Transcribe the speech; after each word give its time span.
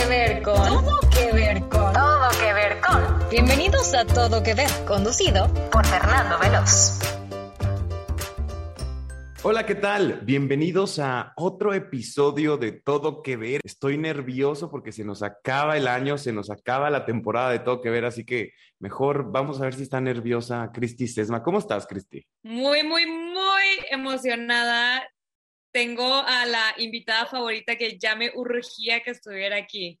que 0.00 0.06
ver 0.06 0.42
con. 0.42 0.56
Todo 0.56 1.00
que 1.10 1.32
ver 1.32 1.60
con. 1.68 1.92
Todo 1.92 2.28
que 2.40 2.52
ver 2.54 2.80
con. 2.80 3.28
Bienvenidos 3.30 3.92
a 3.94 4.06
Todo 4.06 4.42
que 4.42 4.54
ver, 4.54 4.70
conducido 4.86 5.52
por 5.70 5.84
Fernando 5.84 6.38
Veloz. 6.38 6.98
Hola, 9.42 9.66
¿qué 9.66 9.74
tal? 9.74 10.20
Bienvenidos 10.22 10.98
a 10.98 11.32
otro 11.36 11.74
episodio 11.74 12.56
de 12.56 12.72
Todo 12.72 13.22
que 13.22 13.36
ver. 13.36 13.60
Estoy 13.64 13.98
nervioso 13.98 14.70
porque 14.70 14.92
se 14.92 15.04
nos 15.04 15.22
acaba 15.22 15.76
el 15.76 15.86
año, 15.86 16.16
se 16.16 16.32
nos 16.32 16.50
acaba 16.50 16.88
la 16.88 17.04
temporada 17.04 17.50
de 17.50 17.58
Todo 17.58 17.82
que 17.82 17.90
ver, 17.90 18.04
así 18.06 18.24
que 18.24 18.52
mejor 18.78 19.30
vamos 19.30 19.60
a 19.60 19.64
ver 19.64 19.74
si 19.74 19.82
está 19.82 20.00
nerviosa 20.00 20.70
Cristi 20.72 21.08
Sesma. 21.08 21.42
¿Cómo 21.42 21.58
estás, 21.58 21.86
Cristi? 21.86 22.26
Muy, 22.42 22.82
muy, 22.84 23.06
muy 23.06 23.64
emocionada. 23.90 25.02
Tengo 25.72 26.14
a 26.14 26.46
la 26.46 26.74
invitada 26.78 27.26
favorita 27.26 27.76
que 27.76 27.98
ya 27.98 28.16
me 28.16 28.32
urgía 28.34 29.02
que 29.02 29.10
estuviera 29.10 29.56
aquí. 29.56 30.00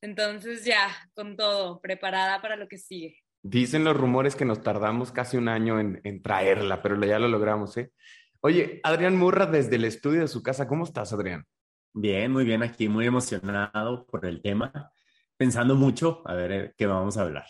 Entonces 0.00 0.64
ya, 0.64 0.88
con 1.14 1.36
todo, 1.36 1.80
preparada 1.80 2.40
para 2.40 2.56
lo 2.56 2.68
que 2.68 2.78
sigue. 2.78 3.18
Dicen 3.42 3.84
los 3.84 3.96
rumores 3.96 4.36
que 4.36 4.44
nos 4.44 4.62
tardamos 4.62 5.12
casi 5.12 5.36
un 5.36 5.48
año 5.48 5.80
en, 5.80 6.00
en 6.04 6.22
traerla, 6.22 6.82
pero 6.82 7.02
ya 7.04 7.18
lo 7.18 7.28
logramos, 7.28 7.76
¿eh? 7.76 7.92
Oye, 8.40 8.80
Adrián 8.82 9.16
Murra 9.16 9.46
desde 9.46 9.76
el 9.76 9.84
estudio 9.84 10.20
de 10.20 10.28
su 10.28 10.42
casa, 10.42 10.66
¿cómo 10.66 10.84
estás, 10.84 11.12
Adrián? 11.12 11.46
Bien, 11.92 12.30
muy 12.32 12.44
bien, 12.44 12.62
aquí 12.62 12.88
muy 12.88 13.06
emocionado 13.06 14.06
por 14.06 14.24
el 14.24 14.40
tema, 14.40 14.92
pensando 15.36 15.74
mucho 15.74 16.22
a 16.24 16.34
ver 16.34 16.52
eh, 16.52 16.74
qué 16.76 16.86
vamos 16.86 17.16
a 17.16 17.22
hablar. 17.22 17.46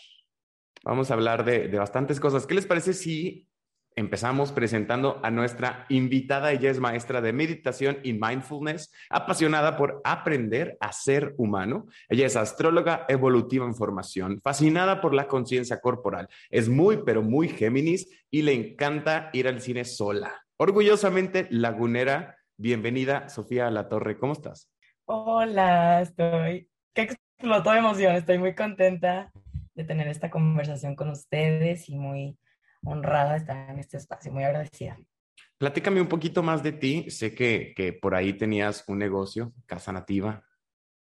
Vamos 0.83 1.11
a 1.11 1.13
hablar 1.13 1.45
de, 1.45 1.67
de 1.67 1.77
bastantes 1.77 2.19
cosas. 2.19 2.47
¿Qué 2.47 2.55
les 2.55 2.65
parece 2.65 2.93
si 2.93 3.47
empezamos 3.95 4.51
presentando 4.51 5.19
a 5.23 5.31
nuestra 5.31 5.85
invitada? 5.89 6.51
Ella 6.51 6.69
es 6.69 6.79
maestra 6.79 7.21
de 7.21 7.33
meditación 7.33 7.97
y 8.03 8.13
mindfulness, 8.13 8.91
apasionada 9.09 9.77
por 9.77 10.01
aprender 10.03 10.77
a 10.79 10.91
ser 10.91 11.33
humano. 11.37 11.87
Ella 12.09 12.25
es 12.25 12.35
astróloga 12.35 13.05
evolutiva 13.09 13.65
en 13.65 13.75
formación, 13.75 14.39
fascinada 14.41 15.01
por 15.01 15.13
la 15.13 15.27
conciencia 15.27 15.79
corporal. 15.79 16.27
Es 16.49 16.69
muy, 16.69 17.03
pero 17.05 17.21
muy 17.21 17.49
Géminis 17.49 18.09
y 18.29 18.41
le 18.41 18.53
encanta 18.53 19.29
ir 19.33 19.47
al 19.47 19.61
cine 19.61 19.85
sola. 19.85 20.45
Orgullosamente 20.57 21.47
lagunera, 21.49 22.37
bienvenida 22.57 23.29
Sofía 23.29 23.69
La 23.71 23.89
Torre, 23.89 24.17
¿cómo 24.17 24.33
estás? 24.33 24.69
Hola, 25.05 26.01
estoy 26.01 26.69
que 26.93 27.01
explotó 27.01 27.71
de 27.71 27.79
emoción, 27.79 28.15
estoy 28.15 28.37
muy 28.37 28.53
contenta 28.53 29.31
de 29.73 29.83
tener 29.83 30.07
esta 30.07 30.29
conversación 30.29 30.95
con 30.95 31.09
ustedes 31.09 31.89
y 31.89 31.95
muy 31.95 32.37
honrada 32.83 33.31
de 33.31 33.37
estar 33.37 33.69
en 33.69 33.79
este 33.79 33.97
espacio, 33.97 34.31
muy 34.31 34.43
agradecida. 34.43 34.97
Platícame 35.57 36.01
un 36.01 36.07
poquito 36.07 36.41
más 36.41 36.63
de 36.63 36.71
ti, 36.71 37.09
sé 37.11 37.35
que, 37.35 37.73
que 37.75 37.93
por 37.93 38.15
ahí 38.15 38.33
tenías 38.33 38.83
un 38.87 38.97
negocio, 38.97 39.53
Casa 39.65 39.91
Nativa, 39.91 40.43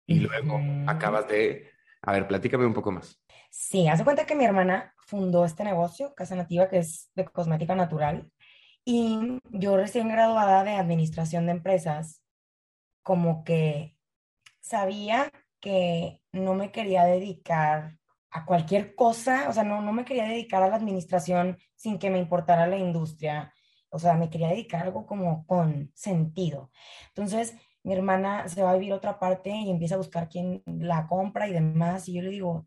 y 0.06 0.20
luego 0.20 0.60
acabas 0.86 1.28
de... 1.28 1.70
A 2.02 2.12
ver, 2.12 2.28
platícame 2.28 2.64
un 2.64 2.74
poco 2.74 2.92
más. 2.92 3.20
Sí, 3.50 3.88
hace 3.88 4.04
cuenta 4.04 4.27
que 4.27 4.36
mi 4.36 4.44
hermana 4.44 4.94
fundó 4.98 5.44
este 5.44 5.64
negocio, 5.64 6.14
Casa 6.14 6.36
Nativa, 6.36 6.69
que 6.69 6.78
es 6.78 7.10
de 7.14 7.24
cosmética 7.24 7.74
natural, 7.74 8.30
y 8.84 9.41
yo 9.50 9.77
recién 9.77 10.08
graduada 10.08 10.62
de 10.62 10.77
administración 10.77 11.47
de 11.47 11.52
empresas, 11.52 12.22
como 13.02 13.44
que 13.44 13.97
sabía 14.60 15.30
que 15.60 16.22
no 16.32 16.54
me 16.54 16.70
quería 16.70 17.04
dedicar 17.04 17.98
a 18.30 18.44
cualquier 18.44 18.94
cosa, 18.94 19.48
o 19.48 19.52
sea, 19.52 19.64
no, 19.64 19.80
no 19.80 19.92
me 19.92 20.05
quería 20.05 20.24
dedicar 20.24 20.62
a 20.62 20.69
la 20.69 20.77
administración 20.77 21.58
sin 21.74 21.98
que 21.98 22.10
me 22.10 22.19
importara 22.19 22.66
la 22.66 22.77
industria, 22.77 23.52
o 23.91 23.98
sea, 23.98 24.14
me 24.14 24.30
quería 24.30 24.48
dedicar 24.48 24.82
a 24.82 24.84
algo 24.84 25.06
como 25.06 25.46
con 25.46 25.91
sentido. 25.94 26.70
Entonces, 27.08 27.56
mi 27.82 27.94
hermana 27.94 28.48
se 28.48 28.62
va 28.62 28.72
a 28.72 28.74
vivir 28.74 28.92
a 28.92 28.97
otra 28.97 29.19
parte 29.19 29.50
y 29.50 29.70
empieza 29.70 29.94
a 29.94 29.98
buscar 29.98 30.28
quién 30.28 30.62
la 30.66 31.06
compra 31.06 31.48
y 31.48 31.52
demás, 31.52 32.08
y 32.08 32.14
yo 32.14 32.22
le 32.22 32.30
digo, 32.30 32.66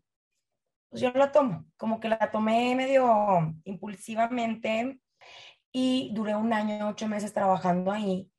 pues 0.88 1.02
yo 1.02 1.12
la 1.12 1.30
tomo, 1.30 1.66
como 1.76 2.00
que 2.00 2.08
la 2.08 2.30
tomé 2.30 2.74
medio 2.74 3.54
impulsivamente 3.64 5.00
y 5.72 6.10
duré 6.14 6.34
un 6.34 6.52
año, 6.52 6.88
ocho 6.88 7.06
meses 7.06 7.32
trabajando 7.32 7.92
ahí, 7.92 8.30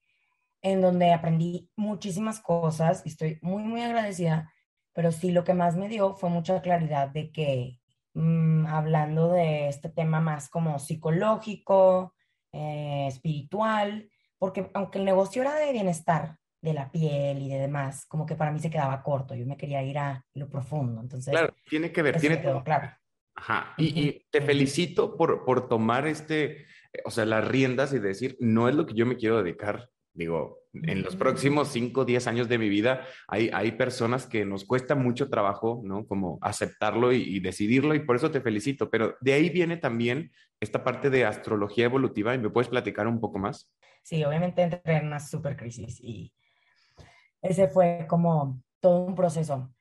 en 0.61 0.81
donde 0.81 1.13
aprendí 1.13 1.69
muchísimas 1.75 2.39
cosas 2.41 3.03
y 3.05 3.09
estoy 3.09 3.39
muy, 3.41 3.63
muy 3.63 3.81
agradecida, 3.81 4.51
pero 4.93 5.11
sí 5.11 5.31
lo 5.31 5.43
que 5.43 5.53
más 5.53 5.75
me 5.75 5.89
dio 5.89 6.15
fue 6.15 6.29
mucha 6.29 6.61
claridad 6.61 7.09
de 7.09 7.31
que 7.31 7.79
mmm, 8.13 8.65
hablando 8.65 9.31
de 9.31 9.67
este 9.67 9.89
tema 9.89 10.19
más 10.21 10.49
como 10.49 10.79
psicológico, 10.79 12.13
eh, 12.51 13.05
espiritual, 13.07 14.09
porque 14.37 14.69
aunque 14.73 14.99
el 14.99 15.05
negocio 15.05 15.41
era 15.41 15.55
de 15.55 15.71
bienestar, 15.71 16.37
de 16.61 16.73
la 16.73 16.91
piel 16.91 17.41
y 17.41 17.49
de 17.49 17.59
demás, 17.59 18.05
como 18.05 18.25
que 18.25 18.35
para 18.35 18.51
mí 18.51 18.59
se 18.59 18.69
quedaba 18.69 19.01
corto, 19.01 19.33
yo 19.33 19.47
me 19.47 19.57
quería 19.57 19.81
ir 19.81 19.97
a 19.97 20.23
lo 20.35 20.47
profundo, 20.47 21.01
entonces... 21.01 21.31
Claro, 21.31 21.55
tiene 21.67 21.91
que 21.91 22.01
ver, 22.03 22.19
tiene 22.19 22.37
todo. 22.37 22.63
Claro. 22.63 22.91
Ajá, 23.33 23.73
y, 23.77 23.99
y 23.99 24.27
te 24.29 24.41
felicito 24.41 25.17
por, 25.17 25.43
por 25.43 25.67
tomar 25.67 26.05
este, 26.05 26.67
o 27.05 27.09
sea, 27.09 27.25
las 27.25 27.47
riendas 27.47 27.93
y 27.93 27.99
decir, 27.99 28.37
no 28.39 28.69
es 28.69 28.75
lo 28.75 28.85
que 28.85 28.93
yo 28.93 29.05
me 29.05 29.15
quiero 29.15 29.41
dedicar. 29.41 29.89
Digo, 30.13 30.59
en 30.73 31.01
los 31.01 31.15
próximos 31.15 31.69
5, 31.69 32.05
10 32.05 32.27
años 32.27 32.47
de 32.47 32.57
mi 32.57 32.69
vida 32.69 33.05
hay, 33.27 33.49
hay 33.53 33.73
personas 33.73 34.25
que 34.25 34.45
nos 34.45 34.65
cuesta 34.65 34.95
mucho 34.95 35.29
trabajo, 35.29 35.81
¿no? 35.83 36.05
Como 36.05 36.39
aceptarlo 36.41 37.11
y, 37.11 37.23
y, 37.23 37.39
decidirlo 37.39 37.93
y 37.93 37.99
por 37.99 38.15
eso 38.15 38.31
te 38.31 38.41
felicito. 38.41 38.89
Pero 38.89 39.15
de 39.19 39.33
ahí 39.33 39.49
viene 39.49 39.77
también 39.77 40.31
esta 40.59 40.83
parte 40.83 41.09
de 41.09 41.25
astrología 41.25 41.85
evolutiva 41.85 42.33
y 42.33 42.39
me 42.39 42.49
puedes 42.49 42.69
platicar 42.69 43.07
un 43.07 43.19
poco 43.19 43.39
más. 43.39 43.69
Sí, 44.03 44.23
obviamente 44.23 44.61
entré 44.61 44.97
en 44.97 45.07
una 45.07 45.19
super 45.19 45.55
crisis 45.57 45.99
y 46.01 46.33
ese 47.41 47.67
fue 47.67 48.05
como 48.07 48.61
todo 48.79 49.05
un 49.05 49.15
proceso. 49.15 49.73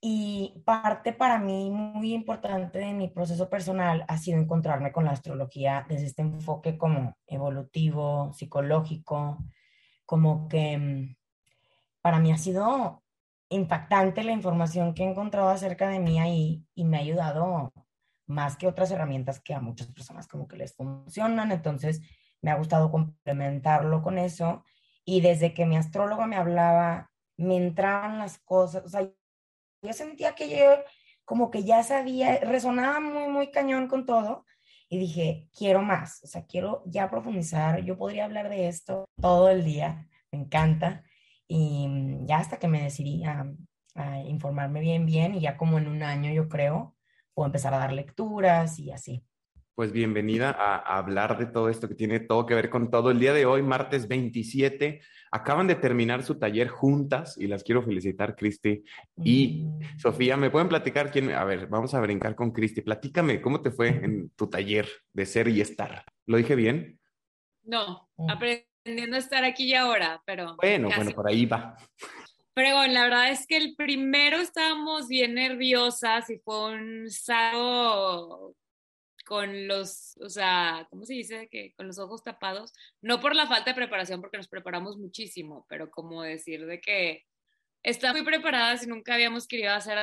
Y 0.00 0.62
parte 0.66 1.14
para 1.14 1.38
mí 1.38 1.70
muy 1.70 2.12
importante 2.12 2.78
de 2.78 2.92
mi 2.92 3.08
proceso 3.08 3.48
personal 3.48 4.04
ha 4.06 4.18
sido 4.18 4.38
encontrarme 4.38 4.92
con 4.92 5.06
la 5.06 5.12
astrología 5.12 5.86
desde 5.88 6.06
este 6.06 6.20
enfoque 6.20 6.76
como 6.76 7.16
evolutivo, 7.26 8.30
psicológico, 8.34 9.38
como 10.06 10.48
que 10.48 10.78
mm, 10.78 11.16
para 12.02 12.18
mí 12.18 12.32
ha 12.32 12.38
sido 12.38 13.02
impactante 13.48 14.24
la 14.24 14.32
información 14.32 14.94
que 14.94 15.04
he 15.04 15.10
encontrado 15.10 15.48
acerca 15.48 15.88
de 15.88 16.00
mí 16.00 16.18
ahí 16.18 16.66
y 16.74 16.84
me 16.84 16.96
ha 16.96 17.00
ayudado 17.00 17.72
más 18.26 18.56
que 18.56 18.66
otras 18.66 18.90
herramientas 18.90 19.40
que 19.40 19.54
a 19.54 19.60
muchas 19.60 19.88
personas 19.88 20.26
como 20.26 20.48
que 20.48 20.56
les 20.56 20.74
funcionan. 20.74 21.52
Entonces 21.52 22.00
me 22.40 22.50
ha 22.50 22.56
gustado 22.56 22.90
complementarlo 22.90 24.02
con 24.02 24.18
eso 24.18 24.64
y 25.04 25.20
desde 25.20 25.54
que 25.54 25.66
mi 25.66 25.76
astrólogo 25.76 26.26
me 26.26 26.36
hablaba, 26.36 27.10
me 27.36 27.56
entraban 27.56 28.18
las 28.18 28.38
cosas, 28.38 28.84
o 28.84 28.88
sea, 28.88 29.02
yo 29.82 29.92
sentía 29.92 30.34
que 30.34 30.48
yo 30.48 30.82
como 31.24 31.50
que 31.50 31.64
ya 31.64 31.82
sabía, 31.82 32.40
resonaba 32.40 33.00
muy, 33.00 33.28
muy 33.28 33.50
cañón 33.50 33.88
con 33.88 34.06
todo 34.06 34.44
y 34.94 34.98
dije, 34.98 35.48
quiero 35.56 35.82
más, 35.82 36.22
o 36.22 36.28
sea, 36.28 36.46
quiero 36.46 36.84
ya 36.86 37.10
profundizar, 37.10 37.82
yo 37.84 37.98
podría 37.98 38.26
hablar 38.26 38.48
de 38.48 38.68
esto 38.68 39.06
todo 39.20 39.50
el 39.50 39.64
día, 39.64 40.08
me 40.30 40.38
encanta 40.38 41.02
y 41.48 41.88
mm, 41.88 42.26
ya 42.26 42.38
hasta 42.38 42.58
que 42.58 42.68
me 42.68 42.80
decidí 42.82 43.24
a, 43.24 43.44
a 43.96 44.20
informarme 44.20 44.78
bien, 44.80 45.04
bien 45.04 45.34
y 45.34 45.40
ya 45.40 45.56
como 45.56 45.78
en 45.78 45.88
un 45.88 46.04
año 46.04 46.32
yo 46.32 46.48
creo, 46.48 46.94
puedo 47.34 47.46
empezar 47.46 47.74
a 47.74 47.78
dar 47.78 47.92
lecturas 47.92 48.78
y 48.78 48.92
así. 48.92 49.24
Pues 49.74 49.90
bienvenida 49.90 50.50
a, 50.50 50.76
a, 50.76 50.98
hablar 50.98 51.36
de 51.36 51.46
todo 51.46 51.68
esto 51.68 51.88
que 51.88 51.96
tiene 51.96 52.20
todo 52.20 52.46
que 52.46 52.54
ver 52.54 52.70
con 52.70 52.92
todo. 52.92 53.10
El 53.10 53.18
día 53.18 53.32
de 53.32 53.44
hoy, 53.44 53.60
martes 53.60 54.06
27, 54.06 55.00
acaban 55.32 55.66
de 55.66 55.74
terminar 55.74 56.22
su 56.22 56.38
taller 56.38 56.68
juntas 56.68 57.36
y 57.36 57.48
las 57.48 57.64
quiero 57.64 57.82
felicitar, 57.82 58.36
Cristi 58.36 58.84
y 59.16 59.64
mm. 59.64 59.98
Sofía. 59.98 60.36
¿Me 60.36 60.50
pueden 60.50 60.68
platicar 60.68 61.10
quién? 61.10 61.32
A 61.32 61.42
ver, 61.42 61.66
vamos 61.66 61.92
a 61.92 62.00
brincar 62.00 62.36
con 62.36 62.52
Cristi. 62.52 62.82
Platícame, 62.82 63.40
¿cómo 63.40 63.62
te 63.62 63.72
fue 63.72 63.88
en 63.88 64.30
tu 64.36 64.48
taller 64.48 64.88
de 65.12 65.26
ser 65.26 65.48
y 65.48 65.60
estar? 65.60 66.04
¿Lo 66.26 66.36
dije 66.36 66.54
bien? 66.54 67.00
No, 67.64 68.08
aprendiendo 68.28 69.16
a 69.16 69.18
estar 69.18 69.42
aquí 69.42 69.64
y 69.64 69.74
ahora, 69.74 70.22
pero. 70.24 70.54
Bueno, 70.54 70.88
casi. 70.88 71.00
bueno, 71.00 71.16
por 71.16 71.28
ahí 71.28 71.46
va. 71.46 71.76
Pero 72.54 72.76
bueno, 72.76 72.94
la 72.94 73.02
verdad 73.02 73.30
es 73.32 73.44
que 73.48 73.56
el 73.56 73.74
primero 73.74 74.36
estábamos 74.36 75.08
bien 75.08 75.34
nerviosas 75.34 76.30
y 76.30 76.38
fue 76.38 76.74
un 76.74 77.10
sábado 77.10 78.54
con 79.24 79.66
los, 79.66 80.16
o 80.20 80.28
sea, 80.28 80.86
¿cómo 80.90 81.04
se 81.04 81.14
dice? 81.14 81.48
Que 81.50 81.72
con 81.74 81.86
los 81.86 81.98
ojos 81.98 82.22
tapados, 82.22 82.72
no 83.00 83.20
por 83.20 83.34
la 83.34 83.46
falta 83.46 83.70
de 83.70 83.74
preparación, 83.74 84.20
porque 84.20 84.36
nos 84.36 84.48
preparamos 84.48 84.96
muchísimo, 84.96 85.66
pero 85.68 85.90
como 85.90 86.22
decir 86.22 86.66
de 86.66 86.80
que 86.80 87.24
está 87.82 88.12
muy 88.12 88.22
preparada 88.22 88.76
si 88.76 88.86
nunca 88.86 89.14
habíamos 89.14 89.46
querido 89.46 89.72
hacer 89.72 89.98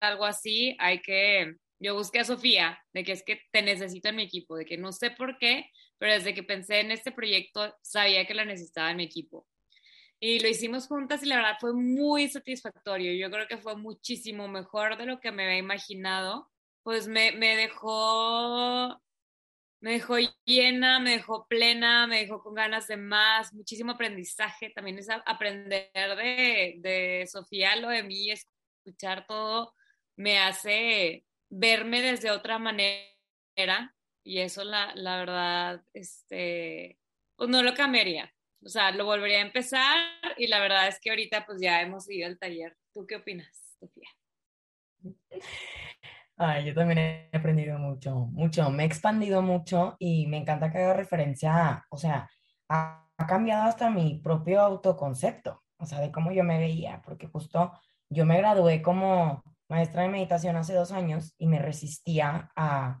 algo 0.00 0.24
así, 0.24 0.76
hay 0.78 1.00
que, 1.00 1.56
yo 1.78 1.94
busqué 1.94 2.20
a 2.20 2.24
Sofía, 2.24 2.78
de 2.92 3.04
que 3.04 3.12
es 3.12 3.22
que 3.24 3.40
te 3.50 3.62
necesito 3.62 4.08
en 4.08 4.16
mi 4.16 4.22
equipo, 4.24 4.56
de 4.56 4.64
que 4.64 4.76
no 4.76 4.92
sé 4.92 5.10
por 5.10 5.38
qué, 5.38 5.70
pero 5.98 6.12
desde 6.12 6.34
que 6.34 6.42
pensé 6.42 6.80
en 6.80 6.90
este 6.90 7.12
proyecto 7.12 7.74
sabía 7.82 8.26
que 8.26 8.34
la 8.34 8.44
necesitaba 8.44 8.90
en 8.90 8.98
mi 8.98 9.04
equipo. 9.04 9.46
Y 10.20 10.40
lo 10.40 10.48
hicimos 10.48 10.86
juntas 10.86 11.22
y 11.22 11.26
la 11.26 11.36
verdad 11.36 11.56
fue 11.60 11.74
muy 11.74 12.28
satisfactorio. 12.28 13.12
Yo 13.12 13.30
creo 13.30 13.46
que 13.46 13.58
fue 13.58 13.76
muchísimo 13.76 14.48
mejor 14.48 14.96
de 14.96 15.06
lo 15.06 15.20
que 15.20 15.32
me 15.32 15.44
había 15.44 15.58
imaginado 15.58 16.50
pues 16.84 17.08
me, 17.08 17.32
me 17.32 17.56
dejó, 17.56 19.02
me 19.80 19.94
dejó 19.94 20.18
llena, 20.44 21.00
me 21.00 21.10
dejó 21.10 21.48
plena, 21.48 22.06
me 22.06 22.20
dejó 22.20 22.40
con 22.40 22.54
ganas 22.54 22.86
de 22.86 22.96
más, 22.96 23.52
muchísimo 23.52 23.92
aprendizaje. 23.92 24.70
También 24.70 24.98
es 24.98 25.08
aprender 25.10 25.90
de, 25.92 26.76
de 26.78 27.26
Sofía, 27.26 27.74
lo 27.74 27.88
de 27.88 28.04
mí 28.04 28.30
es 28.30 28.48
escuchar 28.84 29.26
todo 29.26 29.74
me 30.16 30.38
hace 30.38 31.24
verme 31.50 32.02
desde 32.02 32.30
otra 32.30 32.58
manera 32.58 33.94
y 34.24 34.38
eso 34.38 34.64
la, 34.64 34.94
la 34.94 35.18
verdad, 35.18 35.84
este, 35.92 36.98
pues 37.36 37.50
no 37.50 37.62
lo 37.62 37.74
cambiaría. 37.74 38.32
O 38.64 38.68
sea, 38.68 38.90
lo 38.92 39.04
volvería 39.04 39.38
a 39.38 39.46
empezar 39.46 39.98
y 40.38 40.46
la 40.46 40.60
verdad 40.60 40.88
es 40.88 40.98
que 40.98 41.10
ahorita 41.10 41.44
pues 41.44 41.60
ya 41.60 41.82
hemos 41.82 42.08
ido 42.10 42.26
al 42.26 42.38
taller. 42.38 42.76
¿Tú 42.92 43.06
qué 43.06 43.16
opinas, 43.16 43.76
Sofía? 43.78 44.08
Ay, 46.36 46.64
yo 46.64 46.74
también 46.74 46.98
he 46.98 47.36
aprendido 47.36 47.78
mucho, 47.78 48.16
mucho, 48.32 48.68
me 48.70 48.82
he 48.82 48.86
expandido 48.86 49.40
mucho 49.40 49.94
y 50.00 50.26
me 50.26 50.38
encanta 50.38 50.70
que 50.70 50.78
haga 50.78 50.94
referencia 50.94 51.68
a, 51.68 51.86
o 51.90 51.96
sea, 51.96 52.28
ha, 52.68 53.06
ha 53.16 53.26
cambiado 53.26 53.64
hasta 53.64 53.88
mi 53.90 54.18
propio 54.18 54.60
autoconcepto, 54.60 55.62
o 55.76 55.86
sea, 55.86 56.00
de 56.00 56.10
cómo 56.10 56.32
yo 56.32 56.42
me 56.42 56.58
veía, 56.58 57.00
porque 57.04 57.28
justo 57.28 57.72
yo 58.10 58.26
me 58.26 58.38
gradué 58.38 58.82
como 58.82 59.42
maestra 59.68 60.02
de 60.02 60.08
meditación 60.08 60.56
hace 60.56 60.74
dos 60.74 60.90
años 60.92 61.34
y 61.38 61.46
me 61.46 61.60
resistía 61.60 62.50
a 62.56 63.00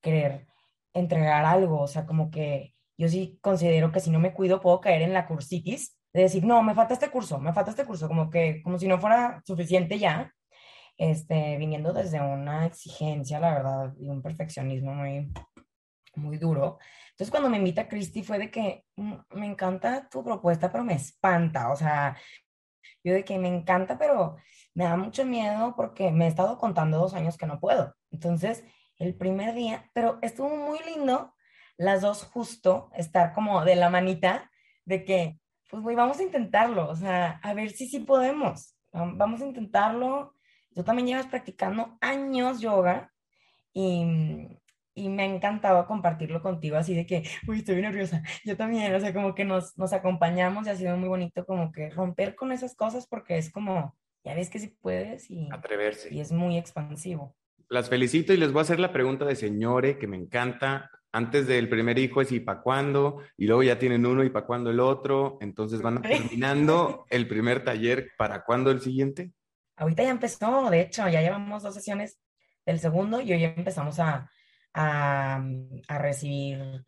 querer 0.00 0.46
entregar 0.94 1.44
algo, 1.44 1.80
o 1.82 1.88
sea, 1.88 2.06
como 2.06 2.30
que 2.30 2.74
yo 2.96 3.08
sí 3.08 3.38
considero 3.42 3.92
que 3.92 4.00
si 4.00 4.10
no 4.10 4.20
me 4.20 4.32
cuido 4.32 4.60
puedo 4.60 4.80
caer 4.80 5.02
en 5.02 5.14
la 5.14 5.26
cursitis 5.26 5.96
de 6.12 6.22
decir, 6.22 6.44
no, 6.44 6.62
me 6.62 6.74
falta 6.74 6.94
este 6.94 7.10
curso, 7.10 7.38
me 7.38 7.52
falta 7.52 7.70
este 7.70 7.84
curso, 7.84 8.08
como 8.08 8.30
que, 8.30 8.62
como 8.62 8.78
si 8.78 8.88
no 8.88 9.00
fuera 9.00 9.42
suficiente 9.44 9.98
ya, 9.98 10.32
este, 10.98 11.56
viniendo 11.56 11.92
desde 11.92 12.20
una 12.20 12.66
exigencia, 12.66 13.40
la 13.40 13.54
verdad, 13.54 13.94
y 13.98 14.08
un 14.08 14.20
perfeccionismo 14.20 14.92
muy, 14.92 15.32
muy 16.16 16.36
duro. 16.36 16.78
Entonces, 17.10 17.30
cuando 17.30 17.48
me 17.48 17.58
invita 17.58 17.88
Cristi 17.88 18.22
fue 18.22 18.38
de 18.38 18.50
que 18.50 18.84
mm, 18.96 19.14
me 19.36 19.46
encanta 19.46 20.08
tu 20.10 20.22
propuesta, 20.24 20.70
pero 20.70 20.84
me 20.84 20.94
espanta, 20.94 21.70
o 21.70 21.76
sea, 21.76 22.16
yo 23.04 23.14
de 23.14 23.24
que 23.24 23.38
me 23.38 23.48
encanta, 23.48 23.96
pero 23.96 24.36
me 24.74 24.84
da 24.84 24.96
mucho 24.96 25.24
miedo 25.24 25.74
porque 25.76 26.10
me 26.10 26.26
he 26.26 26.28
estado 26.28 26.58
contando 26.58 26.98
dos 26.98 27.14
años 27.14 27.38
que 27.38 27.46
no 27.46 27.60
puedo. 27.60 27.94
Entonces, 28.10 28.64
el 28.96 29.14
primer 29.14 29.54
día, 29.54 29.90
pero 29.94 30.18
estuvo 30.22 30.50
muy 30.50 30.78
lindo 30.80 31.34
las 31.76 32.02
dos 32.02 32.24
justo 32.24 32.90
estar 32.94 33.32
como 33.32 33.64
de 33.64 33.76
la 33.76 33.88
manita 33.88 34.50
de 34.84 35.04
que, 35.04 35.40
pues, 35.70 35.82
güey, 35.82 35.94
vamos 35.94 36.18
a 36.18 36.24
intentarlo, 36.24 36.88
o 36.88 36.96
sea, 36.96 37.38
a 37.42 37.54
ver 37.54 37.70
si 37.70 37.88
sí 37.88 38.00
podemos, 38.00 38.76
vamos 38.92 39.40
a 39.40 39.46
intentarlo. 39.46 40.34
Tú 40.74 40.82
también 40.82 41.08
llevas 41.08 41.26
practicando 41.26 41.96
años 42.00 42.60
yoga 42.60 43.12
y, 43.72 44.04
y 44.98 45.08
me 45.08 45.22
ha 45.22 45.26
encantado 45.26 45.86
compartirlo 45.86 46.42
contigo 46.42 46.76
así 46.76 46.94
de 46.94 47.06
que, 47.06 47.22
uy, 47.46 47.58
estoy 47.58 47.80
nerviosa, 47.80 48.22
yo 48.44 48.56
también, 48.56 48.94
o 48.94 49.00
sea, 49.00 49.12
como 49.14 49.34
que 49.34 49.44
nos, 49.44 49.76
nos 49.78 49.92
acompañamos 49.92 50.66
y 50.66 50.70
ha 50.70 50.76
sido 50.76 50.96
muy 50.96 51.08
bonito 51.08 51.46
como 51.46 51.72
que 51.72 51.90
romper 51.90 52.34
con 52.34 52.52
esas 52.52 52.74
cosas 52.74 53.06
porque 53.06 53.38
es 53.38 53.50
como, 53.50 53.96
ya 54.24 54.34
ves 54.34 54.50
que 54.50 54.58
sí 54.58 54.76
puedes 54.80 55.30
y, 55.30 55.48
Atreverse. 55.52 56.12
y 56.12 56.20
es 56.20 56.32
muy 56.32 56.58
expansivo. 56.58 57.34
Las 57.68 57.88
felicito 57.88 58.32
y 58.32 58.38
les 58.38 58.52
voy 58.52 58.60
a 58.60 58.62
hacer 58.62 58.80
la 58.80 58.92
pregunta 58.92 59.24
de 59.24 59.36
señore 59.36 59.98
que 59.98 60.06
me 60.06 60.16
encanta. 60.16 60.90
Antes 61.10 61.46
del 61.46 61.70
primer 61.70 61.98
hijo 61.98 62.20
es 62.20 62.32
y 62.32 62.40
para 62.40 62.60
cuándo, 62.60 63.22
y 63.38 63.46
luego 63.46 63.62
ya 63.62 63.78
tienen 63.78 64.04
uno 64.04 64.24
y 64.24 64.30
para 64.30 64.46
cuándo 64.46 64.70
el 64.70 64.78
otro, 64.78 65.38
entonces 65.40 65.80
van 65.80 66.02
terminando 66.02 67.06
el 67.08 67.26
primer 67.26 67.64
taller, 67.64 68.10
¿para 68.18 68.44
cuándo 68.44 68.70
el 68.70 68.82
siguiente? 68.82 69.32
Ahorita 69.78 70.02
ya 70.02 70.10
empezó, 70.10 70.70
de 70.70 70.80
hecho, 70.82 71.08
ya 71.08 71.20
llevamos 71.22 71.62
dos 71.62 71.74
sesiones 71.74 72.18
del 72.66 72.80
segundo 72.80 73.20
y 73.20 73.32
hoy 73.32 73.44
empezamos 73.44 73.98
a, 73.98 74.30
a, 74.74 75.42
a 75.88 75.98
recibir 75.98 76.84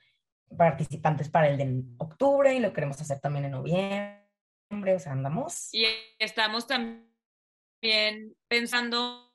participantes 0.57 1.29
para 1.29 1.49
el 1.49 1.57
de 1.57 1.83
octubre 1.99 2.55
y 2.55 2.61
lo 2.61 2.73
queremos 2.73 3.01
hacer 3.01 3.21
también 3.21 3.47
en 3.47 3.53
noviembre, 3.53 4.95
o 4.95 4.99
sea, 4.99 5.13
andamos. 5.13 5.73
Y 5.73 5.87
estamos 6.19 6.67
también 6.67 7.07
pensando 8.49 9.31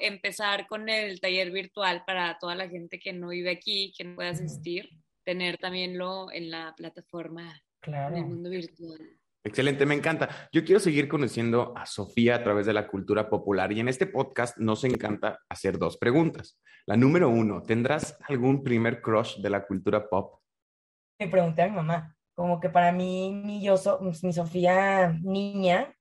empezar 0.00 0.66
con 0.66 0.88
el 0.88 1.20
taller 1.20 1.50
virtual 1.50 2.04
para 2.06 2.38
toda 2.38 2.54
la 2.54 2.68
gente 2.68 2.98
que 2.98 3.12
no 3.12 3.28
vive 3.28 3.50
aquí, 3.50 3.92
que 3.96 4.04
no 4.04 4.14
puede 4.16 4.28
asistir, 4.28 4.88
tener 5.24 5.58
también 5.58 5.98
lo 5.98 6.30
en 6.30 6.50
la 6.50 6.74
plataforma 6.76 7.60
Claro. 7.80 8.14
del 8.16 8.26
mundo 8.26 8.50
virtual. 8.50 9.17
Excelente, 9.44 9.86
me 9.86 9.94
encanta. 9.94 10.28
Yo 10.52 10.64
quiero 10.64 10.80
seguir 10.80 11.08
conociendo 11.08 11.72
a 11.76 11.86
Sofía 11.86 12.36
a 12.36 12.42
través 12.42 12.66
de 12.66 12.72
la 12.72 12.88
cultura 12.88 13.30
popular 13.30 13.72
y 13.72 13.80
en 13.80 13.88
este 13.88 14.06
podcast 14.06 14.58
nos 14.58 14.84
encanta 14.84 15.38
hacer 15.48 15.78
dos 15.78 15.96
preguntas. 15.96 16.60
La 16.86 16.96
número 16.96 17.28
uno, 17.28 17.62
¿tendrás 17.62 18.18
algún 18.28 18.62
primer 18.62 19.00
crush 19.00 19.36
de 19.40 19.50
la 19.50 19.66
cultura 19.66 20.08
pop? 20.08 20.40
Le 21.20 21.28
pregunté 21.28 21.62
a 21.62 21.68
mi 21.68 21.76
mamá, 21.76 22.16
como 22.34 22.60
que 22.60 22.68
para 22.68 22.92
mí, 22.92 23.32
mi 23.32 23.62
yo, 23.62 23.76
mi 24.00 24.32
Sofía 24.32 25.16
niña, 25.22 25.94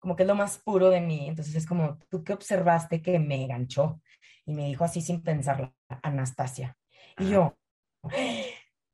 como 0.00 0.16
que 0.16 0.24
es 0.24 0.26
lo 0.26 0.34
más 0.34 0.58
puro 0.58 0.90
de 0.90 1.00
mí. 1.00 1.28
Entonces 1.28 1.54
es 1.54 1.66
como, 1.66 1.98
¿tú 2.10 2.24
qué 2.24 2.32
observaste 2.32 3.00
que 3.00 3.18
me 3.18 3.44
enganchó? 3.44 4.00
Y 4.44 4.54
me 4.54 4.66
dijo 4.66 4.84
así 4.84 5.00
sin 5.00 5.22
pensarlo, 5.22 5.72
Anastasia. 6.02 6.76
Y 7.18 7.30
yo, 7.30 7.56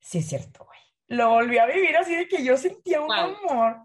sí 0.01 0.19
es 0.19 0.27
cierto, 0.27 0.65
güey. 0.67 0.79
Lo 1.09 1.31
volví 1.31 1.59
a 1.59 1.67
vivir 1.67 1.97
así 1.97 2.15
de 2.15 2.29
que 2.29 2.45
yo 2.45 2.57
sentía 2.57 3.01
un 3.01 3.09
Wow. 3.09 3.17
amor. 3.17 3.77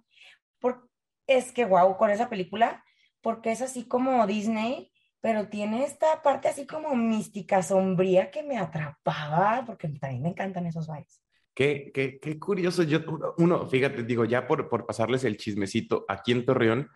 Por, 0.59 0.89
es 1.27 1.51
que, 1.51 1.65
wow, 1.65 1.97
con 1.97 2.09
esa 2.09 2.29
película, 2.29 2.83
porque 3.21 3.51
es 3.51 3.61
así 3.61 3.87
como 3.87 4.25
Disney, 4.27 4.91
pero 5.21 5.47
tiene 5.47 5.85
esta 5.85 6.21
parte 6.21 6.49
así 6.49 6.67
como 6.67 6.95
mística, 6.95 7.63
sombría 7.63 8.29
que 8.29 8.43
me 8.43 8.57
atrapaba, 8.57 9.63
porque 9.65 9.87
también 9.87 10.21
me 10.23 10.29
encantan 10.29 10.65
esos 10.67 10.87
vibes. 10.87 11.21
Qué, 11.55 11.91
qué, 11.93 12.19
qué 12.19 12.39
curioso. 12.39 12.83
Yo, 12.83 12.99
uno- 13.07 13.33
uno, 13.37 13.67
fíjate, 13.67 14.03
digo, 14.03 14.25
ya 14.25 14.45
por, 14.47 14.67
por 14.69 14.85
pasarles 14.85 15.23
el 15.23 15.37
chismecito, 15.37 16.03
aquí 16.09 16.31
en 16.33 16.45
Torreón, 16.45 16.89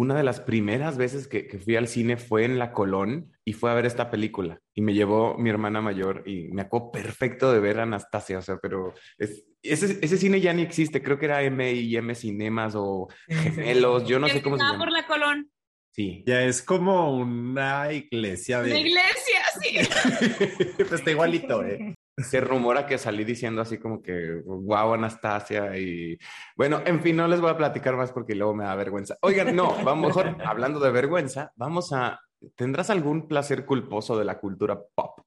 una 0.00 0.14
de 0.14 0.22
las 0.22 0.40
primeras 0.40 0.96
veces 0.96 1.26
que, 1.26 1.46
que 1.48 1.58
fui 1.58 1.74
al 1.76 1.88
cine 1.88 2.16
fue 2.16 2.44
en 2.44 2.58
La 2.58 2.72
Colón 2.72 3.32
y 3.44 3.52
fue 3.54 3.70
a 3.70 3.74
ver 3.74 3.84
esta 3.86 4.10
película. 4.10 4.60
Y 4.74 4.80
me 4.82 4.94
llevó 4.94 5.36
mi 5.36 5.50
hermana 5.50 5.80
mayor 5.80 6.22
y 6.26 6.48
me 6.52 6.62
acuerdo 6.62 6.92
perfecto 6.92 7.52
de 7.52 7.58
ver 7.60 7.80
a 7.80 7.82
Anastasia, 7.82 8.38
o 8.38 8.42
sea, 8.42 8.58
pero 8.62 8.94
es- 9.18 9.44
ese, 9.62 9.98
ese 10.00 10.16
cine 10.18 10.40
ya 10.40 10.52
ni 10.52 10.62
existe, 10.62 11.02
creo 11.02 11.18
que 11.18 11.26
era 11.26 11.42
M 11.42 11.72
y 11.72 11.96
M 11.96 12.14
Cinemas 12.14 12.74
o 12.76 13.08
Gemelos, 13.28 14.06
yo 14.06 14.20
no 14.20 14.28
sé 14.28 14.40
cómo 14.40 14.56
se 14.56 14.62
Estaba 14.62 14.72
llama. 14.78 14.84
por 14.84 14.92
la 14.92 15.06
Colón. 15.06 15.50
Sí. 15.90 16.22
Ya 16.26 16.42
es 16.44 16.62
como 16.62 17.16
una 17.18 17.92
iglesia 17.92 18.60
Una 18.60 18.68
de... 18.68 18.80
iglesia, 18.80 19.40
sí. 19.60 19.78
Pues 20.76 20.92
está 20.92 21.10
igualito, 21.10 21.64
¿eh? 21.64 21.94
Se 22.18 22.40
rumora 22.40 22.86
que 22.86 22.98
salí 22.98 23.24
diciendo 23.24 23.62
así 23.62 23.78
como 23.78 24.02
que, 24.02 24.42
wow, 24.44 24.94
Anastasia, 24.94 25.76
y 25.76 26.18
bueno, 26.56 26.82
en 26.84 27.00
fin, 27.00 27.16
no 27.16 27.28
les 27.28 27.40
voy 27.40 27.50
a 27.50 27.56
platicar 27.56 27.96
más 27.96 28.12
porque 28.12 28.34
luego 28.34 28.54
me 28.54 28.64
da 28.64 28.74
vergüenza. 28.74 29.16
Oigan, 29.22 29.54
no, 29.54 29.74
vamos, 29.84 30.08
mejor, 30.08 30.36
hablando 30.44 30.80
de 30.80 30.90
vergüenza, 30.90 31.52
vamos 31.56 31.92
a, 31.92 32.20
¿tendrás 32.56 32.90
algún 32.90 33.28
placer 33.28 33.64
culposo 33.64 34.18
de 34.18 34.24
la 34.24 34.38
cultura 34.38 34.78
pop? 34.94 35.20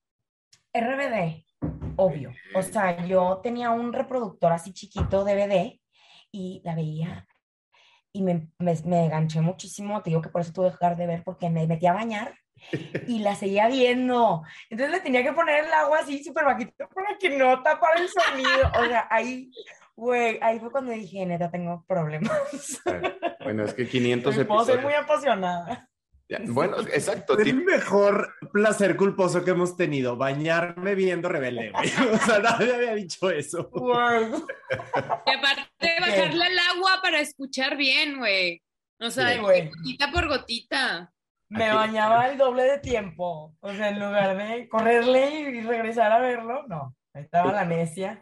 RBD, 0.74 1.46
obvio. 1.96 2.32
O 2.56 2.62
sea, 2.62 3.06
yo 3.06 3.40
tenía 3.42 3.72
un 3.72 3.94
reproductor 3.94 4.52
así 4.52 4.74
chiquito 4.74 5.24
DVD 5.24 5.80
y 6.32 6.62
la 6.64 6.76
veía 6.76 7.28
y 8.14 8.22
me, 8.22 8.50
me, 8.60 8.76
me 8.86 9.06
enganché 9.06 9.42
muchísimo. 9.42 10.02
Te 10.02 10.10
digo 10.10 10.22
que 10.22 10.30
por 10.30 10.42
eso 10.42 10.54
tuve 10.54 10.68
que 10.68 10.74
dejar 10.74 10.98
de 10.98 11.08
ver 11.08 11.24
porque 11.24 11.50
me 11.50 11.68
metí 11.68 11.86
a 11.88 11.94
bañar 11.94 12.34
y 13.08 13.20
la 13.20 13.36
seguía 13.36 13.68
viendo. 13.68 14.44
Entonces 14.70 14.96
le 14.96 15.02
tenía 15.02 15.24
que 15.24 15.34
poner 15.34 15.66
el 15.66 15.74
agua 15.74 16.00
así 16.00 16.24
súper 16.24 16.46
bajito 16.46 16.88
para 16.94 17.18
que 17.18 17.30
no 17.30 17.62
tapara 17.64 18.00
el 18.02 18.10
sonido. 18.10 18.72
O 18.80 18.86
sea, 18.86 19.08
ahí, 19.10 19.52
güey, 19.96 20.40
ahí 20.42 20.60
fue 20.60 20.72
cuando 20.72 20.92
dije, 20.92 21.26
neta, 21.26 21.50
tengo 21.52 21.84
problemas. 21.88 22.32
Bueno, 23.44 23.66
es 23.66 23.74
que 23.74 23.88
500 23.88 24.38
Me 24.38 24.46
puedo 24.46 24.66
ser 24.66 24.82
muy 24.82 24.94
episodios. 24.94 25.04
apasionada. 25.10 25.88
Ya, 26.30 26.40
Bueno, 26.46 26.78
exacto. 26.94 27.38
Es 27.38 27.46
el 27.48 27.64
mejor 27.66 28.34
placer 28.54 28.96
culposo 28.96 29.44
que 29.44 29.52
hemos 29.52 29.76
tenido, 29.76 30.16
bañarme 30.16 30.96
viendo 30.96 31.28
Rebelde, 31.28 31.72
güey. 31.72 31.90
O 32.14 32.18
sea, 32.18 32.40
nadie 32.40 32.74
había 32.74 32.96
dicho 32.96 33.30
eso. 33.30 33.70
Y 35.26 35.32
aparte 35.32 35.96
bajarle 36.00 36.48
el 36.48 36.60
agua 36.60 37.00
para 37.02 37.20
escuchar 37.20 37.76
bien, 37.76 38.18
güey. 38.20 38.62
O 39.00 39.10
sea, 39.10 39.34
Sí, 39.34 39.40
güey. 39.40 39.70
gotita 39.70 40.12
por 40.12 40.28
gotita. 40.28 41.12
Me 41.52 41.66
Aquí- 41.66 41.76
bañaba 41.76 42.28
el 42.30 42.38
doble 42.38 42.64
de 42.64 42.78
tiempo. 42.80 43.54
O 43.60 43.74
sea, 43.74 43.90
en 43.90 44.00
lugar 44.00 44.38
de 44.38 44.70
correrle 44.70 45.42
y 45.42 45.62
regresar 45.62 46.12
a 46.12 46.20
verlo, 46.20 46.66
no. 46.68 46.96
Ahí 47.14 47.24
estaba 47.24 47.52
la 47.52 47.66
necia. 47.66 48.20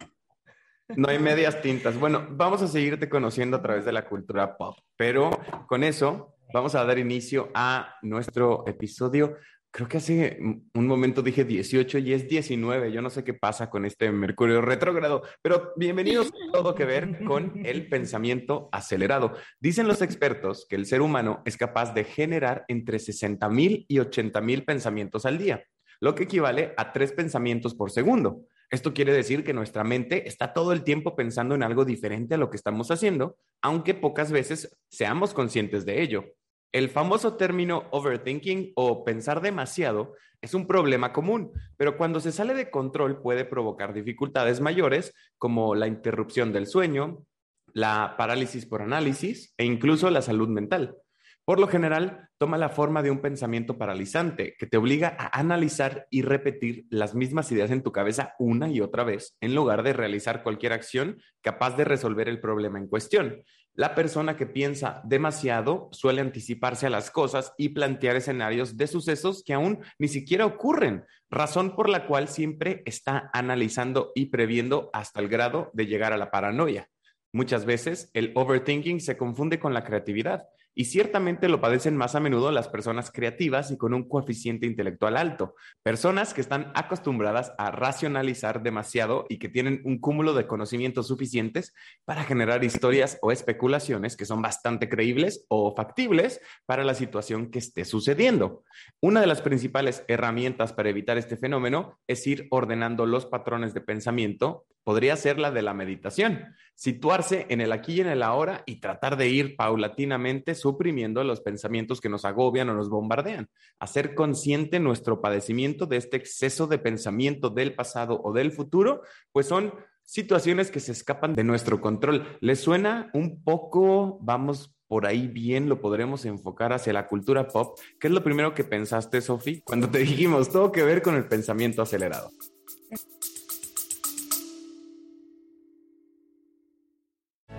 No 0.96 1.08
hay 1.10 1.20
medias 1.20 1.62
tintas. 1.62 1.96
Bueno, 2.00 2.26
vamos 2.32 2.64
a 2.64 2.68
seguirte 2.68 3.08
conociendo 3.08 3.58
a 3.58 3.62
través 3.62 3.86
de 3.86 3.92
la 3.92 4.08
cultura 4.08 4.58
pop, 4.58 4.76
pero 4.98 5.30
con 5.68 5.84
eso 5.84 6.36
vamos 6.52 6.74
a 6.74 6.84
dar 6.84 6.98
inicio 6.98 7.50
a 7.54 7.94
nuestro 8.02 8.64
episodio. 8.68 9.36
Creo 9.72 9.88
que 9.88 9.98
hace 9.98 10.40
un 10.42 10.88
momento 10.88 11.22
dije 11.22 11.46
18 11.46 12.00
y 12.00 12.14
es 12.14 12.28
19. 12.28 12.92
Yo 12.92 13.04
no 13.04 13.12
sé 13.12 13.24
qué 13.24 13.36
pasa 13.36 13.70
con 13.70 13.86
este 13.86 14.12
Mercurio 14.12 14.62
retrógrado, 14.62 15.22
pero 15.44 15.74
bienvenidos 15.76 16.30
a 16.30 16.52
todo 16.52 16.74
que 16.74 16.86
ver 16.86 17.24
con 17.24 17.54
el 17.64 17.88
pensamiento 17.90 18.70
acelerado. 18.72 19.36
Dicen 19.60 19.88
los 19.88 20.02
expertos 20.02 20.66
que 20.68 20.76
el 20.76 20.88
ser 20.88 21.02
humano 21.02 21.44
es 21.46 21.56
capaz 21.56 21.94
de 21.94 22.04
generar 22.04 22.66
entre 22.68 22.98
60 22.98 23.48
mil 23.50 23.86
y 23.88 24.00
80 24.00 24.42
mil 24.42 24.66
pensamientos 24.66 25.28
al 25.28 25.38
día, 25.38 25.64
lo 26.00 26.16
que 26.16 26.24
equivale 26.24 26.74
a 26.76 26.92
tres 26.92 27.12
pensamientos 27.12 27.76
por 27.76 27.92
segundo. 27.92 28.46
Esto 28.72 28.92
quiere 28.92 29.14
decir 29.14 29.44
que 29.44 29.54
nuestra 29.54 29.84
mente 29.84 30.28
está 30.28 30.52
todo 30.52 30.74
el 30.74 30.84
tiempo 30.84 31.16
pensando 31.16 31.54
en 31.54 31.62
algo 31.62 31.86
diferente 31.86 32.34
a 32.34 32.38
lo 32.40 32.50
que 32.50 32.58
estamos 32.58 32.90
haciendo, 32.90 33.38
aunque 33.62 33.94
pocas 33.94 34.32
veces 34.32 34.76
seamos 34.90 35.36
conscientes 35.36 35.86
de 35.86 36.02
ello. 36.02 36.26
El 36.72 36.90
famoso 36.90 37.36
término 37.36 37.86
overthinking 37.92 38.74
o 38.76 39.04
pensar 39.04 39.42
demasiado 39.42 40.14
es 40.40 40.54
un 40.54 40.68
problema 40.68 41.12
común, 41.12 41.52
pero 41.78 41.98
cuando 41.98 42.20
se 42.20 42.32
sale 42.32 42.54
de 42.54 42.70
control 42.70 43.22
puede 43.22 43.44
provocar 43.44 43.94
dificultades 43.94 44.62
mayores 44.62 45.14
como 45.40 45.74
la 45.74 45.88
interrupción 45.88 46.54
del 46.54 46.68
sueño, 46.68 47.26
la 47.74 48.16
parálisis 48.18 48.68
por 48.68 48.84
análisis 48.84 49.54
e 49.58 49.66
incluso 49.66 50.12
la 50.12 50.22
salud 50.22 50.48
mental. 50.48 50.96
Por 51.44 51.60
lo 51.60 51.68
general, 51.68 52.30
toma 52.38 52.60
la 52.60 52.70
forma 52.70 53.02
de 53.02 53.10
un 53.10 53.22
pensamiento 53.22 53.76
paralizante 53.80 54.56
que 54.60 54.68
te 54.68 54.78
obliga 54.78 55.16
a 55.18 55.40
analizar 55.40 56.06
y 56.12 56.22
repetir 56.22 56.86
las 56.92 57.16
mismas 57.16 57.52
ideas 57.52 57.72
en 57.72 57.82
tu 57.82 57.92
cabeza 57.92 58.36
una 58.38 58.70
y 58.70 58.82
otra 58.82 59.04
vez, 59.04 59.36
en 59.42 59.56
lugar 59.56 59.82
de 59.82 59.94
realizar 59.94 60.44
cualquier 60.44 60.74
acción 60.74 61.18
capaz 61.42 61.76
de 61.76 61.86
resolver 61.86 62.30
el 62.30 62.40
problema 62.40 62.78
en 62.78 62.88
cuestión. 62.88 63.44
La 63.80 63.96
persona 63.96 64.36
que 64.36 64.46
piensa 64.46 65.00
demasiado 65.06 65.88
suele 65.94 66.20
anticiparse 66.20 66.86
a 66.86 66.90
las 66.90 67.12
cosas 67.12 67.54
y 67.58 67.70
plantear 67.70 68.18
escenarios 68.18 68.76
de 68.76 68.88
sucesos 68.88 69.42
que 69.42 69.54
aún 69.54 69.80
ni 69.98 70.10
siquiera 70.10 70.46
ocurren, 70.46 71.06
razón 71.30 71.78
por 71.78 71.88
la 71.88 72.06
cual 72.06 72.28
siempre 72.28 72.84
está 72.86 73.30
analizando 73.32 74.12
y 74.16 74.26
previendo 74.26 74.90
hasta 74.92 75.22
el 75.22 75.30
grado 75.30 75.72
de 75.72 75.86
llegar 75.86 76.12
a 76.12 76.18
la 76.18 76.30
paranoia. 76.30 76.90
Muchas 77.32 77.64
veces 77.64 78.12
el 78.14 78.34
overthinking 78.36 79.00
se 79.00 79.16
confunde 79.16 79.60
con 79.60 79.74
la 79.74 79.86
creatividad 79.86 80.50
y 80.76 80.86
ciertamente 80.86 81.50
lo 81.50 81.62
padecen 81.62 81.98
más 81.98 82.16
a 82.16 82.20
menudo 82.20 82.52
las 82.52 82.68
personas 82.68 83.12
creativas 83.12 83.72
y 83.72 83.78
con 83.78 83.94
un 83.94 84.08
coeficiente 84.08 84.66
intelectual 84.66 85.18
alto, 85.18 85.56
personas 85.84 86.34
que 86.34 86.42
están 86.42 86.72
acostumbradas 86.76 87.54
a 87.58 87.72
racionalizar 87.72 88.64
demasiado 88.64 89.26
y 89.30 89.40
que 89.40 89.50
tienen 89.50 89.82
un 89.84 90.00
cúmulo 90.00 90.34
de 90.34 90.48
conocimientos 90.48 91.08
suficientes 91.08 91.74
para 92.06 92.24
generar 92.24 92.64
historias 92.64 93.18
o 93.22 93.32
especulaciones 93.32 94.16
que 94.16 94.26
son 94.26 94.42
bastante 94.42 94.90
creíbles 94.90 95.46
o 95.50 95.76
factibles 95.76 96.42
para 96.66 96.84
la 96.84 96.94
situación 96.94 97.52
que 97.52 97.60
esté 97.60 97.86
sucediendo. 97.86 98.64
Una 99.02 99.22
de 99.22 99.28
las 99.28 99.42
principales 99.42 100.04
herramientas 100.08 100.74
para 100.74 100.90
evitar 100.90 101.18
este 101.18 101.38
fenómeno 101.38 102.00
es 102.08 102.26
ir 102.28 102.48
ordenando 102.52 103.06
los 103.06 103.26
patrones 103.26 103.74
de 103.74 103.82
pensamiento. 103.82 104.66
Podría 104.84 105.16
ser 105.16 105.40
la 105.40 105.52
de 105.52 105.62
la 105.62 105.74
meditación, 105.74 106.56
situarse 106.76 107.46
en 107.50 107.62
el 107.62 107.72
aquí 107.72 107.96
y 107.96 108.02
en 108.02 108.08
el 108.08 108.24
ahora 108.24 108.64
y 108.66 108.80
tratar 108.80 109.18
de 109.18 109.28
ir 109.28 109.56
paulatinamente 109.56 110.56
suprimiendo 110.60 111.24
los 111.24 111.42
pensamientos 111.42 112.02
que 112.02 112.10
nos 112.10 112.26
agobian 112.26 112.70
o 112.70 112.74
nos 112.74 112.90
bombardean, 112.90 113.50
hacer 113.80 114.16
consciente 114.16 114.80
nuestro 114.80 115.22
padecimiento 115.22 115.86
de 115.86 115.98
este 115.98 116.18
exceso 116.18 116.68
de 116.68 116.78
pensamiento 116.78 117.50
del 117.50 117.74
pasado 117.74 118.22
o 118.24 118.34
del 118.34 118.52
futuro, 118.52 119.02
pues 119.32 119.48
son 119.48 119.74
situaciones 120.04 120.72
que 120.72 120.80
se 120.80 120.92
escapan 120.92 121.34
de 121.34 121.44
nuestro 121.44 121.82
control. 121.82 122.26
¿Les 122.42 122.60
suena 122.60 123.10
un 123.14 123.44
poco, 123.44 124.18
vamos 124.22 124.76
por 124.88 125.06
ahí 125.06 125.28
bien, 125.28 125.70
lo 125.70 125.80
podremos 125.80 126.26
enfocar 126.26 126.74
hacia 126.74 126.94
la 126.94 127.08
cultura 127.08 127.48
pop? 127.48 127.78
¿Qué 128.00 128.08
es 128.08 128.14
lo 128.14 128.24
primero 128.24 128.56
que 128.56 128.64
pensaste, 128.64 129.22
Sofi, 129.22 129.62
cuando 129.62 129.90
te 129.90 130.00
dijimos 130.00 130.50
todo 130.50 130.72
que 130.72 130.84
ver 130.84 131.04
con 131.04 131.16
el 131.16 131.28
pensamiento 131.28 131.84
acelerado? 131.84 132.32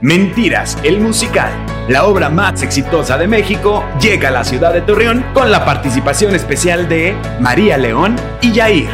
Mentiras, 0.03 0.77
el 0.83 0.99
musical, 0.99 1.53
la 1.91 2.07
obra 2.07 2.31
más 2.31 2.63
exitosa 2.63 3.19
de 3.19 3.27
México, 3.27 3.83
llega 4.01 4.29
a 4.29 4.31
la 4.31 4.45
ciudad 4.45 4.73
de 4.73 4.81
Torreón 4.81 5.25
con 5.35 5.51
la 5.51 5.65
participación 5.65 6.37
especial 6.37 6.89
de 6.89 7.17
María 7.41 7.77
León 7.77 8.15
y 8.41 8.53
Yair. 8.53 8.89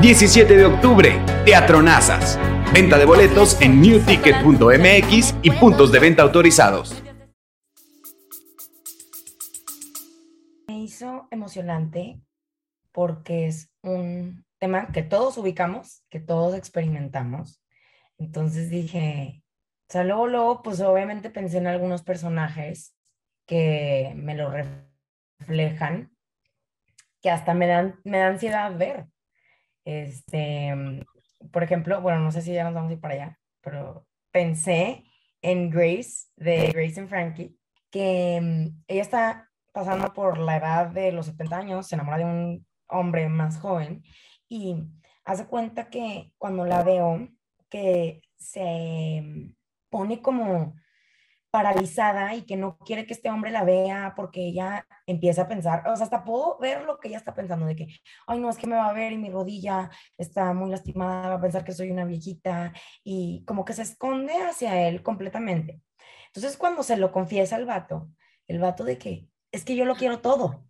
17 0.00 0.56
de 0.56 0.64
octubre, 0.64 1.20
Teatro 1.44 1.82
Nazas. 1.82 2.38
Venta 2.72 2.96
de 2.96 3.06
boletos 3.06 3.60
en 3.60 3.80
newticket.mx 3.80 5.34
y 5.42 5.50
puntos 5.50 5.90
de 5.90 5.98
venta 5.98 6.22
autorizados. 6.22 7.02
Me 10.68 10.78
hizo 10.78 11.26
emocionante 11.32 12.20
porque 12.92 13.48
es 13.48 13.68
un 13.82 14.44
tema 14.60 14.92
que 14.92 15.02
todos 15.02 15.38
ubicamos, 15.38 16.04
que 16.08 16.20
todos 16.20 16.54
experimentamos. 16.54 17.60
Entonces 18.16 18.70
dije, 18.70 19.41
o 19.92 19.94
sea, 19.94 20.04
luego, 20.04 20.26
luego, 20.26 20.62
pues 20.62 20.80
obviamente 20.80 21.28
pensé 21.28 21.58
en 21.58 21.66
algunos 21.66 22.02
personajes 22.02 22.96
que 23.44 24.14
me 24.16 24.34
lo 24.34 24.50
reflejan, 25.38 26.16
que 27.20 27.28
hasta 27.28 27.52
me 27.52 27.66
dan, 27.66 28.00
me 28.02 28.16
da 28.16 28.28
ansiedad 28.28 28.74
ver. 28.74 29.08
Este, 29.84 30.72
por 31.52 31.62
ejemplo, 31.62 32.00
bueno, 32.00 32.20
no 32.20 32.32
sé 32.32 32.40
si 32.40 32.54
ya 32.54 32.64
nos 32.64 32.72
vamos 32.72 32.88
a 32.88 32.94
ir 32.94 33.00
para 33.02 33.14
allá, 33.16 33.38
pero 33.60 34.06
pensé 34.30 35.04
en 35.42 35.68
Grace, 35.68 36.28
de 36.36 36.68
Grace 36.72 36.98
and 36.98 37.10
Frankie, 37.10 37.58
que 37.90 38.40
mm, 38.40 38.84
ella 38.88 39.02
está 39.02 39.50
pasando 39.72 40.14
por 40.14 40.38
la 40.38 40.56
edad 40.56 40.86
de 40.86 41.12
los 41.12 41.26
70 41.26 41.54
años, 41.54 41.86
se 41.86 41.96
enamora 41.96 42.16
de 42.16 42.24
un 42.24 42.66
hombre 42.88 43.28
más 43.28 43.58
joven 43.58 44.02
y 44.48 44.74
hace 45.26 45.46
cuenta 45.48 45.90
que 45.90 46.32
cuando 46.38 46.64
la 46.64 46.82
veo, 46.82 47.28
que 47.68 48.22
se 48.38 49.52
pone 49.92 50.22
como 50.22 50.74
paralizada 51.52 52.34
y 52.34 52.42
que 52.46 52.56
no 52.56 52.78
quiere 52.78 53.06
que 53.06 53.12
este 53.12 53.28
hombre 53.30 53.50
la 53.50 53.62
vea 53.62 54.14
porque 54.16 54.40
ella 54.40 54.86
empieza 55.06 55.42
a 55.42 55.48
pensar, 55.48 55.86
o 55.86 55.94
sea, 55.94 56.04
hasta 56.04 56.24
puedo 56.24 56.58
ver 56.58 56.84
lo 56.84 56.98
que 56.98 57.08
ella 57.08 57.18
está 57.18 57.34
pensando 57.34 57.66
de 57.66 57.76
que, 57.76 57.88
ay, 58.26 58.40
no, 58.40 58.48
es 58.48 58.56
que 58.56 58.66
me 58.66 58.76
va 58.76 58.88
a 58.88 58.94
ver 58.94 59.12
y 59.12 59.18
mi 59.18 59.28
rodilla 59.30 59.90
está 60.16 60.54
muy 60.54 60.70
lastimada, 60.70 61.28
va 61.28 61.34
a 61.34 61.40
pensar 61.42 61.62
que 61.62 61.72
soy 61.72 61.90
una 61.90 62.06
viejita 62.06 62.72
y 63.04 63.44
como 63.44 63.66
que 63.66 63.74
se 63.74 63.82
esconde 63.82 64.32
hacia 64.42 64.88
él 64.88 65.02
completamente. 65.02 65.82
Entonces, 66.28 66.56
cuando 66.56 66.82
se 66.82 66.96
lo 66.96 67.12
confiesa 67.12 67.56
el 67.56 67.66
vato, 67.66 68.08
el 68.48 68.58
vato 68.58 68.84
de 68.84 68.96
que 68.96 69.28
es 69.52 69.64
que 69.64 69.76
yo 69.76 69.84
lo 69.84 69.94
quiero 69.94 70.20
todo. 70.20 70.64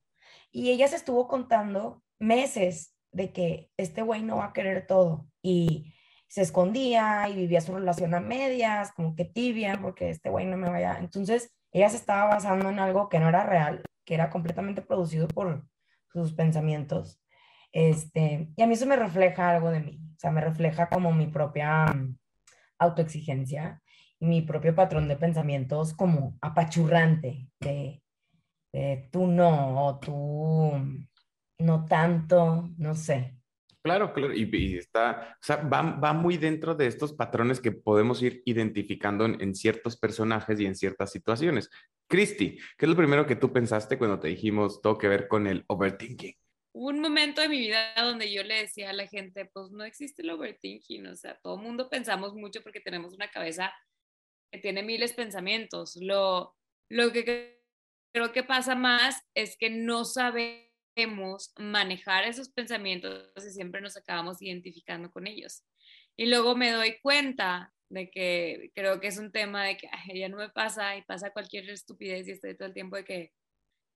Y 0.50 0.70
ella 0.70 0.88
se 0.88 0.96
estuvo 0.96 1.28
contando 1.28 2.02
meses 2.18 2.96
de 3.12 3.32
que 3.32 3.70
este 3.76 4.02
güey 4.02 4.24
no 4.24 4.38
va 4.38 4.46
a 4.46 4.52
querer 4.52 4.86
todo 4.86 5.28
y 5.42 5.94
se 6.32 6.40
escondía 6.40 7.28
y 7.28 7.34
vivía 7.36 7.60
su 7.60 7.74
relación 7.74 8.14
a 8.14 8.20
medias, 8.20 8.92
como 8.92 9.14
que 9.14 9.26
tibia, 9.26 9.78
porque 9.82 10.08
este 10.08 10.30
güey 10.30 10.46
no 10.46 10.56
me 10.56 10.70
vaya. 10.70 10.96
Entonces, 10.98 11.54
ella 11.72 11.90
se 11.90 11.96
estaba 11.96 12.24
basando 12.24 12.70
en 12.70 12.78
algo 12.78 13.10
que 13.10 13.20
no 13.20 13.28
era 13.28 13.44
real, 13.44 13.82
que 14.06 14.14
era 14.14 14.30
completamente 14.30 14.80
producido 14.80 15.28
por 15.28 15.66
sus 16.10 16.32
pensamientos. 16.32 17.20
Este, 17.70 18.48
y 18.56 18.62
a 18.62 18.66
mí 18.66 18.72
eso 18.72 18.86
me 18.86 18.96
refleja 18.96 19.50
algo 19.50 19.70
de 19.70 19.80
mí, 19.80 20.00
o 20.16 20.18
sea, 20.18 20.30
me 20.30 20.40
refleja 20.40 20.88
como 20.88 21.12
mi 21.12 21.26
propia 21.26 21.84
mm, 21.84 22.16
autoexigencia 22.78 23.82
y 24.18 24.24
mi 24.24 24.40
propio 24.40 24.74
patrón 24.74 25.08
de 25.08 25.16
pensamientos 25.16 25.92
como 25.92 26.38
apachurrante, 26.40 27.46
de, 27.60 28.02
de 28.72 29.06
tú 29.12 29.26
no, 29.26 29.84
o 29.86 29.98
tú 29.98 30.72
no 31.58 31.84
tanto, 31.84 32.70
no 32.78 32.94
sé. 32.94 33.36
Claro, 33.82 34.12
claro, 34.12 34.32
y, 34.32 34.76
está, 34.76 35.36
o 35.40 35.44
sea, 35.44 35.56
va, 35.56 36.12
muy 36.12 36.36
dentro 36.36 36.76
de 36.76 36.86
estos 36.86 37.12
patrones 37.12 37.60
que 37.60 37.72
podemos 37.72 38.22
ir 38.22 38.40
identificando 38.44 39.24
en, 39.24 39.54
ciertos 39.56 39.96
personajes 39.96 40.60
y 40.60 40.66
en 40.66 40.76
ciertas 40.76 41.10
situaciones. 41.10 41.68
Cristi, 42.08 42.58
¿qué 42.78 42.86
es 42.86 42.88
lo 42.88 42.96
primero 42.96 43.26
que 43.26 43.34
tú 43.34 43.52
pensaste 43.52 43.98
cuando 43.98 44.20
te 44.20 44.28
dijimos 44.28 44.80
todo 44.80 44.98
que 44.98 45.08
ver 45.08 45.26
con 45.26 45.48
el 45.48 45.64
overthinking? 45.66 46.36
Un 46.74 47.00
momento 47.00 47.40
de 47.40 47.48
mi 47.48 47.58
vida 47.58 47.92
donde 47.96 48.32
yo 48.32 48.44
le 48.44 48.62
decía 48.62 48.90
a 48.90 48.92
la 48.92 49.08
gente, 49.08 49.46
pues 49.52 49.72
no 49.72 49.82
existe 49.82 50.22
el 50.22 50.30
overthinking, 50.30 51.08
o 51.08 51.16
sea, 51.16 51.36
todo 51.42 51.56
el 51.56 51.62
mundo 51.62 51.90
pensamos 51.90 52.34
mucho 52.34 52.62
porque 52.62 52.80
tenemos 52.80 53.14
una 53.14 53.32
cabeza 53.32 53.74
que 54.52 54.60
tiene 54.60 54.84
miles 54.84 55.10
de 55.10 55.16
pensamientos. 55.16 55.96
Lo, 56.00 56.54
lo 56.88 57.12
que 57.12 57.60
creo 58.14 58.30
que 58.30 58.44
pasa 58.44 58.76
más 58.76 59.20
es 59.34 59.56
que 59.58 59.70
no 59.70 60.04
sabemos 60.04 60.71
manejar 61.58 62.25
esos 62.25 62.50
pensamientos 62.50 63.30
y 63.37 63.50
siempre 63.50 63.80
nos 63.80 63.96
acabamos 63.96 64.42
identificando 64.42 65.11
con 65.11 65.26
ellos. 65.26 65.64
Y 66.16 66.26
luego 66.26 66.54
me 66.54 66.70
doy 66.70 66.99
cuenta 67.00 67.72
de 67.88 68.11
que 68.11 68.70
creo 68.75 69.00
que 69.00 69.08
es 69.08 69.18
un 69.18 69.32
tema 69.32 69.64
de 69.64 69.76
que 69.76 69.88
ya 70.14 70.28
no 70.28 70.38
me 70.38 70.49
pasa 70.49 70.96
y 70.96 71.02
pasa 71.02 71.32
cualquier 71.32 71.68
estupidez 71.70 72.26
y 72.26 72.32
estoy 72.32 72.56
todo 72.56 72.68
el 72.68 72.75
tiempo 72.75 72.96
de 72.96 73.04
que, 73.04 73.32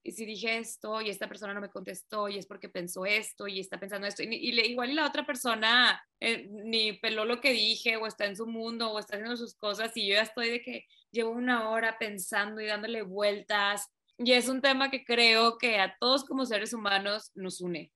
y 0.03 0.11
si 0.11 0.25
dije 0.25 0.57
esto 0.57 1.01
y 1.01 1.09
esta 1.09 1.27
persona 1.27 1.53
no 1.53 1.61
me 1.61 1.69
contestó 1.69 2.29
y 2.29 2.37
es 2.37 2.45
porque 2.45 2.69
pensó 2.69 3.05
esto 3.05 3.47
y 3.47 3.59
está 3.59 3.79
pensando 3.79 4.07
esto, 4.07 4.23
y, 4.23 4.27
y 4.27 4.59
igual 4.61 4.95
la 4.95 5.07
otra 5.07 5.25
persona 5.25 6.01
eh, 6.19 6.47
ni 6.49 6.93
peló 6.93 7.25
lo 7.25 7.41
que 7.41 7.51
dije 7.51 7.97
o 7.97 8.07
está 8.07 8.25
en 8.25 8.35
su 8.35 8.45
mundo 8.47 8.91
o 8.91 8.99
está 8.99 9.15
haciendo 9.15 9.35
sus 9.35 9.55
cosas 9.55 9.91
y 9.95 10.07
yo 10.07 10.15
ya 10.15 10.21
estoy 10.21 10.49
de 10.49 10.61
que 10.61 10.85
llevo 11.11 11.31
una 11.31 11.69
hora 11.69 11.97
pensando 11.97 12.61
y 12.61 12.67
dándole 12.67 13.01
vueltas 13.01 13.91
y 14.17 14.31
es 14.33 14.49
un 14.49 14.61
tema 14.61 14.89
que 14.89 15.05
creo 15.05 15.57
que 15.57 15.79
a 15.79 15.95
todos 15.99 16.25
como 16.25 16.45
seres 16.45 16.73
humanos 16.73 17.31
nos 17.35 17.61
une, 17.61 17.93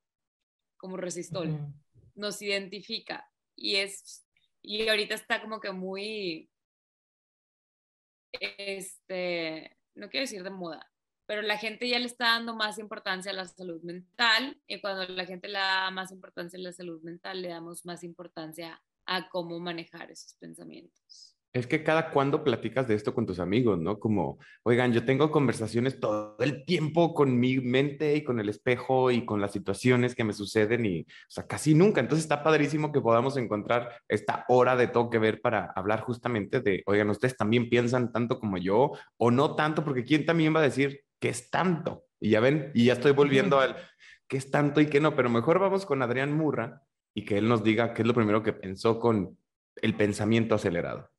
como 0.78 0.98
resistol, 0.98 1.74
nos 2.16 2.42
identifica. 2.42 3.28
Y 3.56 3.78
es, 3.78 4.26
y 4.62 4.88
ahorita 4.88 5.16
está 5.16 5.42
como 5.42 5.60
que 5.60 5.72
muy, 5.72 6.50
este, 8.34 9.78
no 9.96 10.10
quiero 10.10 10.24
decir 10.24 10.44
de 10.44 10.52
moda, 10.52 10.92
pero 11.26 11.42
la 11.42 11.58
gente 11.58 11.88
ya 11.90 11.98
le 11.98 12.06
está 12.06 12.26
dando 12.26 12.56
más 12.56 12.78
importancia 12.78 13.32
a 13.32 13.36
la 13.36 13.48
salud 13.48 13.82
mental 13.82 14.62
y 14.68 14.80
cuando 14.80 15.08
la 15.08 15.26
gente 15.26 15.48
le 15.48 15.58
da 15.58 15.90
más 15.90 16.12
importancia 16.12 16.60
a 16.60 16.62
la 16.62 16.72
salud 16.72 17.02
mental, 17.02 17.42
le 17.42 17.50
damos 17.50 17.86
más 17.86 18.04
importancia 18.04 18.82
a 19.06 19.30
cómo 19.30 19.60
manejar 19.60 20.12
esos 20.12 20.36
pensamientos. 20.36 21.36
Es 21.54 21.68
que 21.68 21.84
cada 21.84 22.12
cuando 22.12 22.46
platicas 22.46 22.88
de 22.88 22.96
esto 22.96 23.14
con 23.14 23.26
tus 23.26 23.40
amigos, 23.40 23.78
¿no? 23.78 24.00
Como, 24.00 24.40
oigan, 24.64 24.94
yo 24.94 25.04
tengo 25.04 25.32
conversaciones 25.32 26.00
todo 26.00 26.38
el 26.40 26.64
tiempo 26.64 27.14
con 27.14 27.38
mi 27.38 27.58
mente 27.60 28.16
y 28.16 28.24
con 28.24 28.40
el 28.40 28.48
espejo 28.48 29.12
y 29.12 29.26
con 29.26 29.42
las 29.42 29.52
situaciones 29.52 30.16
que 30.16 30.24
me 30.24 30.32
suceden 30.32 30.86
y, 30.86 31.02
o 31.02 31.06
sea, 31.28 31.46
casi 31.48 31.74
nunca. 31.74 32.00
Entonces 32.00 32.24
está 32.24 32.42
padrísimo 32.42 32.94
que 32.94 33.02
podamos 33.02 33.36
encontrar 33.36 33.98
esta 34.08 34.46
hora 34.48 34.78
de 34.78 34.88
todo 34.88 35.10
que 35.10 35.20
ver 35.20 35.42
para 35.42 35.66
hablar 35.76 36.00
justamente 36.02 36.62
de, 36.62 36.84
oigan, 36.86 37.10
ustedes 37.10 37.36
también 37.36 37.70
piensan 37.70 38.14
tanto 38.14 38.40
como 38.40 38.58
yo 38.58 38.94
o 39.18 39.30
no 39.30 39.56
tanto, 39.56 39.84
porque 39.84 40.06
¿quién 40.06 40.26
también 40.26 40.56
va 40.56 40.62
a 40.62 40.64
decir 40.64 41.02
que 41.20 41.28
es 41.28 41.50
tanto? 41.50 42.06
Y 42.22 42.30
ya 42.30 42.40
ven, 42.40 42.72
y 42.74 42.86
ya 42.86 42.94
estoy 42.94 43.12
volviendo 43.12 43.60
al 43.60 43.76
qué 44.30 44.38
es 44.38 44.50
tanto 44.50 44.80
y 44.80 44.86
qué 44.86 45.02
no, 45.02 45.18
pero 45.18 45.30
mejor 45.30 45.60
vamos 45.60 45.86
con 45.86 46.02
Adrián 46.02 46.32
Murra 46.32 46.84
y 47.14 47.26
que 47.26 47.38
él 47.38 47.50
nos 47.50 47.62
diga 47.62 47.94
qué 47.94 48.04
es 48.04 48.08
lo 48.08 48.14
primero 48.14 48.42
que 48.42 48.54
pensó 48.54 49.00
con 49.00 49.38
el 49.82 49.96
pensamiento 49.98 50.56
acelerado. 50.56 51.12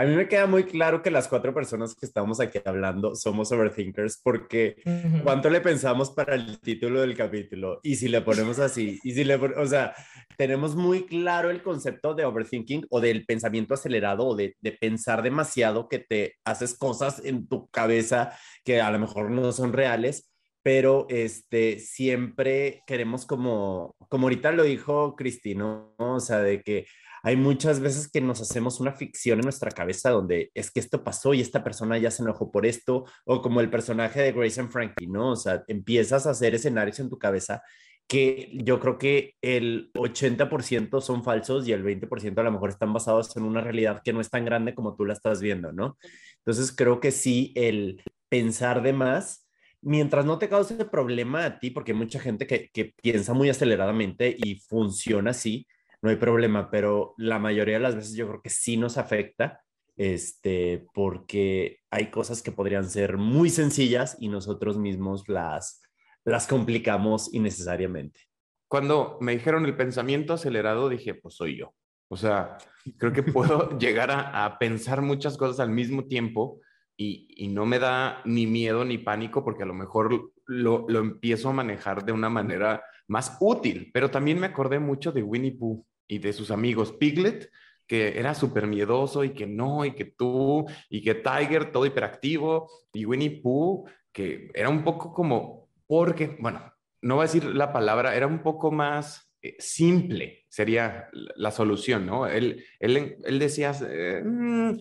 A 0.00 0.04
mí 0.04 0.14
me 0.14 0.28
queda 0.28 0.46
muy 0.46 0.62
claro 0.62 1.02
que 1.02 1.10
las 1.10 1.26
cuatro 1.26 1.52
personas 1.52 1.96
que 1.96 2.06
estamos 2.06 2.38
aquí 2.38 2.60
hablando 2.64 3.16
somos 3.16 3.50
overthinkers 3.50 4.20
porque 4.22 4.76
cuánto 5.24 5.50
le 5.50 5.60
pensamos 5.60 6.12
para 6.12 6.36
el 6.36 6.60
título 6.60 7.00
del 7.00 7.16
capítulo 7.16 7.80
y 7.82 7.96
si 7.96 8.06
le 8.06 8.20
ponemos 8.20 8.60
así 8.60 9.00
y 9.02 9.14
si 9.14 9.24
le 9.24 9.34
o 9.34 9.66
sea, 9.66 9.96
tenemos 10.36 10.76
muy 10.76 11.04
claro 11.04 11.50
el 11.50 11.64
concepto 11.64 12.14
de 12.14 12.24
overthinking 12.24 12.86
o 12.90 13.00
del 13.00 13.26
pensamiento 13.26 13.74
acelerado 13.74 14.24
o 14.24 14.36
de, 14.36 14.54
de 14.60 14.70
pensar 14.70 15.20
demasiado 15.20 15.88
que 15.88 15.98
te 15.98 16.36
haces 16.44 16.78
cosas 16.78 17.20
en 17.24 17.48
tu 17.48 17.68
cabeza 17.68 18.38
que 18.62 18.80
a 18.80 18.92
lo 18.92 19.00
mejor 19.00 19.32
no 19.32 19.50
son 19.50 19.72
reales 19.72 20.30
pero 20.62 21.06
este, 21.08 21.78
siempre 21.78 22.82
queremos 22.86 23.26
como, 23.26 23.96
como 24.08 24.26
ahorita 24.26 24.52
lo 24.52 24.64
dijo 24.64 25.16
Cristino, 25.16 25.94
o 25.96 26.20
sea, 26.20 26.40
de 26.40 26.62
que 26.62 26.84
hay 27.22 27.36
muchas 27.36 27.80
veces 27.80 28.10
que 28.10 28.20
nos 28.20 28.40
hacemos 28.40 28.80
una 28.80 28.92
ficción 28.92 29.38
en 29.38 29.44
nuestra 29.44 29.70
cabeza 29.70 30.10
donde 30.10 30.50
es 30.54 30.70
que 30.70 30.80
esto 30.80 31.02
pasó 31.04 31.34
y 31.34 31.40
esta 31.40 31.64
persona 31.64 31.98
ya 31.98 32.10
se 32.10 32.22
enojó 32.22 32.50
por 32.50 32.66
esto, 32.66 33.04
o 33.24 33.42
como 33.42 33.60
el 33.60 33.70
personaje 33.70 34.20
de 34.20 34.32
Grace 34.32 34.60
and 34.60 34.70
Frankie, 34.70 35.06
¿no? 35.06 35.32
O 35.32 35.36
sea, 35.36 35.62
empiezas 35.68 36.26
a 36.26 36.30
hacer 36.30 36.54
escenarios 36.54 36.98
en 37.00 37.10
tu 37.10 37.18
cabeza 37.18 37.62
que 38.08 38.50
yo 38.54 38.80
creo 38.80 38.98
que 38.98 39.34
el 39.42 39.92
80% 39.92 41.00
son 41.02 41.22
falsos 41.22 41.68
y 41.68 41.72
el 41.72 41.84
20% 41.84 42.38
a 42.38 42.42
lo 42.42 42.52
mejor 42.52 42.70
están 42.70 42.92
basados 42.92 43.36
en 43.36 43.42
una 43.42 43.60
realidad 43.60 44.00
que 44.02 44.14
no 44.14 44.20
es 44.22 44.30
tan 44.30 44.46
grande 44.46 44.74
como 44.74 44.96
tú 44.96 45.04
la 45.04 45.12
estás 45.12 45.42
viendo, 45.42 45.72
¿no? 45.72 45.98
Entonces 46.38 46.74
creo 46.74 47.00
que 47.00 47.10
sí, 47.10 47.52
el 47.54 48.02
pensar 48.30 48.82
de 48.82 48.94
más, 48.94 49.46
mientras 49.82 50.24
no 50.24 50.38
te 50.38 50.48
cause 50.48 50.86
problema 50.86 51.44
a 51.44 51.58
ti, 51.58 51.70
porque 51.70 51.92
hay 51.92 51.98
mucha 51.98 52.18
gente 52.18 52.46
que, 52.46 52.70
que 52.72 52.94
piensa 53.02 53.34
muy 53.34 53.50
aceleradamente 53.50 54.34
y 54.36 54.56
funciona 54.56 55.32
así, 55.32 55.66
no 56.02 56.10
hay 56.10 56.16
problema, 56.16 56.70
pero 56.70 57.14
la 57.18 57.38
mayoría 57.38 57.74
de 57.74 57.82
las 57.82 57.96
veces 57.96 58.14
yo 58.14 58.28
creo 58.28 58.42
que 58.42 58.50
sí 58.50 58.76
nos 58.76 58.98
afecta, 58.98 59.62
este, 59.96 60.86
porque 60.94 61.80
hay 61.90 62.10
cosas 62.10 62.42
que 62.42 62.52
podrían 62.52 62.88
ser 62.88 63.16
muy 63.16 63.50
sencillas 63.50 64.16
y 64.20 64.28
nosotros 64.28 64.78
mismos 64.78 65.28
las, 65.28 65.82
las 66.24 66.46
complicamos 66.46 67.34
innecesariamente. 67.34 68.20
Cuando 68.68 69.18
me 69.20 69.32
dijeron 69.32 69.64
el 69.64 69.76
pensamiento 69.76 70.34
acelerado, 70.34 70.88
dije, 70.88 71.14
pues 71.14 71.34
soy 71.34 71.58
yo. 71.58 71.74
O 72.08 72.16
sea, 72.16 72.58
creo 72.96 73.12
que 73.12 73.22
puedo 73.22 73.76
llegar 73.78 74.10
a, 74.10 74.44
a, 74.44 74.58
pensar 74.58 75.02
muchas 75.02 75.36
cosas 75.36 75.58
al 75.60 75.70
mismo 75.70 76.06
tiempo 76.06 76.60
y, 76.96 77.28
y, 77.36 77.48
no 77.48 77.66
me 77.66 77.78
da 77.78 78.22
ni 78.24 78.46
miedo 78.46 78.84
ni 78.84 78.98
pánico 78.98 79.44
porque 79.44 79.62
a 79.62 79.66
lo 79.66 79.74
mejor 79.74 80.32
lo, 80.48 80.86
lo 80.88 80.98
empiezo 80.98 81.50
a 81.50 81.52
manejar 81.52 82.04
de 82.04 82.12
una 82.12 82.28
manera 82.28 82.82
más 83.06 83.36
útil, 83.40 83.90
pero 83.92 84.10
también 84.10 84.40
me 84.40 84.46
acordé 84.46 84.78
mucho 84.78 85.12
de 85.12 85.22
Winnie 85.22 85.56
Pooh 85.56 85.86
y 86.08 86.18
de 86.18 86.32
sus 86.32 86.50
amigos. 86.50 86.92
Piglet, 86.92 87.50
que 87.86 88.18
era 88.18 88.34
súper 88.34 88.66
miedoso 88.66 89.24
y 89.24 89.30
que 89.34 89.46
no, 89.46 89.84
y 89.84 89.94
que 89.94 90.04
tú, 90.04 90.66
y 90.90 91.02
que 91.02 91.14
Tiger, 91.14 91.70
todo 91.70 91.86
hiperactivo, 91.86 92.70
y 92.92 93.04
Winnie 93.04 93.40
Pooh, 93.42 93.86
que 94.12 94.50
era 94.54 94.68
un 94.68 94.84
poco 94.84 95.12
como, 95.12 95.70
porque, 95.86 96.36
bueno, 96.40 96.72
no 97.02 97.16
voy 97.16 97.22
a 97.22 97.26
decir 97.26 97.44
la 97.44 97.72
palabra, 97.72 98.16
era 98.16 98.26
un 98.26 98.42
poco 98.42 98.70
más 98.70 99.32
eh, 99.40 99.56
simple, 99.58 100.44
sería 100.48 101.08
la 101.12 101.50
solución, 101.50 102.06
¿no? 102.06 102.26
Él, 102.26 102.64
él, 102.80 103.16
él 103.24 103.38
decía, 103.38 103.72
eh, 103.88 104.22
mm", 104.24 104.78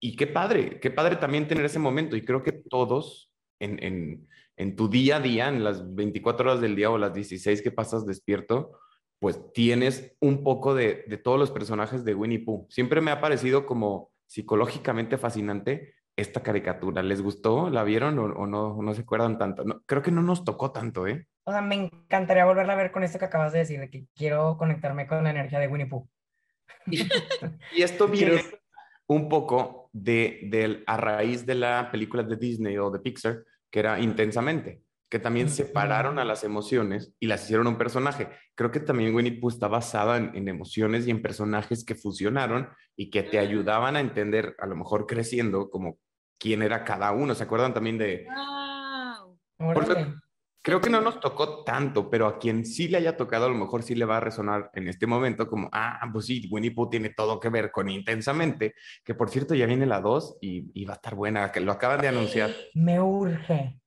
y 0.00 0.16
qué 0.16 0.26
padre, 0.26 0.78
qué 0.80 0.90
padre 0.90 1.16
también 1.16 1.48
tener 1.48 1.64
ese 1.64 1.78
momento, 1.78 2.16
y 2.16 2.24
creo 2.24 2.42
que 2.42 2.52
todos 2.52 3.32
en, 3.58 3.82
en, 3.82 4.28
en 4.56 4.76
tu 4.76 4.88
día 4.88 5.16
a 5.16 5.20
día, 5.20 5.48
en 5.48 5.64
las 5.64 5.94
24 5.94 6.50
horas 6.50 6.60
del 6.60 6.76
día 6.76 6.90
o 6.90 6.98
las 6.98 7.14
16 7.14 7.62
que 7.62 7.70
pasas 7.70 8.06
despierto, 8.06 8.78
pues 9.18 9.52
tienes 9.52 10.16
un 10.20 10.44
poco 10.44 10.74
de, 10.74 11.04
de, 11.06 11.16
todos 11.16 11.38
los 11.38 11.50
personajes 11.50 12.04
de 12.04 12.14
Winnie 12.14 12.44
Pooh. 12.44 12.66
Siempre 12.68 13.00
me 13.00 13.10
ha 13.10 13.20
parecido 13.20 13.66
como 13.66 14.10
psicológicamente 14.26 15.18
fascinante 15.18 15.94
esta 16.16 16.42
caricatura. 16.42 17.02
¿Les 17.02 17.22
gustó? 17.22 17.70
¿La 17.70 17.84
vieron 17.84 18.18
o, 18.18 18.46
no, 18.46 18.80
no 18.80 18.94
se 18.94 19.02
acuerdan 19.02 19.38
tanto? 19.38 19.64
No, 19.64 19.82
creo 19.86 20.02
que 20.02 20.10
no 20.10 20.22
nos 20.22 20.44
tocó 20.44 20.70
tanto, 20.72 21.06
¿eh? 21.06 21.26
O 21.44 21.52
sea, 21.52 21.60
me 21.60 21.74
encantaría 21.74 22.44
volverla 22.44 22.72
a 22.72 22.76
ver 22.76 22.92
con 22.92 23.02
esto 23.02 23.18
que 23.18 23.26
acabas 23.26 23.52
de 23.52 23.60
decir, 23.60 23.80
de 23.80 23.90
que 23.90 24.06
quiero 24.14 24.56
conectarme 24.56 25.06
con 25.06 25.24
la 25.24 25.30
energía 25.30 25.58
de 25.58 25.68
Winnie 25.68 25.86
Pooh. 25.86 26.08
Y, 26.86 27.02
y 27.76 27.82
esto 27.82 28.08
viene 28.08 28.42
un 29.06 29.28
poco 29.28 29.90
de, 29.92 30.40
de, 30.44 30.82
a 30.86 30.96
raíz 30.96 31.44
de 31.44 31.54
la 31.54 31.90
película 31.90 32.22
de 32.22 32.36
Disney 32.36 32.78
o 32.78 32.90
de 32.90 33.00
Pixar, 33.00 33.44
que 33.74 33.80
era 33.80 33.98
Intensamente 33.98 34.84
que 35.10 35.18
también 35.18 35.48
separaron 35.48 36.18
a 36.18 36.24
las 36.24 36.42
emociones 36.42 37.12
y 37.20 37.28
las 37.28 37.44
hicieron 37.44 37.68
un 37.68 37.78
personaje. 37.78 38.30
Creo 38.56 38.72
que 38.72 38.80
también 38.80 39.14
Winnie 39.14 39.38
Pooh 39.38 39.48
está 39.48 39.68
basada 39.68 40.16
en, 40.16 40.34
en, 40.34 40.48
emociones 40.48 41.06
y 41.06 41.10
en 41.12 41.22
personajes 41.22 41.84
que 41.84 41.94
fusionaron 41.94 42.68
y 42.96 43.10
que 43.10 43.22
te 43.22 43.38
ayudaban 43.38 43.94
a 43.94 44.00
entender, 44.00 44.56
a 44.58 44.66
lo 44.66 44.74
mejor 44.74 45.06
creciendo, 45.06 45.70
como 45.70 45.98
quién 46.36 46.62
era 46.62 46.82
cada 46.82 47.12
uno. 47.12 47.34
¿Se 47.36 47.44
acuerdan 47.44 47.74
también 47.74 47.98
de... 47.98 48.26
Wow. 48.26 49.38
Creo 50.64 50.80
que 50.80 50.88
no 50.88 51.02
nos 51.02 51.20
tocó 51.20 51.62
tanto, 51.62 52.08
pero 52.08 52.26
a 52.26 52.38
quien 52.38 52.64
sí 52.64 52.88
le 52.88 52.96
haya 52.96 53.18
tocado, 53.18 53.44
a 53.44 53.48
lo 53.50 53.54
mejor 53.54 53.82
sí 53.82 53.94
le 53.94 54.06
va 54.06 54.16
a 54.16 54.20
resonar 54.20 54.70
en 54.72 54.88
este 54.88 55.06
momento 55.06 55.46
como, 55.46 55.68
ah, 55.72 56.00
pues 56.10 56.24
sí, 56.24 56.48
Winnie 56.50 56.70
Pooh 56.70 56.88
tiene 56.88 57.10
todo 57.10 57.38
que 57.38 57.50
ver 57.50 57.70
con 57.70 57.90
Intensamente, 57.90 58.74
que 59.04 59.14
por 59.14 59.28
cierto 59.28 59.54
ya 59.54 59.66
viene 59.66 59.84
la 59.84 60.00
2 60.00 60.38
y, 60.40 60.70
y 60.72 60.86
va 60.86 60.94
a 60.94 60.96
estar 60.96 61.14
buena, 61.14 61.52
que 61.52 61.60
lo 61.60 61.70
acaban 61.70 62.00
de 62.00 62.08
anunciar. 62.08 62.50
Me 62.72 62.98
urge. 62.98 63.78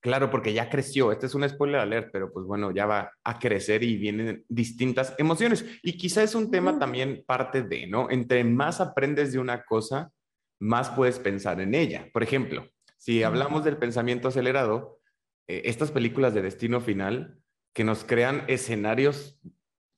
Claro, 0.00 0.30
porque 0.30 0.52
ya 0.52 0.68
creció. 0.68 1.10
Este 1.10 1.24
es 1.26 1.34
un 1.34 1.48
spoiler 1.48 1.80
alert, 1.80 2.10
pero 2.12 2.30
pues 2.32 2.46
bueno, 2.46 2.70
ya 2.70 2.84
va 2.84 3.12
a 3.24 3.38
crecer 3.38 3.82
y 3.82 3.96
vienen 3.96 4.44
distintas 4.48 5.14
emociones. 5.18 5.64
Y 5.82 5.96
quizá 5.96 6.22
es 6.22 6.34
un 6.34 6.50
tema 6.50 6.78
también 6.78 7.24
parte 7.26 7.62
de, 7.62 7.86
¿no? 7.86 8.10
Entre 8.10 8.44
más 8.44 8.80
aprendes 8.80 9.32
de 9.32 9.38
una 9.38 9.62
cosa, 9.64 10.10
más 10.58 10.90
puedes 10.90 11.18
pensar 11.18 11.60
en 11.60 11.74
ella. 11.74 12.08
Por 12.12 12.22
ejemplo, 12.22 12.68
si 12.98 13.22
hablamos 13.22 13.64
del 13.64 13.78
pensamiento 13.78 14.28
acelerado, 14.28 14.99
eh, 15.50 15.62
estas 15.64 15.90
películas 15.90 16.32
de 16.32 16.42
destino 16.42 16.80
final 16.80 17.36
que 17.74 17.82
nos 17.82 18.04
crean 18.04 18.44
escenarios 18.46 19.40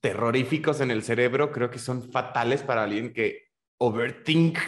terroríficos 0.00 0.80
en 0.80 0.90
el 0.90 1.02
cerebro, 1.02 1.52
creo 1.52 1.68
que 1.68 1.78
son 1.78 2.10
fatales 2.10 2.62
para 2.62 2.84
alguien 2.84 3.12
que 3.12 3.48
overthink 3.78 4.58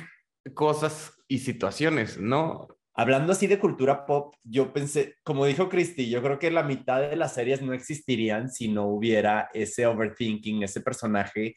cosas 0.53 1.15
y 1.27 1.39
situaciones, 1.39 2.19
¿no? 2.19 2.69
Hablando 2.93 3.33
así 3.33 3.47
de 3.47 3.59
cultura 3.59 4.05
pop, 4.05 4.35
yo 4.45 4.75
pensé, 4.75 5.17
como 5.25 5.47
dijo 5.47 5.71
Christy, 5.71 6.11
yo 6.11 6.23
creo 6.23 6.39
que 6.39 6.51
la 6.51 6.63
mitad 6.63 7.01
de 7.01 7.17
las 7.17 7.33
series 7.33 7.63
no 7.63 7.73
existirían 7.73 8.51
si 8.51 8.69
no 8.69 8.87
hubiera 8.87 9.49
ese 9.55 9.87
overthinking, 9.87 10.65
ese 10.65 10.83
personaje 10.83 11.55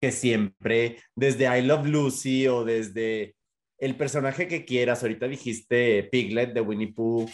que 0.00 0.10
siempre, 0.10 0.96
desde 1.14 1.46
I 1.56 1.62
Love 1.62 1.86
Lucy 1.86 2.48
o 2.48 2.64
desde 2.64 3.36
el 3.78 3.96
personaje 3.96 4.48
que 4.48 4.64
quieras, 4.64 5.02
ahorita 5.02 5.28
dijiste 5.28 6.02
Piglet 6.10 6.52
de 6.52 6.60
Winnie 6.60 6.92
Pooh, 6.92 7.30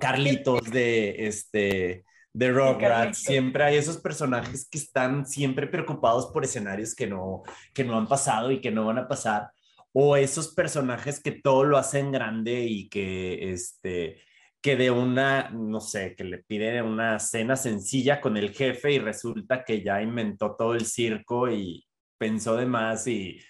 Carlitos 0.00 0.70
de 0.70 1.26
este 1.26 2.04
de 2.32 2.52
Rugrats, 2.52 3.18
siempre 3.18 3.64
hay 3.64 3.76
esos 3.76 3.96
personajes 3.96 4.68
que 4.68 4.78
están 4.78 5.26
siempre 5.26 5.66
preocupados 5.66 6.26
por 6.26 6.44
escenarios 6.44 6.94
que 6.94 7.06
no 7.06 7.42
que 7.72 7.84
no 7.84 7.96
han 7.96 8.06
pasado 8.06 8.50
y 8.52 8.60
que 8.60 8.70
no 8.70 8.86
van 8.86 8.98
a 8.98 9.08
pasar 9.08 9.50
o 9.92 10.16
esos 10.16 10.54
personajes 10.54 11.20
que 11.20 11.32
todo 11.32 11.64
lo 11.64 11.78
hacen 11.78 12.12
grande 12.12 12.60
y 12.60 12.88
que 12.88 13.50
este 13.52 14.20
que 14.60 14.76
de 14.76 14.90
una, 14.90 15.50
no 15.50 15.80
sé, 15.80 16.14
que 16.16 16.24
le 16.24 16.38
piden 16.38 16.84
una 16.84 17.18
cena 17.20 17.56
sencilla 17.56 18.20
con 18.20 18.36
el 18.36 18.52
jefe 18.52 18.92
y 18.92 18.98
resulta 18.98 19.64
que 19.64 19.82
ya 19.82 20.02
inventó 20.02 20.56
todo 20.56 20.74
el 20.74 20.84
circo 20.84 21.50
y 21.50 21.86
pensó 22.18 22.56
de 22.56 22.66
más 22.66 23.06
y, 23.06 23.40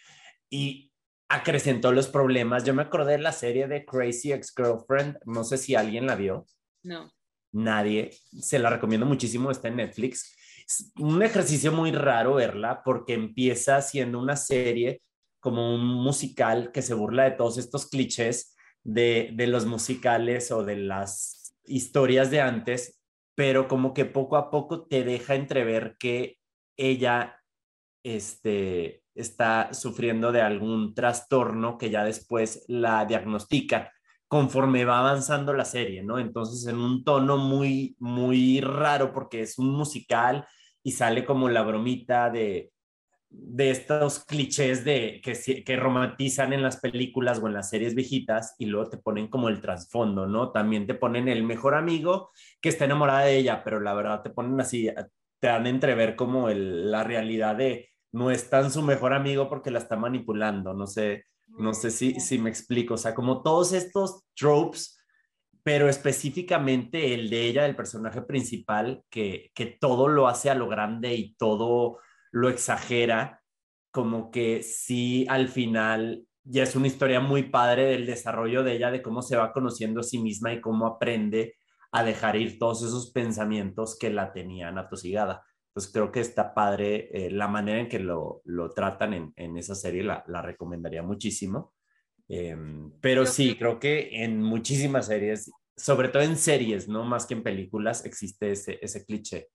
y 0.50 0.87
acrecentó 1.28 1.92
los 1.92 2.08
problemas. 2.08 2.64
Yo 2.64 2.74
me 2.74 2.82
acordé 2.82 3.12
de 3.12 3.18
la 3.18 3.32
serie 3.32 3.68
de 3.68 3.84
Crazy 3.84 4.32
Ex-Girlfriend, 4.32 5.18
no 5.26 5.44
sé 5.44 5.58
si 5.58 5.74
alguien 5.74 6.06
la 6.06 6.14
vio. 6.14 6.46
No. 6.82 7.12
Nadie. 7.52 8.10
Se 8.40 8.58
la 8.58 8.70
recomiendo 8.70 9.06
muchísimo, 9.06 9.50
está 9.50 9.68
en 9.68 9.76
Netflix. 9.76 10.34
Es 10.66 10.92
un 10.96 11.22
ejercicio 11.22 11.72
muy 11.72 11.92
raro 11.92 12.34
verla 12.34 12.82
porque 12.84 13.14
empieza 13.14 13.80
siendo 13.80 14.18
una 14.18 14.36
serie 14.36 15.02
como 15.40 15.74
un 15.74 15.84
musical 15.84 16.72
que 16.72 16.82
se 16.82 16.94
burla 16.94 17.24
de 17.24 17.30
todos 17.32 17.58
estos 17.58 17.88
clichés 17.88 18.56
de, 18.84 19.30
de 19.34 19.46
los 19.46 19.66
musicales 19.66 20.50
o 20.50 20.64
de 20.64 20.76
las 20.76 21.54
historias 21.64 22.30
de 22.30 22.40
antes, 22.40 23.00
pero 23.34 23.68
como 23.68 23.94
que 23.94 24.04
poco 24.04 24.36
a 24.36 24.50
poco 24.50 24.86
te 24.86 25.04
deja 25.04 25.34
entrever 25.34 25.96
que 25.98 26.38
ella 26.76 27.38
este, 28.02 29.02
está 29.18 29.72
sufriendo 29.74 30.32
de 30.32 30.40
algún 30.40 30.94
trastorno 30.94 31.76
que 31.76 31.90
ya 31.90 32.04
después 32.04 32.64
la 32.68 33.04
diagnostican 33.04 33.88
conforme 34.28 34.84
va 34.84 34.98
avanzando 34.98 35.54
la 35.54 35.64
serie, 35.64 36.02
¿no? 36.02 36.18
Entonces 36.18 36.66
en 36.66 36.78
un 36.78 37.02
tono 37.02 37.38
muy, 37.38 37.96
muy 37.98 38.60
raro 38.60 39.12
porque 39.12 39.40
es 39.40 39.58
un 39.58 39.70
musical 39.70 40.46
y 40.82 40.92
sale 40.92 41.24
como 41.24 41.48
la 41.48 41.62
bromita 41.62 42.30
de, 42.30 42.70
de 43.30 43.70
estos 43.70 44.24
clichés 44.24 44.84
de 44.84 45.20
que, 45.22 45.64
que 45.64 45.76
romantizan 45.76 46.52
en 46.52 46.62
las 46.62 46.78
películas 46.78 47.40
o 47.42 47.46
en 47.46 47.54
las 47.54 47.70
series 47.70 47.94
viejitas 47.94 48.54
y 48.58 48.66
luego 48.66 48.90
te 48.90 48.98
ponen 48.98 49.28
como 49.28 49.48
el 49.48 49.60
trasfondo, 49.60 50.26
¿no? 50.26 50.52
También 50.52 50.86
te 50.86 50.94
ponen 50.94 51.28
el 51.28 51.42
mejor 51.42 51.74
amigo 51.74 52.30
que 52.60 52.68
está 52.68 52.84
enamorada 52.84 53.20
de 53.20 53.36
ella, 53.38 53.62
pero 53.64 53.80
la 53.80 53.94
verdad 53.94 54.22
te 54.22 54.30
ponen 54.30 54.60
así, 54.60 54.90
te 55.40 55.46
dan 55.46 55.66
entrever 55.66 56.16
como 56.16 56.48
el, 56.48 56.90
la 56.90 57.04
realidad 57.04 57.56
de 57.56 57.90
no 58.12 58.30
es 58.30 58.48
tan 58.50 58.70
su 58.70 58.82
mejor 58.82 59.12
amigo 59.12 59.48
porque 59.48 59.70
la 59.70 59.78
está 59.78 59.96
manipulando, 59.96 60.74
no 60.74 60.86
sé, 60.86 61.26
no 61.46 61.74
sé 61.74 61.90
si, 61.90 62.20
si 62.20 62.38
me 62.38 62.50
explico, 62.50 62.94
o 62.94 62.98
sea, 62.98 63.14
como 63.14 63.42
todos 63.42 63.72
estos 63.72 64.24
tropes 64.34 64.98
pero 65.68 65.90
específicamente 65.90 67.12
el 67.12 67.28
de 67.28 67.46
ella, 67.46 67.64
del 67.64 67.76
personaje 67.76 68.22
principal, 68.22 69.02
que, 69.10 69.50
que 69.54 69.66
todo 69.66 70.08
lo 70.08 70.26
hace 70.26 70.48
a 70.48 70.54
lo 70.54 70.66
grande 70.66 71.14
y 71.14 71.34
todo 71.34 71.98
lo 72.32 72.48
exagera, 72.48 73.42
como 73.90 74.30
que 74.30 74.62
sí 74.62 75.26
al 75.28 75.48
final 75.48 76.24
ya 76.42 76.62
es 76.62 76.74
una 76.74 76.86
historia 76.86 77.20
muy 77.20 77.50
padre 77.50 77.84
del 77.84 78.06
desarrollo 78.06 78.62
de 78.62 78.76
ella, 78.76 78.90
de 78.90 79.02
cómo 79.02 79.20
se 79.20 79.36
va 79.36 79.52
conociendo 79.52 80.00
a 80.00 80.04
sí 80.04 80.18
misma 80.18 80.54
y 80.54 80.62
cómo 80.62 80.86
aprende 80.86 81.56
a 81.92 82.02
dejar 82.02 82.36
ir 82.36 82.58
todos 82.58 82.82
esos 82.82 83.10
pensamientos 83.10 83.98
que 83.98 84.08
la 84.08 84.32
tenían 84.32 84.78
atosigada. 84.78 85.44
Entonces 85.78 85.92
creo 85.92 86.10
que 86.10 86.18
está 86.18 86.54
padre 86.54 87.08
eh, 87.12 87.30
la 87.30 87.46
manera 87.46 87.78
en 87.78 87.88
que 87.88 88.00
lo, 88.00 88.42
lo 88.46 88.70
tratan 88.70 89.14
en, 89.14 89.32
en, 89.36 89.56
esa 89.56 89.76
serie, 89.76 90.02
la, 90.02 90.24
la 90.26 90.42
recomendaría 90.42 91.04
muchísimo. 91.04 91.72
Em, 92.26 92.90
pero 93.00 93.24
sí, 93.24 93.54
creo 93.54 93.78
que 93.78 94.08
en 94.24 94.42
muchísimas 94.42 95.06
series, 95.06 95.52
sobre 95.76 96.08
todo 96.08 96.24
en 96.24 96.36
series, 96.36 96.88
¿no? 96.88 97.04
Más 97.04 97.26
que 97.26 97.34
en 97.34 97.44
películas, 97.44 98.04
existe 98.04 98.50
ese, 98.50 98.80
ese 98.82 99.04
cliché. 99.06 99.50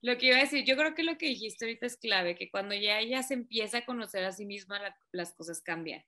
Lo 0.00 0.16
que 0.16 0.28
iba 0.28 0.38
a 0.38 0.40
decir, 0.40 0.64
yo 0.64 0.78
creo 0.78 0.94
que 0.94 1.02
lo 1.02 1.18
que 1.18 1.26
dijiste 1.26 1.66
ahorita 1.66 1.84
es 1.84 1.98
clave, 1.98 2.36
que 2.36 2.50
cuando 2.50 2.74
ya 2.74 2.98
ella 2.98 3.22
se 3.22 3.34
empieza 3.34 3.78
a 3.78 3.84
conocer 3.84 4.24
a 4.24 4.32
sí 4.32 4.46
misma, 4.46 4.80
las 5.12 5.34
cosas 5.34 5.60
cambian. 5.60 6.02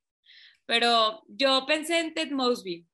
Pero 0.64 1.24
yo 1.28 1.66
pensé 1.66 2.00
en 2.00 2.14
Ted 2.14 2.30
Mosby. 2.30 2.88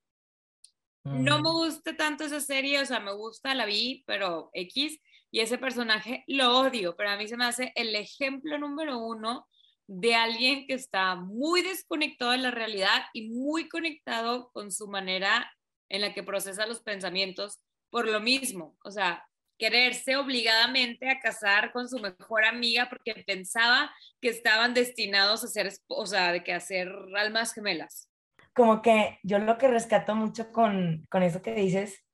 No 1.04 1.36
me 1.40 1.50
mm. 1.50 1.52
gusta 1.52 1.96
tanto 1.96 2.24
esa 2.24 2.40
serie, 2.40 2.80
o 2.80 2.84
sea, 2.84 2.98
me 2.98 3.14
gusta, 3.14 3.54
la 3.54 3.64
vi, 3.64 4.02
pero 4.08 4.50
X, 4.52 5.00
y 5.30 5.40
ese 5.40 5.58
personaje 5.58 6.24
lo 6.26 6.58
odio, 6.58 6.96
pero 6.96 7.10
a 7.10 7.16
mí 7.16 7.28
se 7.28 7.36
me 7.36 7.44
hace 7.44 7.72
el 7.74 7.94
ejemplo 7.94 8.58
número 8.58 8.98
uno 8.98 9.46
de 9.86 10.14
alguien 10.14 10.66
que 10.66 10.74
está 10.74 11.14
muy 11.16 11.62
desconectado 11.62 12.32
de 12.32 12.38
la 12.38 12.50
realidad 12.50 13.02
y 13.12 13.30
muy 13.30 13.68
conectado 13.68 14.50
con 14.52 14.70
su 14.70 14.86
manera 14.88 15.50
en 15.88 16.02
la 16.02 16.12
que 16.12 16.22
procesa 16.22 16.66
los 16.66 16.82
pensamientos 16.82 17.60
por 17.90 18.06
lo 18.06 18.20
mismo. 18.20 18.76
O 18.84 18.90
sea, 18.90 19.26
quererse 19.58 20.16
obligadamente 20.16 21.08
a 21.08 21.20
casar 21.20 21.72
con 21.72 21.88
su 21.88 21.98
mejor 21.98 22.44
amiga 22.44 22.88
porque 22.88 23.24
pensaba 23.26 23.90
que 24.20 24.28
estaban 24.28 24.74
destinados 24.74 25.42
a 25.42 25.48
ser, 25.48 25.72
o 25.88 26.06
sea, 26.06 26.32
de 26.32 26.44
que 26.44 26.52
hacer 26.52 26.88
almas 27.16 27.54
gemelas. 27.54 28.08
Como 28.54 28.82
que 28.82 29.18
yo 29.22 29.38
lo 29.38 29.56
que 29.56 29.68
rescato 29.68 30.14
mucho 30.14 30.52
con, 30.52 31.06
con 31.10 31.22
eso 31.22 31.42
que 31.42 31.54
dices 31.54 32.04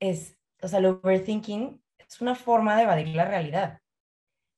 es, 0.00 0.38
o 0.62 0.68
sea, 0.68 0.78
el 0.78 0.86
overthinking 0.86 1.82
es 2.08 2.20
una 2.20 2.34
forma 2.34 2.76
de 2.76 2.82
evadir 2.82 3.08
la 3.08 3.24
realidad. 3.24 3.80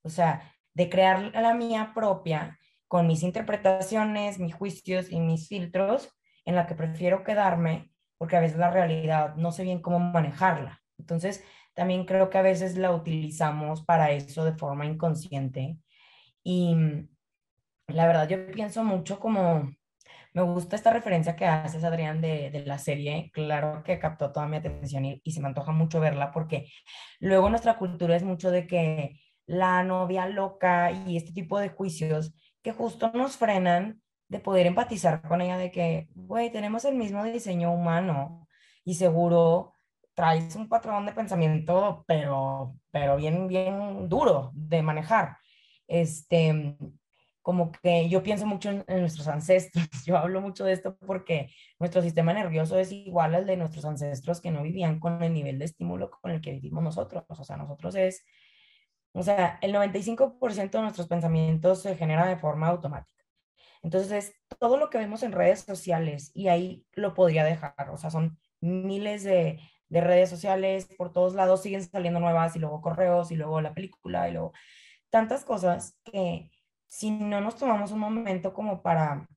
O 0.03 0.11
sea, 0.11 0.55
de 0.75 0.89
crear 0.89 1.33
la 1.35 1.55
mía 1.55 1.93
propia 1.95 2.59
con 2.87 3.07
mis 3.07 3.23
interpretaciones, 3.23 4.39
mis 4.39 4.55
juicios 4.55 5.11
y 5.11 5.21
mis 5.21 5.49
filtros 5.49 6.11
en 6.45 6.55
la 6.55 6.67
que 6.67 6.75
prefiero 6.75 7.25
quedarme 7.25 7.91
porque 8.19 8.37
a 8.37 8.41
veces 8.41 8.59
la 8.59 8.71
realidad 8.71 9.37
no 9.37 9.53
sé 9.53 9.63
bien 9.63 9.81
cómo 9.81 10.01
manejarla. 10.01 10.83
Entonces, 10.99 11.45
también 11.75 12.05
creo 12.05 12.29
que 12.29 12.39
a 12.39 12.43
veces 12.43 12.77
la 12.77 12.93
utilizamos 12.93 13.85
para 13.85 14.11
eso 14.11 14.45
de 14.45 14.57
forma 14.57 14.85
inconsciente. 14.85 15.79
Y 16.43 16.75
la 17.87 18.07
verdad, 18.07 18.29
yo 18.29 18.51
pienso 18.51 18.83
mucho 18.83 19.21
como, 19.21 19.71
me 20.47 20.53
gusta 20.53 20.77
esta 20.77 20.93
referencia 20.93 21.37
que 21.37 21.47
haces, 21.47 21.85
Adrián, 21.85 22.21
de, 22.21 22.51
de 22.51 22.65
la 22.65 22.79
serie. 22.79 23.31
Claro 23.33 23.83
que 23.85 23.99
captó 23.99 24.33
toda 24.33 24.47
mi 24.47 24.57
atención 24.57 25.05
y, 25.05 25.21
se 25.31 25.41
me 25.41 25.49
antoja 25.49 25.73
mucho 25.73 26.01
verla 26.01 26.31
porque 26.33 26.69
luego 27.21 27.49
nuestra 27.51 27.77
cultura 27.77 28.17
es 28.17 28.23
mucho 28.23 28.51
de 28.51 28.67
que 28.67 29.21
la 29.47 29.83
novia 29.83 30.27
loca 30.27 30.93
y 30.93 31.17
este 31.17 31.33
tipo 31.33 31.59
de 31.59 31.71
juicios 31.71 32.33
que 32.63 32.73
justo 32.73 33.11
nos 33.15 33.37
frenan 33.37 34.01
de 34.29 34.41
poder 34.41 34.67
empatizar 34.67 35.23
con 35.23 35.41
ella 35.41 35.57
de 35.57 35.71
que, 35.71 36.09
güey, 36.15 36.51
tenemos 36.53 36.85
el 36.85 36.97
mismo 36.97 37.25
diseño 37.25 37.73
humano 37.73 38.47
y 38.85 38.95
seguro 38.95 39.73
traes 40.15 40.55
un 40.57 40.69
patrón 40.69 41.07
de 41.07 41.13
pensamiento, 41.13 42.05
pero, 42.07 42.75
pero 42.91 43.17
bien, 43.17 43.49
bien 43.49 44.09
duro 44.09 44.51
de 44.55 44.83
manejar. 44.83 45.39
Este, 45.87 46.77
como 47.49 47.73
que 47.73 48.11
yo 48.11 48.23
pienso 48.23 48.45
mucho 48.45 48.69
en, 48.69 48.85
nuestros 49.01 49.27
ancestros, 49.27 49.89
yo 50.05 50.19
hablo 50.19 50.43
mucho 50.43 50.67
de 50.67 50.75
esto 50.75 50.99
porque 50.99 51.51
nuestro 51.79 52.03
sistema 52.03 52.35
nervioso 52.35 52.79
es 52.79 52.93
igual 52.93 53.35
al 53.35 53.47
de 53.47 53.57
nuestros 53.57 53.87
ancestros 53.87 54.43
que 54.43 54.51
no 54.51 54.63
vivían 54.63 55.01
con 55.01 55.23
el 55.23 55.33
nivel 55.33 55.59
de 55.59 55.65
estímulo 55.65 56.11
con 56.11 56.31
el 56.31 56.43
que 56.43 56.51
vivimos 56.51 56.85
nosotros, 56.85 57.25
o 57.27 57.45
sea, 57.45 57.57
nosotros 57.57 57.95
es, 57.95 58.23
o 59.13 59.23
sea, 59.23 59.59
el 59.63 59.73
95% 59.73 60.71
de 60.73 60.83
nuestros 60.83 61.07
pensamientos 61.09 61.81
se 61.81 61.97
genera 61.97 62.27
de 62.27 62.37
forma 62.37 62.69
automática. 62.69 63.25
Entonces, 63.83 64.35
todo 64.61 64.77
lo 64.77 64.91
que 64.91 64.99
vemos 64.99 65.23
en 65.23 65.33
redes 65.33 65.61
sociales, 65.61 66.31
y 66.35 66.49
ahí 66.49 66.85
lo 66.93 67.15
podría 67.15 67.45
dejar, 67.45 67.89
o 67.91 67.97
sea, 67.97 68.11
son 68.11 68.39
miles 68.61 69.25
de, 69.25 69.59
de 69.89 70.01
redes 70.03 70.29
sociales, 70.29 70.87
por 70.99 71.13
todos 71.13 71.35
lados 71.35 71.63
siguen 71.63 71.83
saliendo 71.83 72.21
nuevas 72.21 72.57
y 72.57 72.59
luego 72.59 72.83
correos 72.83 73.33
y 73.33 73.37
luego 73.37 73.63
la 73.63 73.73
película 73.73 74.29
y 74.29 74.33
luego 74.33 74.53
tantas 75.09 75.47
cosas 75.47 75.97
que 76.05 76.51
si 76.89 77.11
no 77.11 77.41
nos 77.41 77.57
tomamos 77.57 77.93
un 77.93 78.01
momento 78.01 78.53
como 78.53 78.83
para 78.83 79.29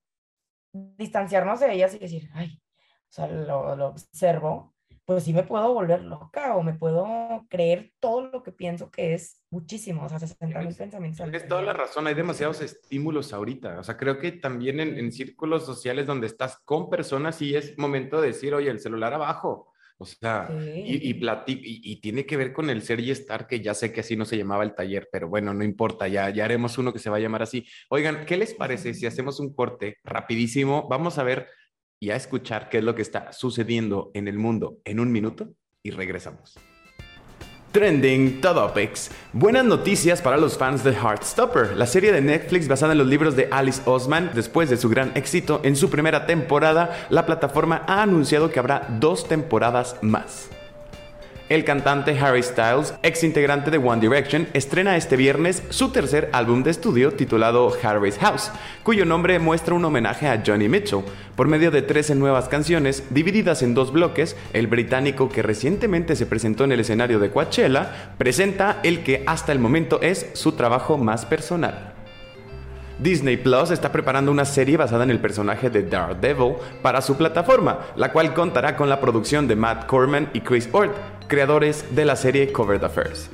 distanciarnos 0.74 1.60
de 1.60 1.74
ellas 1.74 1.94
y 1.94 2.00
decir, 2.00 2.30
ay, 2.34 2.60
o 2.78 3.14
sea, 3.14 3.28
lo, 3.28 3.76
lo 3.76 3.88
observo, 3.88 4.74
pues 5.06 5.26
sí 5.26 5.34
me 5.34 5.44
puedo 5.44 5.74
volver 5.74 6.02
loca 6.04 6.56
o 6.56 6.64
me 6.64 6.74
puedo 6.74 7.46
creer 7.50 7.92
todo 8.00 8.22
lo 8.22 8.44
que 8.44 8.54
pienso 8.54 8.90
que 8.90 9.14
es 9.14 9.44
muchísimo, 9.50 10.06
o 10.06 10.10
sea, 10.10 10.20
60 10.20 10.60
mil 10.60 10.76
pensamientos. 10.76 11.24
Tienes 11.26 11.48
toda 11.48 11.62
la 11.62 11.74
razón, 11.74 12.08
hay 12.08 12.14
demasiados 12.14 12.62
estímulos 12.62 13.34
ahorita, 13.34 13.80
o 13.80 13.84
sea, 13.84 13.98
creo 13.98 14.18
que 14.18 14.32
también 14.32 14.80
en, 14.80 14.98
en 14.98 15.12
círculos 15.12 15.66
sociales 15.66 16.08
donde 16.08 16.28
estás 16.28 16.58
con 16.64 16.90
personas 16.90 17.42
y 17.42 17.56
es 17.56 17.78
momento 17.78 18.22
de 18.22 18.28
decir, 18.28 18.54
oye, 18.54 18.70
el 18.70 18.80
celular 18.80 19.14
abajo, 19.14 19.71
o 20.02 20.06
sea, 20.06 20.50
y, 20.76 21.12
y, 21.12 21.22
y, 21.46 22.02
tiene 22.02 22.26
que 22.26 22.38
ver 22.38 22.54
con 22.54 22.72
el 22.72 22.82
ser 22.82 23.00
y 23.00 23.12
estar, 23.12 23.46
que 23.46 23.60
ya 23.60 23.76
sé 23.76 23.94
que 23.94 24.00
así 24.00 24.16
no 24.16 24.26
se 24.26 24.36
llamaba 24.36 24.64
el 24.64 24.74
taller, 24.74 25.08
pero 25.12 25.30
bueno, 25.30 25.54
no 25.54 25.64
importa, 25.64 26.08
ya, 26.08 26.30
ya 26.32 26.46
haremos 26.46 26.80
uno 26.80 26.92
que 26.92 26.98
se 26.98 27.12
va 27.12 27.18
a 27.18 27.20
llamar 27.20 27.44
así. 27.44 27.68
Oigan, 27.90 28.26
¿qué 28.26 28.36
les 28.36 28.56
parece 28.56 28.96
si 28.96 29.06
hacemos 29.06 29.40
un 29.40 29.54
corte 29.54 29.98
rapidísimo? 30.04 30.88
Vamos 30.90 31.20
a 31.20 31.24
ver 31.24 31.48
y 32.00 32.10
a 32.10 32.16
escuchar 32.16 32.70
qué 32.70 32.80
es 32.80 32.84
lo 32.84 32.96
que 32.96 33.04
está 33.04 33.32
sucediendo 33.32 34.10
en 34.16 34.28
el 34.28 34.40
mundo 34.40 34.80
en 34.86 35.00
un 35.00 35.12
minuto 35.12 35.54
y 35.84 35.92
regresamos. 35.92 36.56
Trending 37.72 38.42
Topics. 38.42 39.12
Buenas 39.32 39.64
noticias 39.64 40.22
para 40.22 40.38
los 40.38 40.58
fans 40.58 40.84
de 40.84 40.92
Heartstopper, 40.92 41.78
la 41.78 41.86
serie 41.86 42.12
de 42.12 42.22
Netflix 42.22 42.68
basada 42.68 42.92
en 42.92 42.98
los 42.98 43.08
libros 43.08 43.38
de 43.38 43.48
Alice 43.50 43.82
Osman. 43.86 44.32
Después 44.34 44.70
de 44.70 44.76
su 44.76 44.90
gran 44.90 45.14
éxito 45.16 45.62
en 45.64 45.78
su 45.78 45.90
primera 45.90 46.26
temporada, 46.26 47.08
la 47.10 47.26
plataforma 47.26 47.84
ha 47.88 48.02
anunciado 48.02 48.50
que 48.52 48.60
habrá 48.60 48.88
dos 49.00 49.28
temporadas 49.28 49.96
más. 50.02 50.50
El 51.52 51.66
cantante 51.66 52.18
Harry 52.18 52.44
Styles, 52.44 52.94
ex 53.04 53.26
integrante 53.26 53.72
de 53.72 53.78
One 53.78 54.00
Direction, 54.00 54.48
estrena 54.54 54.96
este 54.96 55.18
viernes 55.18 55.64
su 55.70 55.90
tercer 55.90 56.30
álbum 56.32 56.64
de 56.64 56.72
estudio 56.72 57.12
titulado 57.12 57.74
Harry's 57.84 58.18
House, 58.20 58.52
cuyo 58.84 59.04
nombre 59.04 59.38
muestra 59.38 59.76
un 59.76 59.84
homenaje 59.84 60.30
a 60.30 60.42
Johnny 60.48 60.70
Mitchell. 60.70 61.04
Por 61.36 61.50
medio 61.50 61.70
de 61.70 61.82
13 61.82 62.16
nuevas 62.16 62.48
canciones, 62.48 63.04
divididas 63.10 63.64
en 63.64 63.74
dos 63.74 63.92
bloques, 63.92 64.38
el 64.54 64.68
británico 64.68 65.28
que 65.28 65.42
recientemente 65.42 66.16
se 66.16 66.26
presentó 66.26 66.64
en 66.64 66.72
el 66.72 66.80
escenario 66.80 67.20
de 67.20 67.32
Coachella 67.32 68.14
presenta 68.18 68.80
el 68.84 69.04
que 69.04 69.26
hasta 69.28 69.52
el 69.52 69.60
momento 69.60 70.00
es 70.02 70.28
su 70.32 70.54
trabajo 70.54 70.98
más 70.98 71.26
personal. 71.26 71.96
Disney 73.02 73.36
Plus 73.36 73.72
está 73.72 73.92
preparando 73.92 74.32
una 74.32 74.46
serie 74.46 74.78
basada 74.78 75.04
en 75.04 75.10
el 75.10 75.20
personaje 75.20 75.72
de 75.72 75.82
Daredevil 75.82 76.54
para 76.84 77.02
su 77.02 77.18
plataforma, 77.18 77.80
la 77.96 78.12
cual 78.12 78.34
contará 78.36 78.78
con 78.78 78.90
la 78.90 79.02
producción 79.02 79.48
de 79.48 79.56
Matt 79.56 79.88
Corman 79.88 80.30
y 80.34 80.42
Chris 80.42 80.70
Ort, 80.72 80.96
creadores 81.32 81.96
de 81.96 82.04
la 82.04 82.18
serie 82.18 82.52
Covered 82.52 82.84
Affairs. 82.84 83.30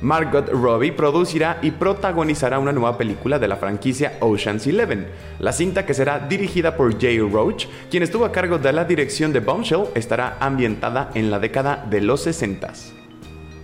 Margot 0.00 0.48
Robbie 0.48 0.92
producirá 0.92 1.58
y 1.60 1.70
protagonizará 1.70 2.58
una 2.58 2.72
nueva 2.72 2.96
película 2.96 3.38
de 3.38 3.48
la 3.48 3.56
franquicia 3.56 4.16
Ocean's 4.20 4.66
Eleven. 4.66 5.08
La 5.38 5.52
cinta 5.52 5.84
que 5.84 5.92
será 5.92 6.20
dirigida 6.20 6.74
por 6.74 6.98
Jay 6.98 7.18
Roach, 7.18 7.66
quien 7.90 8.02
estuvo 8.02 8.24
a 8.24 8.32
cargo 8.32 8.56
de 8.56 8.72
la 8.72 8.86
dirección 8.86 9.30
de 9.30 9.40
Bombshell, 9.40 9.88
estará 9.94 10.38
ambientada 10.40 11.10
en 11.12 11.30
la 11.30 11.38
década 11.38 11.86
de 11.90 12.00
los 12.00 12.22
60 12.22 12.72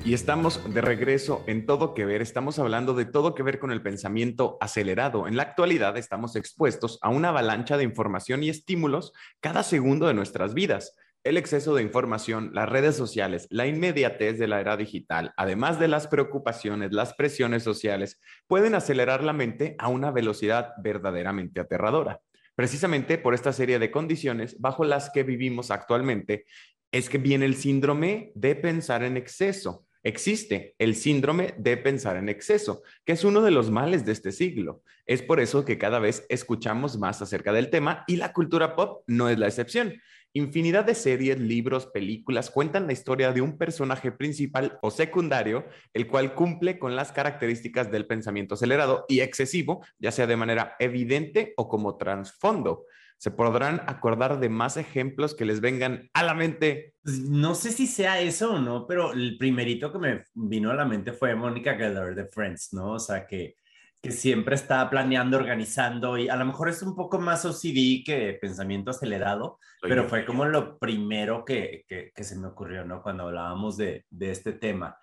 Y 0.05 0.13
estamos 0.13 0.63
de 0.75 0.83
regreso 0.83 1.43
en 1.47 1.65
Todo 1.65 1.95
que 1.95 2.05
Ver. 2.05 2.21
Estamos 2.21 2.59
hablando 2.59 2.93
de 2.93 3.07
todo 3.07 3.35
que 3.35 3.43
ver 3.43 3.59
con 3.59 3.73
el 3.73 3.81
pensamiento 3.81 4.59
acelerado. 4.61 5.27
En 5.27 5.39
la 5.39 5.45
actualidad 5.45 5.97
estamos 5.97 6.37
expuestos 6.37 6.99
a 7.01 7.09
una 7.09 7.31
avalancha 7.31 7.79
de 7.79 7.85
información 7.85 8.43
y 8.43 8.51
estímulos 8.51 9.15
cada 9.41 9.63
segundo 9.63 10.07
de 10.07 10.13
nuestras 10.13 10.53
vidas. 10.53 10.95
El 11.29 11.37
exceso 11.37 11.75
de 11.75 11.83
información, 11.83 12.53
las 12.55 12.71
redes 12.71 12.97
sociales, 12.97 13.49
la 13.51 13.67
inmediatez 13.67 14.39
de 14.39 14.49
la 14.49 14.63
era 14.63 14.79
digital, 14.79 15.35
además 15.37 15.79
de 15.79 15.87
las 15.87 16.07
preocupaciones, 16.07 16.93
las 16.93 17.13
presiones 17.13 17.63
sociales, 17.63 18.19
pueden 18.47 18.75
acelerar 18.75 19.23
la 19.23 19.35
mente 19.35 19.77
a 19.79 19.89
una 19.89 20.11
velocidad 20.11 20.71
verdaderamente 20.83 21.61
aterradora. 21.61 22.23
Precisamente 22.55 23.19
por 23.19 23.35
esta 23.35 23.53
serie 23.53 23.79
de 23.79 23.91
condiciones 23.91 24.59
bajo 24.59 24.85
las 24.87 25.11
que 25.11 25.23
vivimos 25.23 25.71
actualmente 25.71 26.47
es 26.93 27.11
que 27.11 27.19
viene 27.19 27.45
el 27.45 27.57
síndrome 27.57 28.33
de 28.35 28.57
pensar 28.57 29.03
en 29.03 29.19
exceso 29.19 29.87
Existe 30.05 30.77
el 30.79 30.95
síndrome 30.95 31.55
de 31.59 31.77
pensar 31.77 32.17
en 32.17 32.29
exceso, 32.29 32.83
que 33.05 33.13
es 33.13 33.25
uno 33.25 33.43
de 33.43 33.51
los 33.51 33.71
males 33.71 34.07
de 34.07 34.13
este 34.13 34.31
siglo. 34.31 34.83
Es 35.07 35.23
por 35.23 35.41
eso 35.41 35.65
que 35.65 35.77
cada 35.77 35.99
vez 35.99 36.25
escuchamos 36.29 36.97
más 36.99 37.21
acerca 37.21 37.53
del 37.53 37.69
tema 37.69 38.05
y 38.07 38.17
la 38.17 38.33
cultura 38.33 38.77
pop 38.77 39.03
no 39.07 39.29
es 39.29 39.39
la 39.39 39.49
excepción. 39.49 40.01
Infinidad 40.39 40.85
de 40.85 40.95
series, 40.95 41.41
libros, 41.41 41.87
películas 41.87 42.49
cuentan 42.49 42.87
la 42.87 42.93
historia 42.93 43.33
de 43.33 43.41
un 43.41 43.59
personaje 43.59 44.13
principal 44.13 44.79
o 44.83 44.93
secundario, 44.93 45.67
el 45.93 46.07
cual 46.07 46.37
cumple 46.37 46.79
con 46.79 46.95
las 46.95 47.11
características 47.11 47.91
del 47.91 48.07
pensamiento 48.07 48.55
acelerado 48.55 49.05
y 49.09 49.19
excesivo, 49.19 49.85
ya 49.99 50.13
sea 50.13 50.29
de 50.29 50.37
manera 50.37 50.77
evidente 50.79 51.55
o 51.57 51.69
como 51.69 51.97
trasfondo. 51.97 52.85
¿Se 53.17 53.33
podrán 53.33 53.83
acordar 53.89 54.39
de 54.39 54.49
más 54.49 54.77
ejemplos 54.77 55.35
que 55.35 55.45
les 55.45 55.61
vengan 55.61 56.09
a 56.15 56.23
la 56.23 56.35
mente? 56.35 56.95
No 57.03 57.57
sé 57.57 57.73
si 57.73 57.89
sea 57.89 58.21
eso 58.21 58.55
o 58.55 58.61
no, 58.61 58.87
pero 58.87 59.13
el 59.13 59.37
primerito 59.39 59.91
que 59.91 59.99
me 59.99 60.23
vino 60.35 60.71
a 60.71 60.75
la 60.75 60.85
mente 60.85 61.13
fue 61.13 61.35
Mónica 61.35 61.75
Geller 61.75 62.15
de 62.15 62.27
Friends, 62.27 62.73
¿no? 62.75 62.93
O 62.93 62.99
sea, 63.01 63.27
que, 63.27 63.57
que 64.01 64.13
siempre 64.13 64.55
está 64.55 64.89
planeando, 64.89 65.37
organizando 65.37 66.17
y 66.19 66.29
a 66.29 66.37
lo 66.37 66.45
mejor 66.45 66.69
es 66.69 66.83
un 66.83 66.95
poco 66.95 67.19
más 67.19 67.45
OCD 67.45 68.05
que 68.05 68.39
pensamiento 68.41 68.91
acelerado, 68.91 69.59
pero 69.83 70.09
fue 70.09 70.25
como 70.25 70.45
lo 70.45 70.79
primero 70.79 71.45
que, 71.45 71.85
que, 71.89 72.13
que, 72.15 72.25
se 72.25 72.37
me 72.37 72.47
ocurrió, 72.47 72.85
¿no? 72.85 73.03
Cuando 73.03 73.25
hablábamos 73.25 73.77
de, 73.77 74.05
de 74.11 74.31
este 74.31 74.53
tema. 74.53 74.97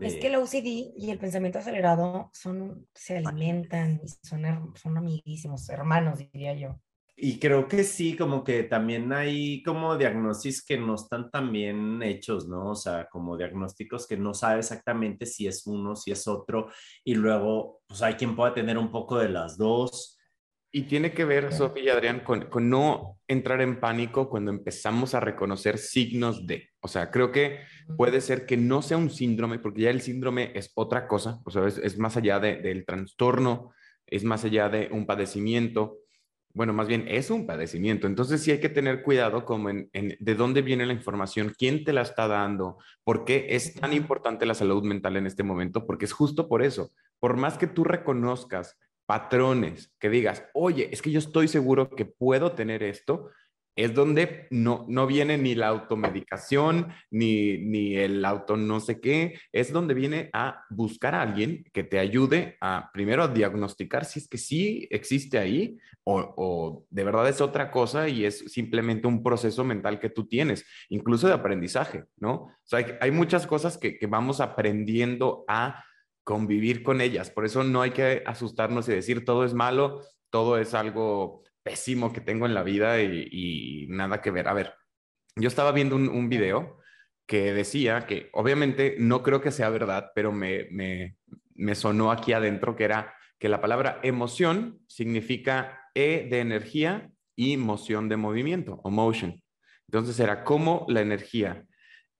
Es 0.00 0.16
que 0.16 0.28
el 0.28 0.36
OCD 0.36 0.94
y 0.96 1.10
el 1.10 1.18
pensamiento 1.18 1.58
acelerado 1.58 2.30
son, 2.32 2.86
se 2.94 3.18
alimentan 3.18 4.00
y 4.02 4.08
son, 4.26 4.72
son 4.76 4.96
amiguísimos, 4.96 5.68
hermanos, 5.68 6.18
diría 6.18 6.54
yo. 6.54 6.80
Y 7.14 7.38
creo 7.38 7.68
que 7.68 7.84
sí, 7.84 8.16
como 8.16 8.42
que 8.42 8.62
también 8.64 9.12
hay 9.12 9.62
como 9.62 9.98
diagnósticos 9.98 10.64
que 10.64 10.78
no 10.78 10.94
están 10.94 11.30
tan 11.30 11.52
bien 11.52 12.02
hechos, 12.02 12.48
¿no? 12.48 12.70
O 12.70 12.74
sea, 12.74 13.06
como 13.10 13.36
diagnósticos 13.36 14.06
que 14.06 14.16
no 14.16 14.32
sabe 14.32 14.60
exactamente 14.60 15.26
si 15.26 15.46
es 15.46 15.66
uno, 15.66 15.94
si 15.94 16.10
es 16.10 16.26
otro, 16.26 16.70
y 17.04 17.14
luego, 17.14 17.82
pues 17.86 18.02
hay 18.02 18.14
quien 18.14 18.34
pueda 18.34 18.54
tener 18.54 18.78
un 18.78 18.90
poco 18.90 19.18
de 19.18 19.28
las 19.28 19.58
dos. 19.58 20.18
Y 20.74 20.84
tiene 20.84 21.12
que 21.12 21.26
ver, 21.26 21.52
Sofía 21.52 21.84
y 21.84 21.88
Adrián, 21.90 22.20
con, 22.20 22.46
con, 22.46 22.70
no 22.70 23.18
entrar 23.28 23.60
en 23.60 23.78
pánico 23.78 24.30
cuando 24.30 24.50
empezamos 24.50 25.14
a 25.14 25.20
reconocer 25.20 25.76
signos 25.76 26.46
de. 26.46 26.70
O 26.80 26.88
sea, 26.88 27.10
creo 27.10 27.30
que 27.30 27.60
puede 27.98 28.22
ser 28.22 28.46
que 28.46 28.56
no 28.56 28.80
sea 28.80 28.96
un 28.96 29.10
síndrome, 29.10 29.58
porque 29.58 29.82
ya 29.82 29.90
el 29.90 30.00
síndrome 30.00 30.50
es 30.54 30.72
otra 30.74 31.06
cosa, 31.06 31.42
o 31.44 31.50
sea, 31.50 31.66
es, 31.66 31.76
es 31.76 31.98
más 31.98 32.16
allá 32.16 32.40
de, 32.40 32.56
del 32.56 32.86
trastorno, 32.86 33.70
es 34.06 34.24
más 34.24 34.44
allá 34.44 34.70
de 34.70 34.88
un 34.90 35.04
padecimiento 35.04 35.98
bueno, 36.54 36.72
más 36.72 36.86
bien 36.86 37.06
es 37.08 37.30
un 37.30 37.46
padecimiento. 37.46 38.06
Entonces 38.06 38.42
sí 38.42 38.50
hay 38.50 38.60
que 38.60 38.68
tener 38.68 39.02
cuidado 39.02 39.44
como 39.44 39.70
en, 39.70 39.90
de 39.92 40.34
dónde 40.34 40.62
viene 40.62 40.86
la 40.86 40.92
información, 40.92 41.54
quién 41.56 41.84
te 41.84 41.92
la 41.92 42.02
está 42.02 42.28
dando, 42.28 42.78
por 43.04 43.24
qué 43.24 43.46
es 43.50 43.74
tan 43.74 43.92
importante 43.92 44.46
la 44.46 44.54
salud 44.54 44.82
mental 44.82 45.16
en 45.16 45.26
este 45.26 45.42
momento, 45.42 45.86
porque 45.86 46.04
es 46.04 46.12
justo 46.12 46.48
por 46.48 46.62
eso. 46.62 46.92
Por 47.20 47.36
más 47.36 47.58
que 47.58 47.66
tú 47.66 47.84
reconozcas 47.84 48.78
patrones, 49.06 49.92
que 49.98 50.10
digas, 50.10 50.44
oye, 50.54 50.88
es 50.92 51.02
que 51.02 51.10
yo 51.10 51.18
estoy 51.18 51.48
seguro 51.48 51.90
que 51.90 52.04
puedo 52.04 52.52
tener 52.52 52.82
esto, 52.82 53.30
es 53.76 53.94
donde 53.94 54.46
no, 54.50 54.84
no 54.88 55.06
viene 55.06 55.38
ni 55.38 55.54
la 55.54 55.68
automedicación, 55.68 56.88
ni, 57.10 57.58
ni 57.58 57.96
el 57.96 58.24
auto 58.24 58.56
no 58.56 58.80
sé 58.80 59.00
qué, 59.00 59.38
es 59.52 59.72
donde 59.72 59.94
viene 59.94 60.28
a 60.32 60.64
buscar 60.70 61.14
a 61.14 61.22
alguien 61.22 61.64
que 61.72 61.84
te 61.84 61.98
ayude 61.98 62.56
a 62.60 62.90
primero 62.92 63.22
a 63.22 63.28
diagnosticar 63.28 64.04
si 64.04 64.20
es 64.20 64.28
que 64.28 64.38
sí 64.38 64.86
existe 64.90 65.38
ahí 65.38 65.78
o, 66.04 66.34
o 66.36 66.86
de 66.90 67.04
verdad 67.04 67.28
es 67.28 67.40
otra 67.40 67.70
cosa 67.70 68.08
y 68.08 68.24
es 68.24 68.40
simplemente 68.52 69.06
un 69.06 69.22
proceso 69.22 69.64
mental 69.64 70.00
que 70.00 70.10
tú 70.10 70.26
tienes, 70.26 70.66
incluso 70.88 71.28
de 71.28 71.34
aprendizaje, 71.34 72.04
¿no? 72.16 72.32
O 72.32 72.56
sea, 72.64 72.80
hay, 72.80 72.86
hay 73.00 73.10
muchas 73.10 73.46
cosas 73.46 73.78
que, 73.78 73.98
que 73.98 74.06
vamos 74.06 74.40
aprendiendo 74.40 75.44
a 75.48 75.84
convivir 76.24 76.82
con 76.82 77.00
ellas, 77.00 77.30
por 77.30 77.44
eso 77.44 77.64
no 77.64 77.82
hay 77.82 77.90
que 77.90 78.22
asustarnos 78.26 78.88
y 78.88 78.92
decir 78.92 79.24
todo 79.24 79.44
es 79.44 79.54
malo, 79.54 80.02
todo 80.30 80.58
es 80.58 80.72
algo 80.74 81.42
pésimo 81.62 82.12
que 82.12 82.20
tengo 82.20 82.46
en 82.46 82.54
la 82.54 82.62
vida 82.62 83.00
y, 83.02 83.86
nada 83.88 84.20
que 84.20 84.30
ver. 84.30 84.48
A 84.48 84.52
ver, 84.52 84.74
yo 85.36 85.48
estaba 85.48 85.72
viendo 85.72 85.96
un, 85.96 86.28
video 86.28 86.78
que 87.26 87.52
decía 87.52 88.06
que 88.06 88.30
obviamente 88.32 88.96
no 88.98 89.22
creo 89.22 89.40
que 89.40 89.50
sea 89.50 89.70
verdad, 89.70 90.10
pero 90.14 90.32
me, 90.32 90.68
me, 90.70 91.74
sonó 91.74 92.10
aquí 92.10 92.32
adentro 92.32 92.76
que 92.76 92.84
era 92.84 93.14
que 93.38 93.48
la 93.48 93.60
palabra 93.60 94.00
emoción 94.02 94.80
significa 94.88 95.78
E 95.94 96.26
de 96.30 96.40
energía 96.40 97.10
y 97.36 97.56
moción 97.56 98.08
de 98.08 98.16
movimiento 98.16 98.80
o 98.82 98.90
motion. 98.90 99.42
Entonces 99.88 100.18
era 100.20 100.42
como 100.42 100.86
la 100.88 101.02
energía 101.02 101.66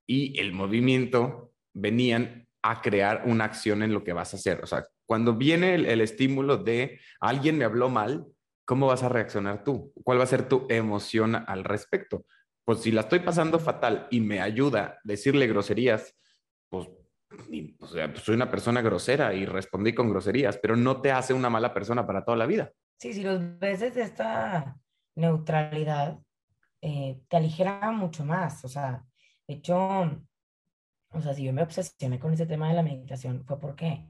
y 0.06 0.38
el 0.38 0.52
movimiento 0.52 1.52
venían 1.72 2.46
a 2.62 2.82
crear 2.82 3.22
una 3.26 3.44
acción 3.44 3.82
en 3.82 3.94
lo 3.94 4.04
que 4.04 4.12
vas 4.12 4.34
a 4.34 4.36
hacer. 4.36 4.60
O 4.62 4.66
sea, 4.66 4.84
cuando 5.06 5.34
viene 5.34 5.74
el 5.74 6.00
estímulo 6.00 6.58
de 6.58 7.00
alguien 7.20 7.58
me 7.58 7.64
habló 7.64 7.88
mal, 7.88 8.26
¿cómo 8.72 8.86
vas 8.86 9.02
a 9.02 9.10
reaccionar 9.10 9.64
tú? 9.64 9.92
¿Cuál 10.02 10.18
va 10.18 10.24
a 10.24 10.26
ser 10.26 10.48
tu 10.48 10.66
emoción 10.70 11.34
al 11.34 11.62
respecto? 11.62 12.24
Pues 12.64 12.80
si 12.80 12.90
la 12.90 13.02
estoy 13.02 13.18
pasando 13.18 13.58
fatal 13.58 14.06
y 14.10 14.22
me 14.22 14.40
ayuda 14.40 14.98
decirle 15.04 15.46
groserías, 15.46 16.16
pues, 16.70 16.88
pues, 17.78 17.90
soy 18.22 18.34
una 18.34 18.50
persona 18.50 18.80
grosera 18.80 19.34
y 19.34 19.44
respondí 19.44 19.94
con 19.94 20.08
groserías, 20.08 20.56
pero 20.56 20.74
no 20.74 21.02
te 21.02 21.12
hace 21.12 21.34
una 21.34 21.50
mala 21.50 21.74
persona 21.74 22.06
para 22.06 22.24
toda 22.24 22.38
la 22.38 22.46
vida. 22.46 22.72
Sí, 22.96 23.12
si 23.12 23.22
los 23.22 23.58
ves 23.58 23.80
desde 23.80 24.00
esta 24.00 24.80
neutralidad, 25.16 26.18
eh, 26.80 27.20
te 27.28 27.36
aligera 27.36 27.90
mucho 27.90 28.24
más. 28.24 28.64
O 28.64 28.68
sea, 28.68 29.04
de 29.46 29.52
hecho, 29.52 29.76
o 31.10 31.20
sea, 31.20 31.34
si 31.34 31.44
yo 31.44 31.52
me 31.52 31.62
obsesioné 31.62 32.18
con 32.18 32.32
ese 32.32 32.46
tema 32.46 32.70
de 32.70 32.74
la 32.74 32.82
meditación, 32.82 33.44
fue 33.44 33.60
porque 33.60 34.08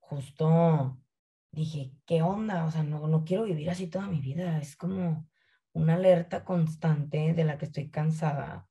justo 0.00 0.98
dije, 1.54 1.92
¿qué 2.06 2.22
onda? 2.22 2.64
O 2.64 2.70
sea, 2.70 2.82
no, 2.82 3.06
no 3.08 3.24
quiero 3.24 3.44
vivir 3.44 3.70
así 3.70 3.86
toda 3.86 4.08
mi 4.08 4.20
vida. 4.20 4.58
Es 4.58 4.76
como 4.76 5.28
una 5.72 5.94
alerta 5.94 6.44
constante 6.44 7.34
de 7.34 7.44
la 7.44 7.58
que 7.58 7.66
estoy 7.66 7.90
cansada. 7.90 8.68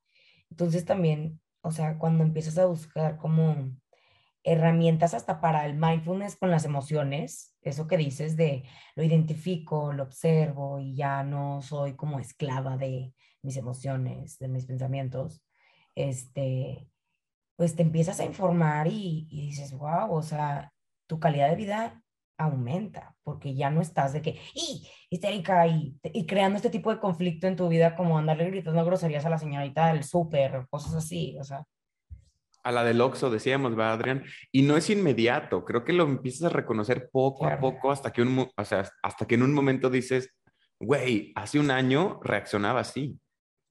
Entonces 0.50 0.84
también, 0.84 1.40
o 1.62 1.70
sea, 1.72 1.98
cuando 1.98 2.24
empiezas 2.24 2.58
a 2.58 2.66
buscar 2.66 3.16
como 3.18 3.72
herramientas 4.44 5.14
hasta 5.14 5.40
para 5.40 5.66
el 5.66 5.74
mindfulness 5.74 6.36
con 6.36 6.50
las 6.50 6.64
emociones, 6.64 7.56
eso 7.62 7.86
que 7.86 7.96
dices 7.96 8.36
de 8.36 8.64
lo 8.94 9.02
identifico, 9.02 9.92
lo 9.92 10.04
observo 10.04 10.80
y 10.80 10.94
ya 10.94 11.24
no 11.24 11.62
soy 11.62 11.94
como 11.96 12.20
esclava 12.20 12.76
de 12.76 13.14
mis 13.42 13.56
emociones, 13.56 14.38
de 14.38 14.48
mis 14.48 14.66
pensamientos, 14.66 15.42
este, 15.94 16.88
pues 17.56 17.74
te 17.74 17.82
empiezas 17.82 18.20
a 18.20 18.24
informar 18.24 18.86
y, 18.88 19.26
y 19.30 19.46
dices, 19.46 19.72
wow, 19.72 20.12
o 20.12 20.22
sea, 20.22 20.72
tu 21.06 21.18
calidad 21.18 21.50
de 21.50 21.56
vida 21.56 22.03
aumenta, 22.36 23.14
porque 23.22 23.54
ya 23.54 23.70
no 23.70 23.80
estás 23.80 24.12
de 24.12 24.22
que, 24.22 24.40
y 24.54 24.88
histérica, 25.10 25.66
y, 25.66 25.96
y 26.02 26.26
creando 26.26 26.56
este 26.56 26.70
tipo 26.70 26.90
de 26.90 27.00
conflicto 27.00 27.46
en 27.46 27.56
tu 27.56 27.68
vida, 27.68 27.96
como 27.96 28.18
andarle 28.18 28.50
gritando 28.50 28.84
groserías 28.84 29.24
a 29.24 29.30
la 29.30 29.38
señorita 29.38 29.88
del 29.92 30.04
súper, 30.04 30.66
cosas 30.68 30.94
así, 30.94 31.36
o 31.40 31.44
sea. 31.44 31.64
A 32.62 32.72
la 32.72 32.82
del 32.82 33.00
Oxxo, 33.00 33.30
decíamos, 33.30 33.76
¿verdad, 33.76 33.94
Adrián? 33.94 34.24
Y 34.50 34.62
no 34.62 34.76
es 34.76 34.88
inmediato, 34.88 35.64
creo 35.64 35.84
que 35.84 35.92
lo 35.92 36.04
empiezas 36.04 36.44
a 36.44 36.54
reconocer 36.54 37.10
poco 37.12 37.46
a 37.46 37.58
poco 37.58 37.92
hasta 37.92 38.10
que, 38.10 38.22
un, 38.22 38.48
o 38.56 38.64
sea, 38.64 38.88
hasta 39.02 39.26
que 39.26 39.34
en 39.34 39.42
un 39.42 39.52
momento 39.52 39.90
dices, 39.90 40.30
güey, 40.80 41.32
hace 41.34 41.58
un 41.58 41.70
año 41.70 42.20
reaccionaba 42.22 42.80
así. 42.80 43.18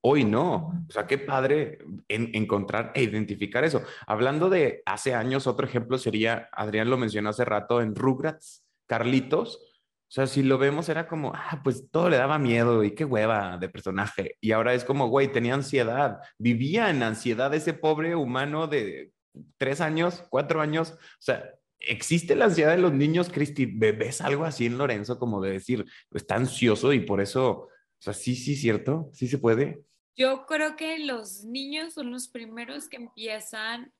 Hoy 0.06 0.26
no. 0.26 0.86
O 0.90 0.92
sea, 0.92 1.08
qué 1.08 1.18
padre 1.18 1.80
en, 2.10 2.30
encontrar 2.34 2.92
e 2.94 3.04
identificar 3.04 3.64
eso. 3.64 3.84
Hablando 4.06 4.50
de 4.50 4.84
hace 4.86 5.14
años, 5.14 5.48
otro 5.48 5.66
ejemplo 5.66 5.98
sería, 5.98 6.50
Adrián 6.52 6.90
lo 6.90 6.98
mencionó 6.98 7.30
hace 7.30 7.46
rato, 7.46 7.82
en 7.82 7.96
Rugrats, 7.96 8.66
Carlitos. 8.86 9.56
O 9.56 10.12
sea, 10.14 10.28
si 10.28 10.44
lo 10.44 10.58
vemos 10.58 10.90
era 10.90 11.08
como, 11.08 11.34
ah, 11.34 11.62
pues 11.64 11.90
todo 11.90 12.10
le 12.10 12.18
daba 12.18 12.38
miedo 12.38 12.84
y 12.84 12.92
qué 12.92 13.06
hueva 13.06 13.58
de 13.58 13.70
personaje. 13.70 14.36
Y 14.42 14.52
ahora 14.52 14.74
es 14.74 14.84
como, 14.84 15.08
güey, 15.08 15.32
tenía 15.32 15.54
ansiedad. 15.54 16.20
Vivía 16.38 16.90
en 16.90 17.02
ansiedad 17.02 17.54
ese 17.54 17.74
pobre 17.74 18.16
humano 18.16 18.68
de 18.68 19.14
tres 19.58 19.80
años, 19.80 20.26
cuatro 20.30 20.60
años. 20.60 20.92
O 20.92 20.98
sea, 21.20 21.50
existe 21.80 22.36
la 22.36 22.46
ansiedad 22.46 22.72
de 22.72 22.82
los 22.82 22.92
niños, 22.94 23.30
Cristi. 23.30 23.66
¿Ves 23.66 24.20
algo 24.20 24.44
así 24.44 24.66
en 24.66 24.78
Lorenzo 24.78 25.18
como 25.18 25.42
de 25.42 25.52
decir, 25.52 25.86
está 26.12 26.36
ansioso 26.36 26.92
y 26.92 27.00
por 27.00 27.22
eso, 27.22 27.52
o 27.52 27.70
sea, 28.00 28.14
sí, 28.14 28.36
sí, 28.36 28.58
cierto, 28.58 29.10
sí 29.14 29.28
se 29.30 29.38
puede. 29.38 29.84
Yo 30.16 30.46
creo 30.46 30.76
que 30.76 31.00
los 31.00 31.44
niños 31.44 31.96
son 31.96 32.12
los 32.12 32.28
primeros 32.28 32.88
que 32.88 32.98
empiezan 32.98 33.92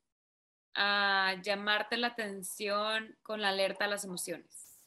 a 0.74 1.36
llamarte 1.42 1.96
la 1.96 2.08
atención 2.08 3.16
con 3.22 3.40
la 3.40 3.48
alerta 3.48 3.84
a 3.84 3.88
las 3.88 4.04
emociones. 4.04 4.78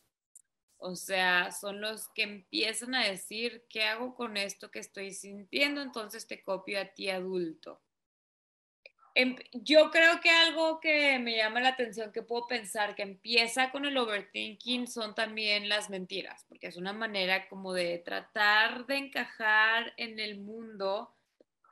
O 0.77 0.95
sea, 0.95 1.51
son 1.51 1.81
los 1.81 2.07
que 2.09 2.23
empiezan 2.23 2.95
a 2.95 3.05
decir, 3.05 3.65
¿qué 3.69 3.83
hago 3.83 4.15
con 4.15 4.37
esto 4.37 4.69
que 4.69 4.79
estoy 4.79 5.11
sintiendo? 5.11 5.81
Entonces 5.81 6.27
te 6.27 6.43
copio 6.43 6.79
a 6.79 6.85
ti 6.85 7.09
adulto. 7.09 7.81
Em, 9.15 9.35
yo 9.51 9.89
creo 9.89 10.21
que 10.21 10.29
algo 10.29 10.79
que 10.79 11.17
me 11.17 11.35
llama 11.35 11.59
la 11.59 11.69
atención, 11.69 12.11
que 12.11 12.21
puedo 12.21 12.45
pensar 12.45 12.93
que 12.93 13.01
empieza 13.01 13.71
con 13.71 13.85
el 13.85 13.97
overthinking, 13.97 14.85
son 14.87 15.15
también 15.15 15.67
las 15.67 15.89
mentiras, 15.89 16.45
porque 16.47 16.67
es 16.67 16.77
una 16.77 16.93
manera 16.93 17.49
como 17.49 17.73
de 17.73 17.97
tratar 17.97 18.85
de 18.85 18.97
encajar 18.97 19.93
en 19.97 20.19
el 20.19 20.39
mundo 20.39 21.16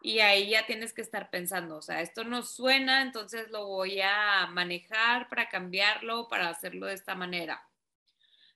y 0.05 0.19
ahí 0.19 0.49
ya 0.49 0.65
tienes 0.65 0.93
que 0.93 1.01
estar 1.01 1.29
pensando, 1.29 1.77
o 1.77 1.81
sea, 1.81 2.01
esto 2.01 2.23
no 2.23 2.43
suena, 2.43 3.01
entonces 3.01 3.49
lo 3.49 3.65
voy 3.65 4.01
a 4.01 4.47
manejar 4.47 5.29
para 5.29 5.49
cambiarlo, 5.49 6.27
para 6.27 6.49
hacerlo 6.49 6.87
de 6.87 6.93
esta 6.93 7.15
manera. 7.15 7.67